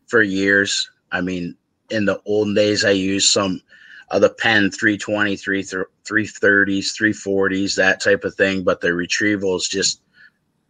for 0.08 0.24
years. 0.24 0.90
I 1.12 1.22
mean, 1.22 1.56
in 1.92 2.06
the 2.06 2.20
olden 2.26 2.56
days, 2.56 2.84
I 2.84 2.92
used 2.92 3.32
some 3.32 3.62
of 4.10 4.22
the 4.22 4.32
Penn 4.32 4.72
320, 4.72 5.36
330s, 5.36 5.86
340s, 6.04 7.76
that 7.76 8.02
type 8.02 8.24
of 8.24 8.34
thing. 8.34 8.64
But 8.64 8.82
the 8.82 8.96
retrieval 8.96 9.56
is 9.56 9.68
just 9.68 10.02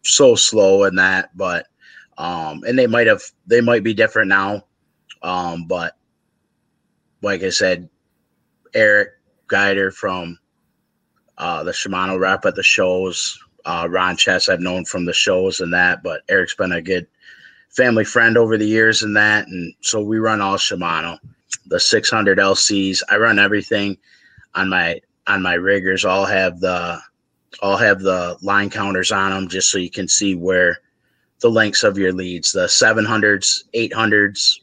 so 0.04 0.36
slow 0.36 0.84
in 0.84 0.96
that. 0.96 1.30
But 1.38 1.68
um, 2.18 2.66
and 2.68 2.78
they 2.78 2.88
might 2.88 3.08
have 3.08 3.22
they 3.48 3.62
might 3.62 3.84
be 3.84 3.94
different 3.94 4.28
now. 4.28 4.66
Um, 5.24 5.68
but 5.68 5.96
like 7.22 7.44
I 7.44 7.50
said, 7.50 7.90
Eric 8.74 9.10
Guider 9.48 9.92
from 9.92 10.38
uh, 11.38 11.64
the 11.64 11.72
Shimano 11.72 12.20
rep 12.20 12.46
at 12.46 12.56
the 12.56 12.64
shows. 12.64 13.40
Uh, 13.66 13.88
Ron 13.90 14.18
Chess, 14.18 14.50
I've 14.50 14.62
known 14.62 14.86
from 14.86 15.06
the 15.06 15.14
shows 15.14 15.60
and 15.60 15.74
that, 15.74 16.02
but 16.04 16.22
Eric's 16.30 16.56
been 16.56 16.72
a 16.72 16.82
good 16.82 17.08
family 17.70 18.04
friend 18.04 18.38
over 18.38 18.58
the 18.58 18.66
years 18.66 19.04
and 19.04 19.16
that. 19.16 19.48
And 19.48 19.74
so 19.82 20.02
we 20.02 20.18
run 20.18 20.42
all 20.42 20.58
Shimano. 20.58 21.18
the 21.68 21.80
600 21.80 22.38
LCs. 22.38 23.02
I 23.10 23.18
run 23.18 23.40
everything 23.40 23.98
on 24.56 24.70
my 24.70 25.02
on 25.28 25.42
my 25.42 25.54
riggers. 25.54 26.06
All 26.06 26.26
have 26.26 26.60
the 26.60 27.00
all 27.62 27.78
have 27.78 28.02
the 28.02 28.38
line 28.42 28.70
counters 28.70 29.12
on 29.12 29.32
them 29.32 29.48
just 29.48 29.70
so 29.72 29.78
you 29.78 29.90
can 29.90 30.08
see 30.08 30.36
where 30.36 30.78
the 31.40 31.50
lengths 31.50 31.84
of 31.84 31.98
your 31.98 32.14
leads. 32.14 32.52
The 32.52 32.66
700s, 32.66 33.64
800s 33.74 34.60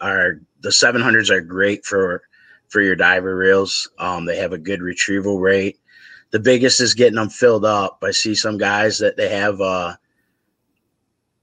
are 0.00 0.40
the 0.60 0.68
700s 0.68 1.30
are 1.30 1.40
great 1.40 1.84
for 1.84 2.22
for 2.70 2.80
your 2.80 2.96
diver 2.96 3.36
reels. 3.36 3.90
Um, 3.98 4.24
they 4.24 4.36
have 4.36 4.52
a 4.52 4.58
good 4.58 4.80
retrieval 4.80 5.40
rate. 5.40 5.78
The 6.30 6.40
biggest 6.40 6.80
is 6.80 6.94
getting 6.94 7.16
them 7.16 7.28
filled 7.28 7.64
up. 7.64 7.98
I 8.02 8.12
see 8.12 8.34
some 8.34 8.56
guys 8.56 8.98
that 8.98 9.16
they 9.16 9.28
have 9.28 9.60
uh 9.60 9.96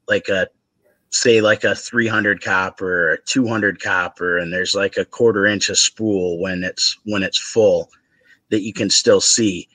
like 0.08 0.30
a 0.30 0.48
say 1.10 1.42
like 1.42 1.64
a 1.64 1.76
300 1.76 2.44
copper 2.44 3.10
or 3.10 3.14
a 3.14 3.22
200 3.24 3.82
copper 3.82 4.38
and 4.38 4.52
there's 4.52 4.76
like 4.76 4.98
a 4.98 5.06
quarter 5.06 5.46
inch 5.46 5.70
of 5.70 5.78
spool 5.78 6.40
when 6.40 6.64
it's 6.64 6.98
when 7.06 7.24
it's 7.24 7.38
full 7.38 7.90
that 8.50 8.62
you 8.62 8.74
can 8.74 8.90
still 8.90 9.22
see 9.22 9.68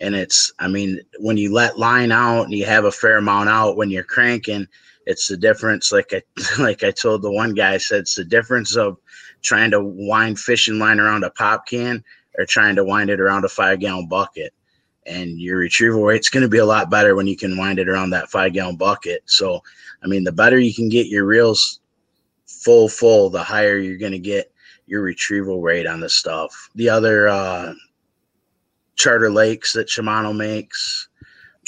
and 0.00 0.14
it's 0.14 0.52
i 0.58 0.66
mean 0.66 0.98
when 1.18 1.36
you 1.36 1.52
let 1.52 1.78
line 1.78 2.10
out 2.10 2.44
and 2.44 2.52
you 2.52 2.64
have 2.64 2.86
a 2.86 2.92
fair 2.92 3.18
amount 3.18 3.50
out 3.50 3.76
when 3.76 3.90
you're 3.90 4.02
cranking 4.02 4.66
it's 5.04 5.28
the 5.28 5.36
difference 5.36 5.92
like 5.92 6.12
i 6.14 6.22
like 6.62 6.82
i 6.82 6.90
told 6.90 7.20
the 7.20 7.30
one 7.30 7.52
guy 7.52 7.74
I 7.74 7.78
said 7.78 8.00
it's 8.00 8.14
the 8.14 8.24
difference 8.24 8.74
of 8.74 8.96
trying 9.42 9.70
to 9.70 9.82
wind 9.82 10.38
fishing 10.38 10.78
line 10.78 11.00
around 11.00 11.24
a 11.24 11.30
pop 11.30 11.66
can 11.66 12.02
or 12.38 12.46
trying 12.46 12.76
to 12.76 12.84
wind 12.84 13.10
it 13.10 13.20
around 13.20 13.44
a 13.44 13.48
five 13.48 13.80
gallon 13.80 14.08
bucket. 14.08 14.52
And 15.06 15.40
your 15.40 15.58
retrieval 15.58 16.04
rate's 16.04 16.28
going 16.28 16.44
to 16.44 16.48
be 16.48 16.58
a 16.58 16.66
lot 16.66 16.90
better 16.90 17.16
when 17.16 17.26
you 17.26 17.36
can 17.36 17.58
wind 17.58 17.78
it 17.78 17.88
around 17.88 18.10
that 18.10 18.30
five 18.30 18.52
gallon 18.52 18.76
bucket. 18.76 19.22
So 19.26 19.62
i 20.04 20.06
mean 20.06 20.24
the 20.24 20.32
better 20.32 20.58
you 20.58 20.74
can 20.74 20.88
get 20.88 21.06
your 21.06 21.24
reels 21.24 21.80
full 22.46 22.88
full 22.88 23.30
the 23.30 23.42
higher 23.42 23.78
you're 23.78 23.98
going 23.98 24.12
to 24.12 24.18
get 24.18 24.52
your 24.86 25.02
retrieval 25.02 25.60
rate 25.60 25.86
on 25.86 26.00
the 26.00 26.08
stuff. 26.08 26.70
The 26.74 26.88
other 26.88 27.28
uh 27.28 27.74
charter 28.96 29.30
lakes 29.30 29.72
that 29.72 29.88
shimano 29.88 30.36
makes 30.36 31.08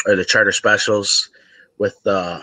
or 0.07 0.15
the 0.15 0.25
charter 0.25 0.53
specials 0.53 1.31
with 1.79 1.99
uh 2.07 2.41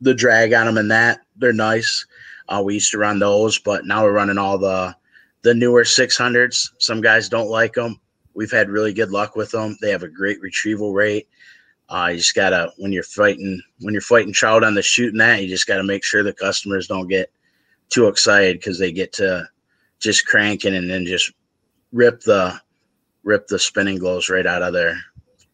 the 0.00 0.14
drag 0.14 0.52
on 0.52 0.66
them 0.66 0.76
and 0.76 0.90
that 0.90 1.20
they're 1.36 1.52
nice 1.52 2.04
uh, 2.48 2.62
we 2.64 2.74
used 2.74 2.90
to 2.90 2.98
run 2.98 3.18
those 3.18 3.58
but 3.58 3.86
now 3.86 4.02
we're 4.02 4.12
running 4.12 4.38
all 4.38 4.58
the 4.58 4.94
the 5.42 5.54
newer 5.54 5.84
600s 5.84 6.70
some 6.78 7.00
guys 7.00 7.28
don't 7.28 7.50
like 7.50 7.74
them 7.74 8.00
we've 8.34 8.50
had 8.50 8.68
really 8.68 8.92
good 8.92 9.10
luck 9.10 9.34
with 9.34 9.50
them 9.50 9.76
they 9.80 9.90
have 9.90 10.02
a 10.02 10.08
great 10.08 10.40
retrieval 10.40 10.92
rate. 10.92 11.28
Uh, 11.88 12.08
you 12.10 12.18
just 12.18 12.34
gotta 12.34 12.72
when 12.78 12.92
you're 12.92 13.02
fighting 13.02 13.60
when 13.80 13.94
you're 13.94 14.00
fighting 14.00 14.32
trout 14.32 14.64
on 14.64 14.74
the 14.74 14.82
shooting 14.82 15.18
that 15.18 15.40
you 15.40 15.48
just 15.48 15.66
gotta 15.66 15.84
make 15.84 16.04
sure 16.04 16.22
the 16.22 16.32
customers 16.32 16.88
don't 16.88 17.08
get 17.08 17.30
too 17.88 18.08
excited 18.08 18.58
because 18.58 18.78
they 18.78 18.90
get 18.90 19.12
to 19.12 19.48
just 20.00 20.26
cranking 20.26 20.74
and 20.74 20.90
then 20.90 21.06
just 21.06 21.32
rip 21.92 22.20
the 22.22 22.60
rip 23.22 23.46
the 23.46 23.58
spinning 23.58 23.98
glows 23.98 24.28
right 24.28 24.46
out 24.46 24.62
of 24.62 24.72
their 24.72 24.96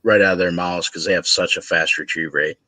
right 0.02 0.20
out 0.20 0.32
of 0.32 0.38
their 0.38 0.50
mouths 0.52 0.88
because 0.88 1.04
they 1.04 1.12
have 1.12 1.26
such 1.26 1.56
a 1.56 1.62
fast 1.62 1.98
retrieve 1.98 2.34
rate. 2.34 2.58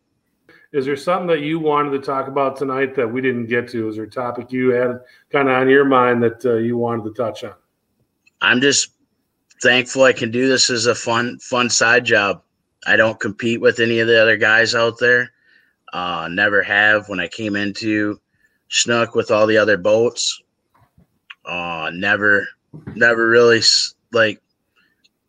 Is 0.75 0.85
there 0.85 0.97
something 0.97 1.29
that 1.29 1.43
you 1.43 1.61
wanted 1.61 1.91
to 1.91 2.01
talk 2.01 2.27
about 2.27 2.57
tonight 2.57 2.97
that 2.97 3.07
we 3.07 3.21
didn't 3.21 3.47
get 3.47 3.69
to? 3.69 3.89
Is 3.89 3.95
there 3.95 4.07
a 4.07 4.11
topic 4.11 4.51
you 4.51 4.71
had 4.71 4.99
kind 5.31 5.49
of 5.49 5.55
on 5.55 5.69
your 5.69 5.85
mind 5.85 6.21
that 6.25 6.45
uh, 6.45 6.55
you 6.55 6.77
wanted 6.77 7.05
to 7.05 7.13
touch 7.13 7.45
on? 7.45 7.55
I'm 8.43 8.61
just 8.61 8.91
thankful 9.63 10.03
I 10.03 10.13
can 10.13 10.33
do 10.33 10.49
this 10.49 10.71
as 10.71 10.87
a 10.87 10.95
fun 10.95 11.39
fun 11.39 11.71
side 11.71 12.05
job. 12.05 12.43
I 12.89 12.97
don't 12.97 13.21
compete 13.21 13.61
with 13.61 13.79
any 13.79 14.01
of 14.01 14.09
the 14.09 14.21
other 14.21 14.37
guys 14.37 14.75
out 14.75 14.99
there. 14.99 15.31
Uh, 15.93 16.29
never 16.29 16.61
have. 16.61 17.09
When 17.09 17.21
I 17.21 17.29
came 17.29 17.55
into 17.55 18.21
Snook 18.69 19.15
with 19.15 19.31
all 19.31 19.47
the 19.47 19.59
other 19.59 19.77
boats, 19.77 20.43
uh, 21.45 21.93
never, 21.95 22.49
never 22.97 23.29
really 23.29 23.61
like 24.13 24.43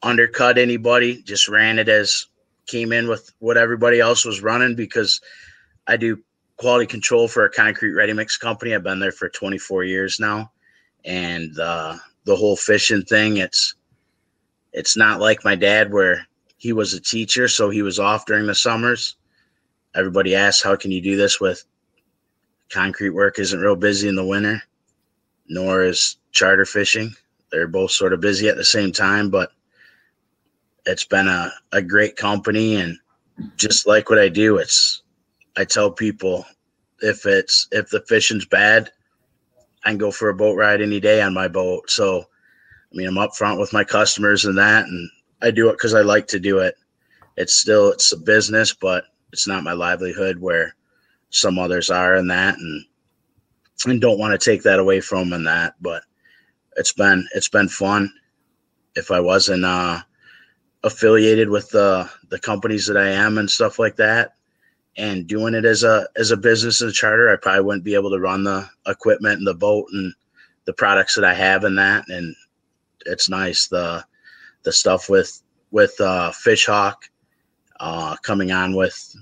undercut 0.01 0.57
anybody. 0.57 1.21
Just 1.21 1.47
ran 1.47 1.77
it 1.77 1.87
as 1.87 2.25
came 2.65 2.91
in 2.91 3.07
with 3.07 3.31
what 3.39 3.57
everybody 3.57 3.99
else 3.99 4.25
was 4.25 4.41
running 4.41 4.75
because 4.75 5.21
I 5.87 5.97
do 5.97 6.21
quality 6.57 6.85
control 6.85 7.27
for 7.27 7.45
a 7.45 7.51
concrete 7.51 7.93
ready 7.93 8.13
mix 8.13 8.37
company. 8.37 8.73
I've 8.73 8.83
been 8.83 8.99
there 8.99 9.11
for 9.11 9.29
24 9.29 9.83
years 9.83 10.19
now, 10.19 10.51
and 11.03 11.57
uh, 11.59 11.97
the 12.25 12.35
whole 12.35 12.55
fishing 12.55 13.03
thing. 13.03 13.37
It's 13.37 13.75
it's 14.73 14.97
not 14.97 15.21
like 15.21 15.45
my 15.45 15.55
dad 15.55 15.91
where 15.93 16.27
he 16.57 16.73
was 16.73 16.93
a 16.93 16.99
teacher, 16.99 17.47
so 17.47 17.69
he 17.69 17.81
was 17.81 17.99
off 17.99 18.25
during 18.25 18.47
the 18.47 18.55
summers. 18.55 19.15
Everybody 19.95 20.35
asks, 20.35 20.63
"How 20.63 20.75
can 20.75 20.91
you 20.91 21.01
do 21.01 21.15
this 21.15 21.39
with 21.39 21.63
concrete 22.69 23.11
work? 23.11 23.39
Isn't 23.39 23.59
real 23.59 23.75
busy 23.75 24.07
in 24.07 24.15
the 24.15 24.25
winter, 24.25 24.61
nor 25.47 25.83
is 25.83 26.17
charter 26.31 26.65
fishing. 26.65 27.13
They're 27.51 27.67
both 27.67 27.91
sort 27.91 28.13
of 28.13 28.21
busy 28.21 28.49
at 28.49 28.57
the 28.57 28.65
same 28.65 28.91
time, 28.91 29.29
but 29.29 29.51
it's 30.85 31.05
been 31.05 31.27
a, 31.27 31.51
a 31.71 31.81
great 31.81 32.15
company 32.15 32.75
and 32.75 32.97
just 33.57 33.87
like 33.87 34.09
what 34.09 34.19
I 34.19 34.29
do, 34.29 34.57
it's 34.57 35.01
I 35.57 35.65
tell 35.65 35.91
people 35.91 36.45
if 37.01 37.25
it's 37.25 37.67
if 37.71 37.89
the 37.89 38.01
fishing's 38.01 38.45
bad, 38.45 38.91
I 39.83 39.89
can 39.89 39.97
go 39.97 40.11
for 40.11 40.29
a 40.29 40.35
boat 40.35 40.55
ride 40.55 40.81
any 40.81 40.99
day 40.99 41.21
on 41.21 41.33
my 41.33 41.47
boat. 41.47 41.89
So 41.89 42.21
I 42.21 42.95
mean 42.95 43.07
I'm 43.07 43.15
upfront 43.15 43.59
with 43.59 43.73
my 43.73 43.83
customers 43.83 44.45
and 44.45 44.57
that 44.57 44.85
and 44.85 45.09
I 45.41 45.51
do 45.51 45.69
it 45.69 45.73
because 45.73 45.93
I 45.93 46.01
like 46.01 46.27
to 46.27 46.39
do 46.39 46.59
it. 46.59 46.75
It's 47.37 47.55
still 47.55 47.91
it's 47.91 48.11
a 48.11 48.17
business, 48.17 48.73
but 48.73 49.05
it's 49.33 49.47
not 49.47 49.63
my 49.63 49.73
livelihood 49.73 50.39
where 50.39 50.75
some 51.29 51.59
others 51.59 51.89
are 51.89 52.15
in 52.15 52.27
that 52.27 52.57
and 52.57 52.85
and 53.85 54.01
don't 54.01 54.19
want 54.19 54.39
to 54.39 54.43
take 54.51 54.63
that 54.63 54.79
away 54.79 55.01
from 55.01 55.29
them 55.29 55.39
in 55.39 55.43
that. 55.45 55.75
But 55.81 56.03
it's 56.77 56.93
been 56.93 57.27
it's 57.35 57.49
been 57.49 57.67
fun. 57.69 58.11
If 58.95 59.11
I 59.11 59.19
wasn't 59.19 59.65
uh 59.65 60.01
affiliated 60.85 61.49
with 61.49 61.67
the 61.71 62.09
the 62.29 62.39
companies 62.39 62.85
that 62.85 62.95
I 62.95 63.07
am 63.09 63.37
and 63.39 63.49
stuff 63.49 63.79
like 63.79 63.97
that. 63.97 64.35
And 64.97 65.27
doing 65.27 65.55
it 65.55 65.65
as 65.65 65.83
a 65.83 66.07
as 66.15 66.31
a 66.31 66.37
business 66.37 66.79
and 66.81 66.93
charter 66.93 67.29
I 67.29 67.35
probably 67.35 67.63
wouldn't 67.63 67.83
be 67.83 67.95
able 67.95 68.11
to 68.11 68.19
run 68.19 68.43
the 68.43 68.69
equipment 68.87 69.39
and 69.39 69.47
the 69.47 69.55
boat 69.55 69.87
and 69.91 70.13
the 70.65 70.73
products 70.73 71.15
that 71.15 71.25
I 71.25 71.33
have 71.33 71.63
in 71.65 71.75
that. 71.75 72.05
And 72.07 72.33
it's 73.05 73.27
nice 73.27 73.67
the 73.67 74.05
the 74.63 74.71
stuff 74.71 75.09
with 75.09 75.41
with 75.71 75.99
uh 75.99 76.31
Fishhawk 76.31 76.95
uh 77.79 78.15
coming 78.21 78.51
on 78.51 78.75
with 78.75 79.15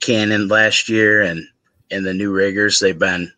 Cannon 0.00 0.48
last 0.48 0.88
year 0.88 1.22
and 1.22 1.44
and 1.90 2.04
the 2.04 2.14
new 2.14 2.30
riggers 2.30 2.78
they've 2.78 2.98
been 2.98 3.32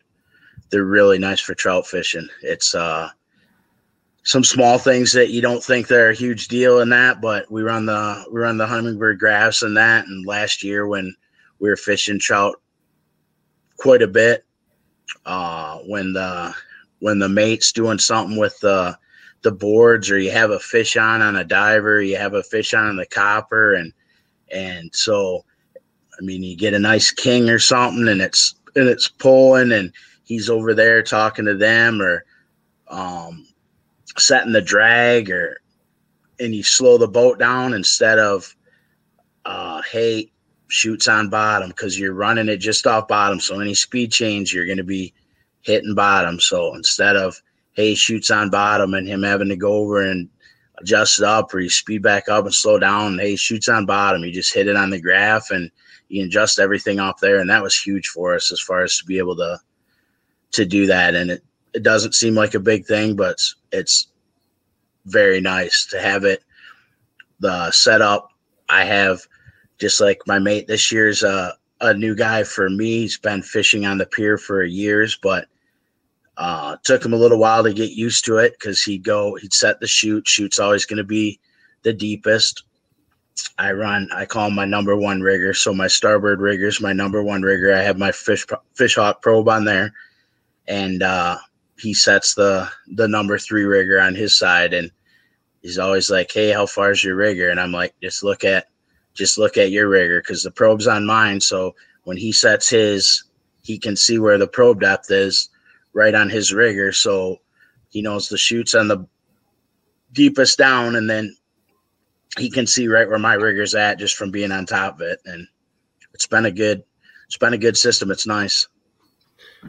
they're 0.69 0.83
really 0.83 1.17
nice 1.17 1.39
for 1.39 1.55
trout 1.55 1.87
fishing. 1.87 2.27
It's 2.41 2.75
uh 2.75 3.09
some 4.23 4.43
small 4.43 4.77
things 4.77 5.13
that 5.13 5.31
you 5.31 5.41
don't 5.41 5.63
think 5.63 5.87
they're 5.87 6.11
a 6.11 6.15
huge 6.15 6.47
deal 6.47 6.79
in 6.79 6.89
that, 6.89 7.21
but 7.21 7.49
we 7.51 7.63
run 7.63 7.85
the 7.85 8.23
we 8.31 8.39
run 8.39 8.57
the 8.57 8.67
Humminbird 8.67 9.17
graphs 9.17 9.63
and 9.63 9.75
that. 9.77 10.05
And 10.05 10.25
last 10.25 10.63
year 10.63 10.87
when 10.87 11.15
we 11.59 11.69
were 11.69 11.77
fishing 11.77 12.19
trout 12.19 12.61
quite 13.77 14.01
a 14.01 14.07
bit, 14.07 14.45
uh, 15.25 15.79
when 15.87 16.13
the 16.13 16.53
when 16.99 17.17
the 17.17 17.29
mate's 17.29 17.71
doing 17.71 17.97
something 17.97 18.37
with 18.37 18.59
the 18.59 18.97
the 19.41 19.51
boards 19.51 20.11
or 20.11 20.19
you 20.19 20.29
have 20.29 20.51
a 20.51 20.59
fish 20.59 20.97
on 20.97 21.21
on 21.21 21.35
a 21.35 21.43
diver, 21.43 22.01
you 22.01 22.15
have 22.15 22.35
a 22.35 22.43
fish 22.43 22.75
on 22.75 22.87
on 22.87 22.97
the 22.97 23.07
copper, 23.07 23.73
and 23.73 23.91
and 24.51 24.93
so 24.93 25.43
I 26.19 26.23
mean 26.23 26.43
you 26.43 26.55
get 26.55 26.75
a 26.75 26.79
nice 26.79 27.09
king 27.09 27.49
or 27.49 27.57
something, 27.59 28.07
and 28.07 28.21
it's 28.21 28.53
and 28.75 28.87
it's 28.87 29.07
pulling, 29.07 29.71
and 29.71 29.91
he's 30.25 30.47
over 30.47 30.75
there 30.75 31.01
talking 31.01 31.45
to 31.45 31.55
them 31.55 31.99
or 31.99 32.23
um 32.87 33.47
setting 34.17 34.51
the 34.51 34.61
drag 34.61 35.29
or 35.29 35.61
and 36.39 36.55
you 36.55 36.63
slow 36.63 36.97
the 36.97 37.07
boat 37.07 37.39
down 37.39 37.73
instead 37.73 38.19
of 38.19 38.55
uh 39.45 39.81
hey 39.91 40.31
chute's 40.69 41.07
on 41.07 41.29
bottom 41.29 41.69
because 41.69 41.99
you're 41.99 42.13
running 42.13 42.49
it 42.49 42.57
just 42.57 42.87
off 42.87 43.07
bottom. 43.07 43.39
So 43.39 43.59
any 43.59 43.73
speed 43.73 44.11
change 44.11 44.53
you're 44.53 44.65
going 44.65 44.77
to 44.77 44.83
be 44.83 45.13
hitting 45.61 45.95
bottom. 45.95 46.39
So 46.39 46.75
instead 46.75 47.15
of 47.15 47.41
hey 47.73 47.93
chute's 47.93 48.31
on 48.31 48.49
bottom 48.49 48.93
and 48.93 49.07
him 49.07 49.23
having 49.23 49.49
to 49.49 49.55
go 49.55 49.73
over 49.73 50.01
and 50.01 50.29
adjust 50.77 51.19
it 51.19 51.25
up 51.25 51.53
or 51.53 51.59
you 51.59 51.69
speed 51.69 52.01
back 52.01 52.27
up 52.29 52.45
and 52.45 52.53
slow 52.53 52.79
down 52.79 53.19
hey 53.19 53.35
chute's 53.35 53.69
on 53.69 53.85
bottom. 53.85 54.23
You 54.23 54.31
just 54.31 54.53
hit 54.53 54.67
it 54.67 54.75
on 54.75 54.89
the 54.89 55.01
graph 55.01 55.51
and 55.51 55.69
you 56.09 56.25
adjust 56.25 56.59
everything 56.59 56.99
off 56.99 57.19
there. 57.19 57.39
And 57.39 57.49
that 57.49 57.63
was 57.63 57.77
huge 57.77 58.07
for 58.07 58.35
us 58.35 58.51
as 58.51 58.59
far 58.59 58.83
as 58.83 58.97
to 58.97 59.05
be 59.05 59.17
able 59.17 59.35
to 59.37 59.57
to 60.51 60.65
do 60.65 60.85
that. 60.87 61.15
And 61.15 61.31
it 61.31 61.43
it 61.73 61.83
doesn't 61.83 62.15
seem 62.15 62.35
like 62.35 62.53
a 62.53 62.59
big 62.59 62.85
thing, 62.85 63.15
but 63.15 63.37
it's 63.71 64.07
very 65.05 65.41
nice 65.41 65.85
to 65.87 66.01
have 66.01 66.23
it. 66.23 66.43
The 67.39 67.71
setup 67.71 68.29
I 68.69 68.83
have, 68.83 69.21
just 69.79 69.99
like 69.99 70.21
my 70.27 70.39
mate 70.39 70.67
this 70.67 70.91
year's 70.91 71.23
a, 71.23 71.55
a 71.79 71.93
new 71.93 72.15
guy 72.15 72.43
for 72.43 72.69
me. 72.69 73.01
He's 73.01 73.17
been 73.17 73.41
fishing 73.41 73.85
on 73.85 73.97
the 73.97 74.05
pier 74.05 74.37
for 74.37 74.63
years, 74.63 75.17
but 75.21 75.47
uh, 76.37 76.75
took 76.83 77.03
him 77.03 77.13
a 77.13 77.17
little 77.17 77.39
while 77.39 77.63
to 77.63 77.73
get 77.73 77.91
used 77.91 78.25
to 78.25 78.37
it 78.37 78.53
because 78.53 78.83
he'd 78.83 79.03
go, 79.03 79.35
he'd 79.35 79.53
set 79.53 79.79
the 79.79 79.87
chute. 79.87 80.25
Chute's 80.25 80.59
always 80.59 80.85
going 80.85 80.97
to 80.97 81.03
be 81.03 81.39
the 81.83 81.93
deepest. 81.93 82.63
I 83.57 83.71
run, 83.71 84.07
I 84.13 84.25
call 84.25 84.47
him 84.47 84.55
my 84.55 84.65
number 84.65 84.95
one 84.95 85.21
rigger. 85.21 85.53
So 85.53 85.73
my 85.73 85.87
starboard 85.87 86.41
rigger 86.41 86.67
is 86.67 86.81
my 86.81 86.93
number 86.93 87.23
one 87.23 87.41
rigger. 87.41 87.73
I 87.73 87.81
have 87.81 87.97
my 87.97 88.11
fish 88.11 88.45
Fishhawk 88.77 89.21
probe 89.21 89.49
on 89.49 89.65
there, 89.65 89.93
and 90.67 91.01
uh, 91.01 91.37
he 91.81 91.93
sets 91.93 92.35
the 92.35 92.69
the 92.87 93.07
number 93.07 93.37
three 93.39 93.63
rigger 93.63 93.99
on 93.99 94.13
his 94.13 94.35
side, 94.37 94.73
and 94.73 94.91
he's 95.61 95.79
always 95.79 96.09
like, 96.09 96.31
"Hey, 96.31 96.51
how 96.51 96.65
far 96.65 96.91
is 96.91 97.03
your 97.03 97.15
rigger?" 97.15 97.49
And 97.49 97.59
I'm 97.59 97.71
like, 97.71 97.95
"Just 98.01 98.23
look 98.23 98.43
at, 98.43 98.67
just 99.13 99.37
look 99.37 99.57
at 99.57 99.71
your 99.71 99.89
rigger 99.89 100.21
because 100.21 100.43
the 100.43 100.51
probe's 100.51 100.87
on 100.87 101.05
mine. 101.05 101.41
So 101.41 101.75
when 102.03 102.17
he 102.17 102.31
sets 102.31 102.69
his, 102.69 103.23
he 103.63 103.79
can 103.79 103.95
see 103.95 104.19
where 104.19 104.37
the 104.37 104.47
probe 104.47 104.81
depth 104.81 105.09
is 105.11 105.49
right 105.93 106.13
on 106.13 106.29
his 106.29 106.53
rigger. 106.53 106.91
So 106.91 107.37
he 107.89 108.01
knows 108.01 108.29
the 108.29 108.37
chute's 108.37 108.75
on 108.75 108.87
the 108.87 109.05
deepest 110.13 110.57
down, 110.57 110.95
and 110.95 111.09
then 111.09 111.35
he 112.37 112.49
can 112.49 112.67
see 112.67 112.87
right 112.87 113.09
where 113.09 113.19
my 113.19 113.33
rigger's 113.33 113.75
at 113.75 113.99
just 113.99 114.15
from 114.15 114.31
being 114.31 114.51
on 114.51 114.65
top 114.65 114.95
of 114.95 115.01
it. 115.01 115.19
And 115.25 115.47
it's 116.13 116.27
been 116.27 116.45
a 116.45 116.51
good, 116.51 116.83
it's 117.25 117.37
been 117.37 117.53
a 117.53 117.57
good 117.57 117.77
system. 117.77 118.11
It's 118.11 118.27
nice. 118.27 118.67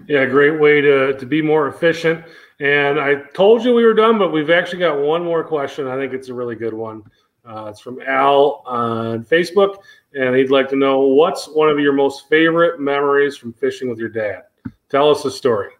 Yeah, 0.08 0.24
great 0.26 0.58
way 0.58 0.80
to 0.80 1.14
to 1.18 1.26
be 1.26 1.42
more 1.42 1.68
efficient. 1.68 2.24
And 2.60 3.00
I 3.00 3.16
told 3.34 3.64
you 3.64 3.74
we 3.74 3.84
were 3.84 3.94
done, 3.94 4.18
but 4.18 4.30
we've 4.30 4.50
actually 4.50 4.78
got 4.78 4.98
one 4.98 5.24
more 5.24 5.42
question. 5.42 5.86
I 5.88 5.96
think 5.96 6.12
it's 6.12 6.28
a 6.28 6.34
really 6.34 6.54
good 6.54 6.74
one. 6.74 7.02
Uh, 7.44 7.66
it's 7.70 7.80
from 7.80 8.00
Al 8.02 8.62
on 8.66 9.24
Facebook, 9.24 9.78
and 10.14 10.36
he'd 10.36 10.50
like 10.50 10.68
to 10.68 10.76
know 10.76 11.00
what's 11.00 11.46
one 11.46 11.68
of 11.68 11.80
your 11.80 11.92
most 11.92 12.28
favorite 12.28 12.80
memories 12.80 13.36
from 13.36 13.52
fishing 13.52 13.88
with 13.88 13.98
your 13.98 14.08
dad. 14.08 14.42
Tell 14.88 15.10
us 15.10 15.24
a 15.24 15.30
story. 15.30 15.70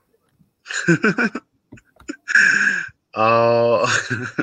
Oh, 3.14 3.84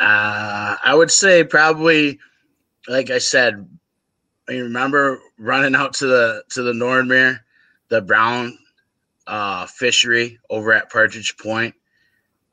uh, 0.00 0.76
I 0.84 0.94
would 0.94 1.10
say 1.10 1.44
probably, 1.44 2.18
like 2.88 3.10
I 3.10 3.18
said, 3.18 3.68
you 4.48 4.64
remember 4.64 5.20
running 5.38 5.74
out 5.74 5.94
to 5.94 6.06
the 6.06 6.44
to 6.50 6.62
the 6.62 6.72
Nordmere, 6.72 7.40
the 7.88 8.02
brown 8.02 8.58
uh, 9.26 9.66
fishery 9.66 10.38
over 10.50 10.72
at 10.72 10.90
Partridge 10.90 11.36
Point. 11.38 11.74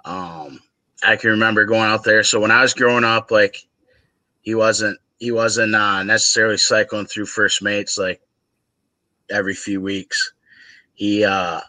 Um, 0.06 0.60
I 1.04 1.16
can 1.16 1.32
remember 1.32 1.66
going 1.66 1.90
out 1.90 2.04
there. 2.04 2.24
So 2.24 2.40
when 2.40 2.52
I 2.52 2.62
was 2.62 2.74
growing 2.74 3.04
up, 3.04 3.32
like 3.32 3.58
he 4.42 4.56
wasn't 4.56 4.98
he 5.20 5.32
wasn't 5.32 5.76
uh, 5.76 6.04
necessarily 6.04 6.58
cycling 6.58 7.06
through 7.06 7.26
first 7.26 7.62
mates 7.62 7.98
like 7.98 8.22
every 9.30 9.54
few 9.54 9.82
weeks. 9.82 10.34
He 10.94 11.24
uh, 11.24 11.62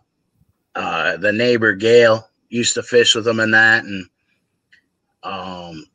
uh, 0.75 1.17
the 1.17 1.33
neighbor 1.33 1.75
Gail 1.75 2.29
used 2.49 2.75
to 2.75 2.83
fish 2.83 3.15
with 3.15 3.27
him 3.27 3.41
and 3.41 3.55
that, 3.55 3.85
and 3.85 4.07
um, 5.23 5.87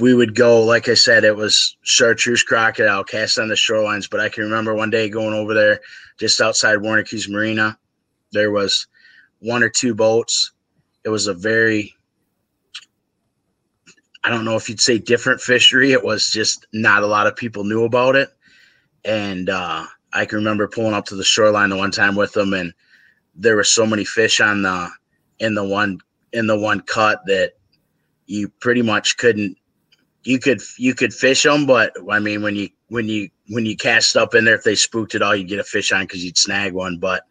we 0.00 0.14
would 0.14 0.34
go. 0.34 0.62
Like 0.62 0.88
I 0.88 0.94
said, 0.94 1.24
it 1.24 1.36
was 1.36 1.76
chartreuse 1.82 2.42
crocodile 2.42 3.04
cast 3.04 3.38
on 3.38 3.48
the 3.48 3.54
shorelines. 3.54 4.08
But 4.10 4.20
I 4.20 4.28
can 4.28 4.44
remember 4.44 4.74
one 4.74 4.90
day 4.90 5.08
going 5.08 5.34
over 5.34 5.54
there 5.54 5.80
just 6.18 6.40
outside 6.40 6.78
Warnke's 6.78 7.28
Marina. 7.28 7.78
There 8.32 8.50
was 8.50 8.86
one 9.40 9.62
or 9.62 9.68
two 9.68 9.94
boats. 9.94 10.52
It 11.04 11.10
was 11.10 11.26
a 11.26 11.34
very 11.34 11.94
I 14.24 14.30
don't 14.30 14.46
know 14.46 14.56
if 14.56 14.70
you'd 14.70 14.80
say 14.80 14.98
different 14.98 15.42
fishery. 15.42 15.92
It 15.92 16.02
was 16.02 16.30
just 16.30 16.66
not 16.72 17.02
a 17.02 17.06
lot 17.06 17.26
of 17.26 17.36
people 17.36 17.62
knew 17.62 17.84
about 17.84 18.16
it. 18.16 18.30
And 19.04 19.50
uh, 19.50 19.84
I 20.14 20.24
can 20.24 20.38
remember 20.38 20.66
pulling 20.66 20.94
up 20.94 21.04
to 21.06 21.14
the 21.14 21.22
shoreline 21.22 21.68
the 21.68 21.76
one 21.76 21.90
time 21.90 22.16
with 22.16 22.32
them, 22.32 22.54
and 22.54 22.72
there 23.34 23.54
were 23.54 23.64
so 23.64 23.84
many 23.84 24.04
fish 24.04 24.40
on 24.40 24.62
the 24.62 24.88
in 25.40 25.54
the 25.54 25.64
one 25.64 25.98
in 26.32 26.46
the 26.46 26.58
one 26.58 26.80
cut 26.80 27.20
that 27.26 27.52
you 28.26 28.48
pretty 28.48 28.80
much 28.80 29.18
couldn't 29.18 29.58
you 30.24 30.38
could 30.38 30.60
you 30.78 30.94
could 30.94 31.12
fish 31.12 31.42
them 31.42 31.66
but 31.66 31.92
i 32.10 32.18
mean 32.18 32.42
when 32.42 32.56
you 32.56 32.68
when 32.88 33.08
you 33.08 33.28
when 33.48 33.66
you 33.66 33.76
cast 33.76 34.16
up 34.16 34.34
in 34.34 34.44
there 34.44 34.54
if 34.54 34.62
they 34.62 34.74
spooked 34.74 35.14
it 35.14 35.22
all 35.22 35.34
you'd 35.34 35.48
get 35.48 35.58
a 35.58 35.64
fish 35.64 35.92
on 35.92 36.02
because 36.02 36.24
you'd 36.24 36.38
snag 36.38 36.72
one. 36.72 36.98
But 36.98 37.24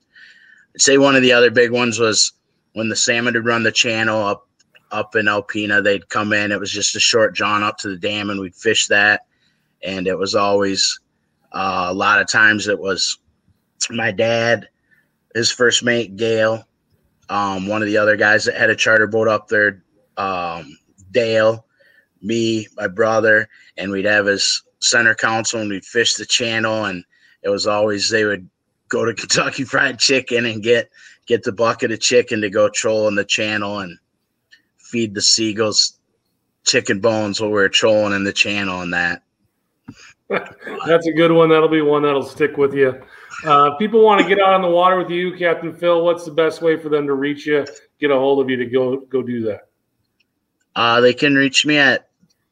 I'd 0.75 0.81
say 0.81 0.97
one 0.97 1.15
of 1.15 1.21
the 1.21 1.31
other 1.31 1.49
big 1.49 1.71
ones 1.71 1.99
was 1.99 2.33
when 2.73 2.89
the 2.89 2.95
salmon 2.95 3.33
would 3.33 3.45
run 3.45 3.63
the 3.63 3.71
channel 3.71 4.23
up 4.23 4.47
up 4.91 5.15
in 5.15 5.25
alpena 5.25 5.83
they'd 5.83 6.09
come 6.09 6.33
in. 6.33 6.51
It 6.51 6.59
was 6.59 6.71
just 6.71 6.95
a 6.95 6.99
short 6.99 7.35
john 7.35 7.63
up 7.63 7.77
to 7.79 7.89
the 7.89 7.97
dam 7.97 8.29
and 8.29 8.39
we'd 8.39 8.55
fish 8.55 8.87
that. 8.87 9.21
And 9.83 10.07
it 10.07 10.17
was 10.17 10.35
always 10.35 10.99
uh, 11.51 11.87
a 11.89 11.93
lot 11.93 12.21
of 12.21 12.27
times 12.27 12.67
it 12.67 12.79
was 12.79 13.17
my 13.89 14.11
dad 14.11 14.67
his 15.33 15.51
first 15.51 15.83
mate 15.83 16.15
Gail, 16.15 16.67
um, 17.29 17.67
one 17.67 17.81
of 17.81 17.87
the 17.87 17.97
other 17.97 18.15
guys 18.15 18.45
that 18.45 18.55
had 18.55 18.69
a 18.69 18.75
charter 18.75 19.07
boat 19.07 19.27
up 19.27 19.47
there, 19.47 19.83
um, 20.15 20.77
Dale, 21.09 21.65
me, 22.23 22.67
my 22.75 22.87
brother, 22.87 23.49
and 23.77 23.91
we'd 23.91 24.05
have 24.05 24.25
his 24.25 24.63
center 24.79 25.15
console 25.15 25.61
and 25.61 25.69
we'd 25.69 25.85
fish 25.85 26.15
the 26.15 26.25
channel 26.25 26.85
and 26.85 27.05
it 27.41 27.49
was 27.49 27.67
always 27.67 28.09
they 28.09 28.25
would 28.25 28.49
go 28.89 29.05
to 29.05 29.13
Kentucky 29.15 29.63
Fried 29.63 29.99
Chicken 29.99 30.45
and 30.45 30.63
get 30.63 30.89
get 31.25 31.43
the 31.43 31.51
bucket 31.51 31.91
of 31.91 31.99
chicken 31.99 32.41
to 32.41 32.49
go 32.49 32.69
troll 32.69 33.07
in 33.07 33.15
the 33.15 33.23
channel 33.23 33.79
and 33.79 33.97
feed 34.77 35.13
the 35.13 35.21
seagulls 35.21 35.99
chicken 36.65 36.99
bones 36.99 37.39
while 37.39 37.49
we 37.49 37.61
are 37.61 37.69
trolling 37.69 38.13
in 38.13 38.23
the 38.23 38.33
channel 38.33 38.81
and 38.81 38.93
that. 38.93 39.23
That's 40.29 41.07
a 41.07 41.11
good 41.11 41.31
one. 41.31 41.49
That'll 41.49 41.67
be 41.67 41.81
one 41.81 42.03
that'll 42.03 42.23
stick 42.23 42.57
with 42.57 42.73
you. 42.73 43.01
Uh, 43.45 43.75
people 43.75 44.03
want 44.03 44.21
to 44.21 44.27
get 44.27 44.39
out 44.39 44.53
on 44.53 44.61
the 44.61 44.69
water 44.69 44.97
with 44.97 45.09
you, 45.09 45.35
Captain 45.35 45.73
Phil. 45.73 46.03
What's 46.03 46.23
the 46.25 46.31
best 46.31 46.61
way 46.61 46.77
for 46.77 46.89
them 46.89 47.07
to 47.07 47.13
reach 47.13 47.45
you, 47.45 47.65
get 47.99 48.11
a 48.11 48.15
hold 48.15 48.39
of 48.39 48.49
you 48.49 48.55
to 48.57 48.65
go 48.65 48.97
go 48.97 49.21
do 49.21 49.43
that? 49.43 49.67
Uh, 50.75 51.01
they 51.01 51.13
can 51.13 51.35
reach 51.35 51.65
me 51.65 51.77
at 51.77 52.09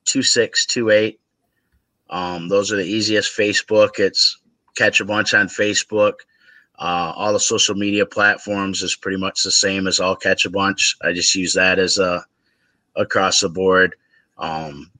2628. 0.05 1.19
Um, 2.09 2.47
those 2.47 2.71
are 2.71 2.75
the 2.75 2.83
easiest. 2.83 3.35
Facebook, 3.35 3.97
it's 3.97 4.37
Catch 4.75 4.99
a 4.99 5.05
Bunch 5.05 5.33
on 5.33 5.47
Facebook. 5.47 6.13
Uh, 6.77 7.13
all 7.15 7.33
the 7.33 7.39
social 7.39 7.73
media 7.73 8.05
platforms 8.05 8.83
is 8.83 8.95
pretty 8.95 9.17
much 9.17 9.43
the 9.43 9.51
same 9.51 9.87
as 9.87 9.99
all 9.99 10.15
catch 10.15 10.45
a 10.45 10.49
bunch. 10.49 10.97
I 11.01 11.13
just 11.13 11.33
use 11.33 11.53
that 11.53 11.79
as 11.79 11.97
a 11.97 12.23
across 12.97 13.39
the 13.39 13.49
board. 13.49 13.95
Um, 14.37 14.91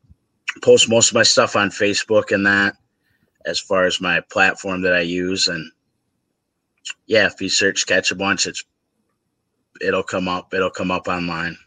post 0.63 0.89
most 0.89 1.09
of 1.09 1.15
my 1.15 1.23
stuff 1.23 1.57
on 1.57 1.69
Facebook 1.69 2.31
and 2.31 2.45
that 2.45 2.77
as 3.45 3.59
far 3.59 3.85
as 3.85 4.01
my 4.01 4.21
platform 4.31 4.81
that 4.81 4.93
I 4.93 5.01
use. 5.01 5.47
And 5.47 5.71
yeah, 7.07 7.25
if 7.25 7.41
you 7.41 7.49
search 7.49 7.85
catch 7.85 8.11
a 8.11 8.15
bunch, 8.15 8.47
it's 8.47 8.63
it'll 9.81 10.03
come 10.03 10.27
up. 10.27 10.53
It'll 10.53 10.69
come 10.69 10.91
up 10.91 11.07
online. 11.07 11.57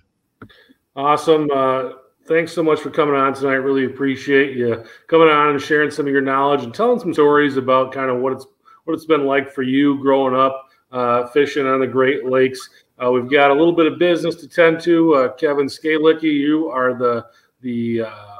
Awesome. 0.97 1.49
Uh, 1.53 1.91
thanks 2.27 2.53
so 2.53 2.63
much 2.63 2.81
for 2.81 2.91
coming 2.91 3.15
on 3.15 3.35
tonight. 3.35 3.55
Really 3.55 3.85
appreciate 3.85 4.57
you 4.57 4.85
coming 5.07 5.29
on 5.29 5.51
and 5.51 5.63
sharing 5.63 5.91
some 5.91 6.07
of 6.07 6.13
your 6.13 6.23
knowledge 6.23 6.63
and 6.63 6.75
telling 6.75 6.99
some 6.99 7.13
stories 7.15 7.57
about 7.57 7.93
kind 7.93 8.11
of 8.11 8.19
what 8.19 8.33
it's 8.33 8.47
what 8.85 8.95
it's 8.95 9.07
been 9.07 9.27
like 9.27 9.53
for 9.53 9.63
you 9.63 10.01
growing 10.01 10.35
up 10.35 10.69
uh, 10.93 11.27
fishing 11.29 11.67
on 11.67 11.81
the 11.81 11.87
Great 11.87 12.25
Lakes. 12.25 12.71
Uh, 13.03 13.11
we've 13.11 13.31
got 13.31 13.51
a 13.51 13.55
little 13.55 13.75
bit 13.75 13.87
of 13.87 13.99
business 13.99 14.35
to 14.37 14.49
tend 14.49 14.81
to. 14.81 15.15
Uh, 15.15 15.33
Kevin 15.35 15.67
Skalicki, 15.67 16.33
you 16.33 16.69
are 16.69 16.95
the 16.95 17.27
the 17.61 18.03
uh, 18.03 18.38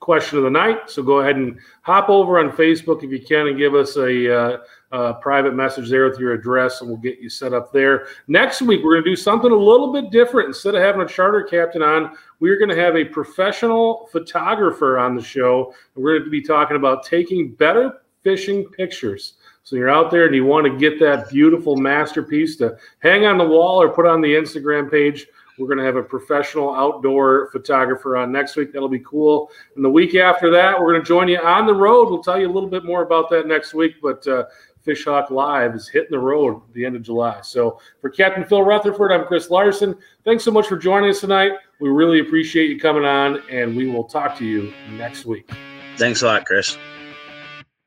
question 0.00 0.38
of 0.38 0.44
the 0.44 0.50
night. 0.50 0.90
So 0.90 1.02
go 1.02 1.20
ahead 1.20 1.36
and 1.36 1.58
hop 1.82 2.08
over 2.08 2.38
on 2.38 2.50
Facebook 2.50 3.02
if 3.02 3.10
you 3.10 3.20
can 3.20 3.48
and 3.48 3.58
give 3.58 3.74
us 3.74 3.96
a, 3.96 4.34
uh, 4.34 4.58
a 4.92 5.14
private 5.14 5.54
message 5.54 5.90
there 5.90 6.08
with 6.08 6.18
your 6.18 6.32
address, 6.32 6.80
and 6.80 6.88
we'll 6.88 6.98
get 6.98 7.18
you 7.18 7.28
set 7.28 7.52
up 7.52 7.72
there. 7.72 8.06
Next 8.26 8.62
week, 8.62 8.82
we're 8.82 8.94
going 8.94 9.04
to 9.04 9.10
do 9.10 9.16
something 9.16 9.50
a 9.50 9.56
little 9.56 9.92
bit 9.92 10.10
different. 10.10 10.48
Instead 10.48 10.74
of 10.74 10.82
having 10.82 11.02
a 11.02 11.08
charter 11.08 11.42
captain 11.42 11.82
on, 11.82 12.16
we're 12.40 12.58
going 12.58 12.70
to 12.70 12.76
have 12.76 12.96
a 12.96 13.04
professional 13.04 14.08
photographer 14.12 14.98
on 14.98 15.14
the 15.14 15.22
show. 15.22 15.74
We're 15.94 16.18
going 16.18 16.24
to 16.24 16.30
be 16.30 16.42
talking 16.42 16.76
about 16.76 17.04
taking 17.04 17.52
better 17.52 18.00
fishing 18.22 18.64
pictures. 18.70 19.34
So 19.62 19.76
you're 19.76 19.90
out 19.90 20.10
there 20.10 20.24
and 20.24 20.34
you 20.34 20.46
want 20.46 20.66
to 20.66 20.78
get 20.78 20.98
that 21.00 21.28
beautiful 21.28 21.76
masterpiece 21.76 22.56
to 22.56 22.78
hang 23.00 23.26
on 23.26 23.36
the 23.36 23.44
wall 23.44 23.82
or 23.82 23.90
put 23.90 24.06
on 24.06 24.22
the 24.22 24.34
Instagram 24.34 24.90
page. 24.90 25.26
We're 25.58 25.66
going 25.66 25.78
to 25.78 25.84
have 25.84 25.96
a 25.96 26.02
professional 26.02 26.74
outdoor 26.74 27.50
photographer 27.50 28.16
on 28.16 28.32
next 28.32 28.56
week. 28.56 28.72
That'll 28.72 28.88
be 28.88 29.00
cool. 29.00 29.50
And 29.74 29.84
the 29.84 29.90
week 29.90 30.14
after 30.14 30.50
that, 30.50 30.78
we're 30.78 30.92
going 30.92 31.02
to 31.02 31.06
join 31.06 31.28
you 31.28 31.38
on 31.38 31.66
the 31.66 31.74
road. 31.74 32.10
We'll 32.10 32.22
tell 32.22 32.40
you 32.40 32.48
a 32.48 32.52
little 32.52 32.68
bit 32.68 32.84
more 32.84 33.02
about 33.02 33.28
that 33.30 33.46
next 33.46 33.74
week. 33.74 33.96
But 34.02 34.26
uh, 34.26 34.44
Fishhawk 34.86 35.30
Live 35.30 35.74
is 35.74 35.88
hitting 35.88 36.10
the 36.10 36.18
road 36.18 36.56
at 36.56 36.72
the 36.72 36.84
end 36.84 36.96
of 36.96 37.02
July. 37.02 37.40
So 37.42 37.80
for 38.00 38.08
Captain 38.08 38.44
Phil 38.44 38.62
Rutherford, 38.62 39.12
I'm 39.12 39.26
Chris 39.26 39.50
Larson. 39.50 39.96
Thanks 40.24 40.44
so 40.44 40.50
much 40.50 40.66
for 40.66 40.76
joining 40.76 41.10
us 41.10 41.20
tonight. 41.20 41.52
We 41.80 41.90
really 41.90 42.20
appreciate 42.20 42.70
you 42.70 42.80
coming 42.80 43.04
on, 43.04 43.42
and 43.50 43.76
we 43.76 43.88
will 43.90 44.04
talk 44.04 44.36
to 44.38 44.44
you 44.44 44.72
next 44.92 45.26
week. 45.26 45.50
Thanks 45.96 46.22
a 46.22 46.26
lot, 46.26 46.46
Chris. 46.46 46.78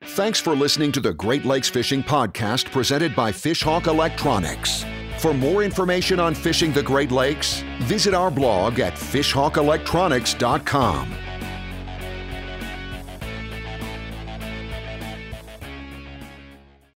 Thanks 0.02 0.40
for 0.40 0.54
listening 0.54 0.92
to 0.92 1.00
the 1.00 1.12
Great 1.12 1.44
Lakes 1.44 1.68
Fishing 1.68 2.02
Podcast 2.02 2.70
presented 2.70 3.14
by 3.14 3.32
Fishhawk 3.32 3.86
Electronics. 3.86 4.84
For 5.22 5.32
more 5.32 5.62
information 5.62 6.18
on 6.18 6.34
fishing 6.34 6.72
the 6.72 6.82
Great 6.82 7.12
Lakes, 7.12 7.62
visit 7.82 8.12
our 8.12 8.28
blog 8.28 8.80
at 8.80 8.94
fishhawkelectronics.com. 8.94 11.21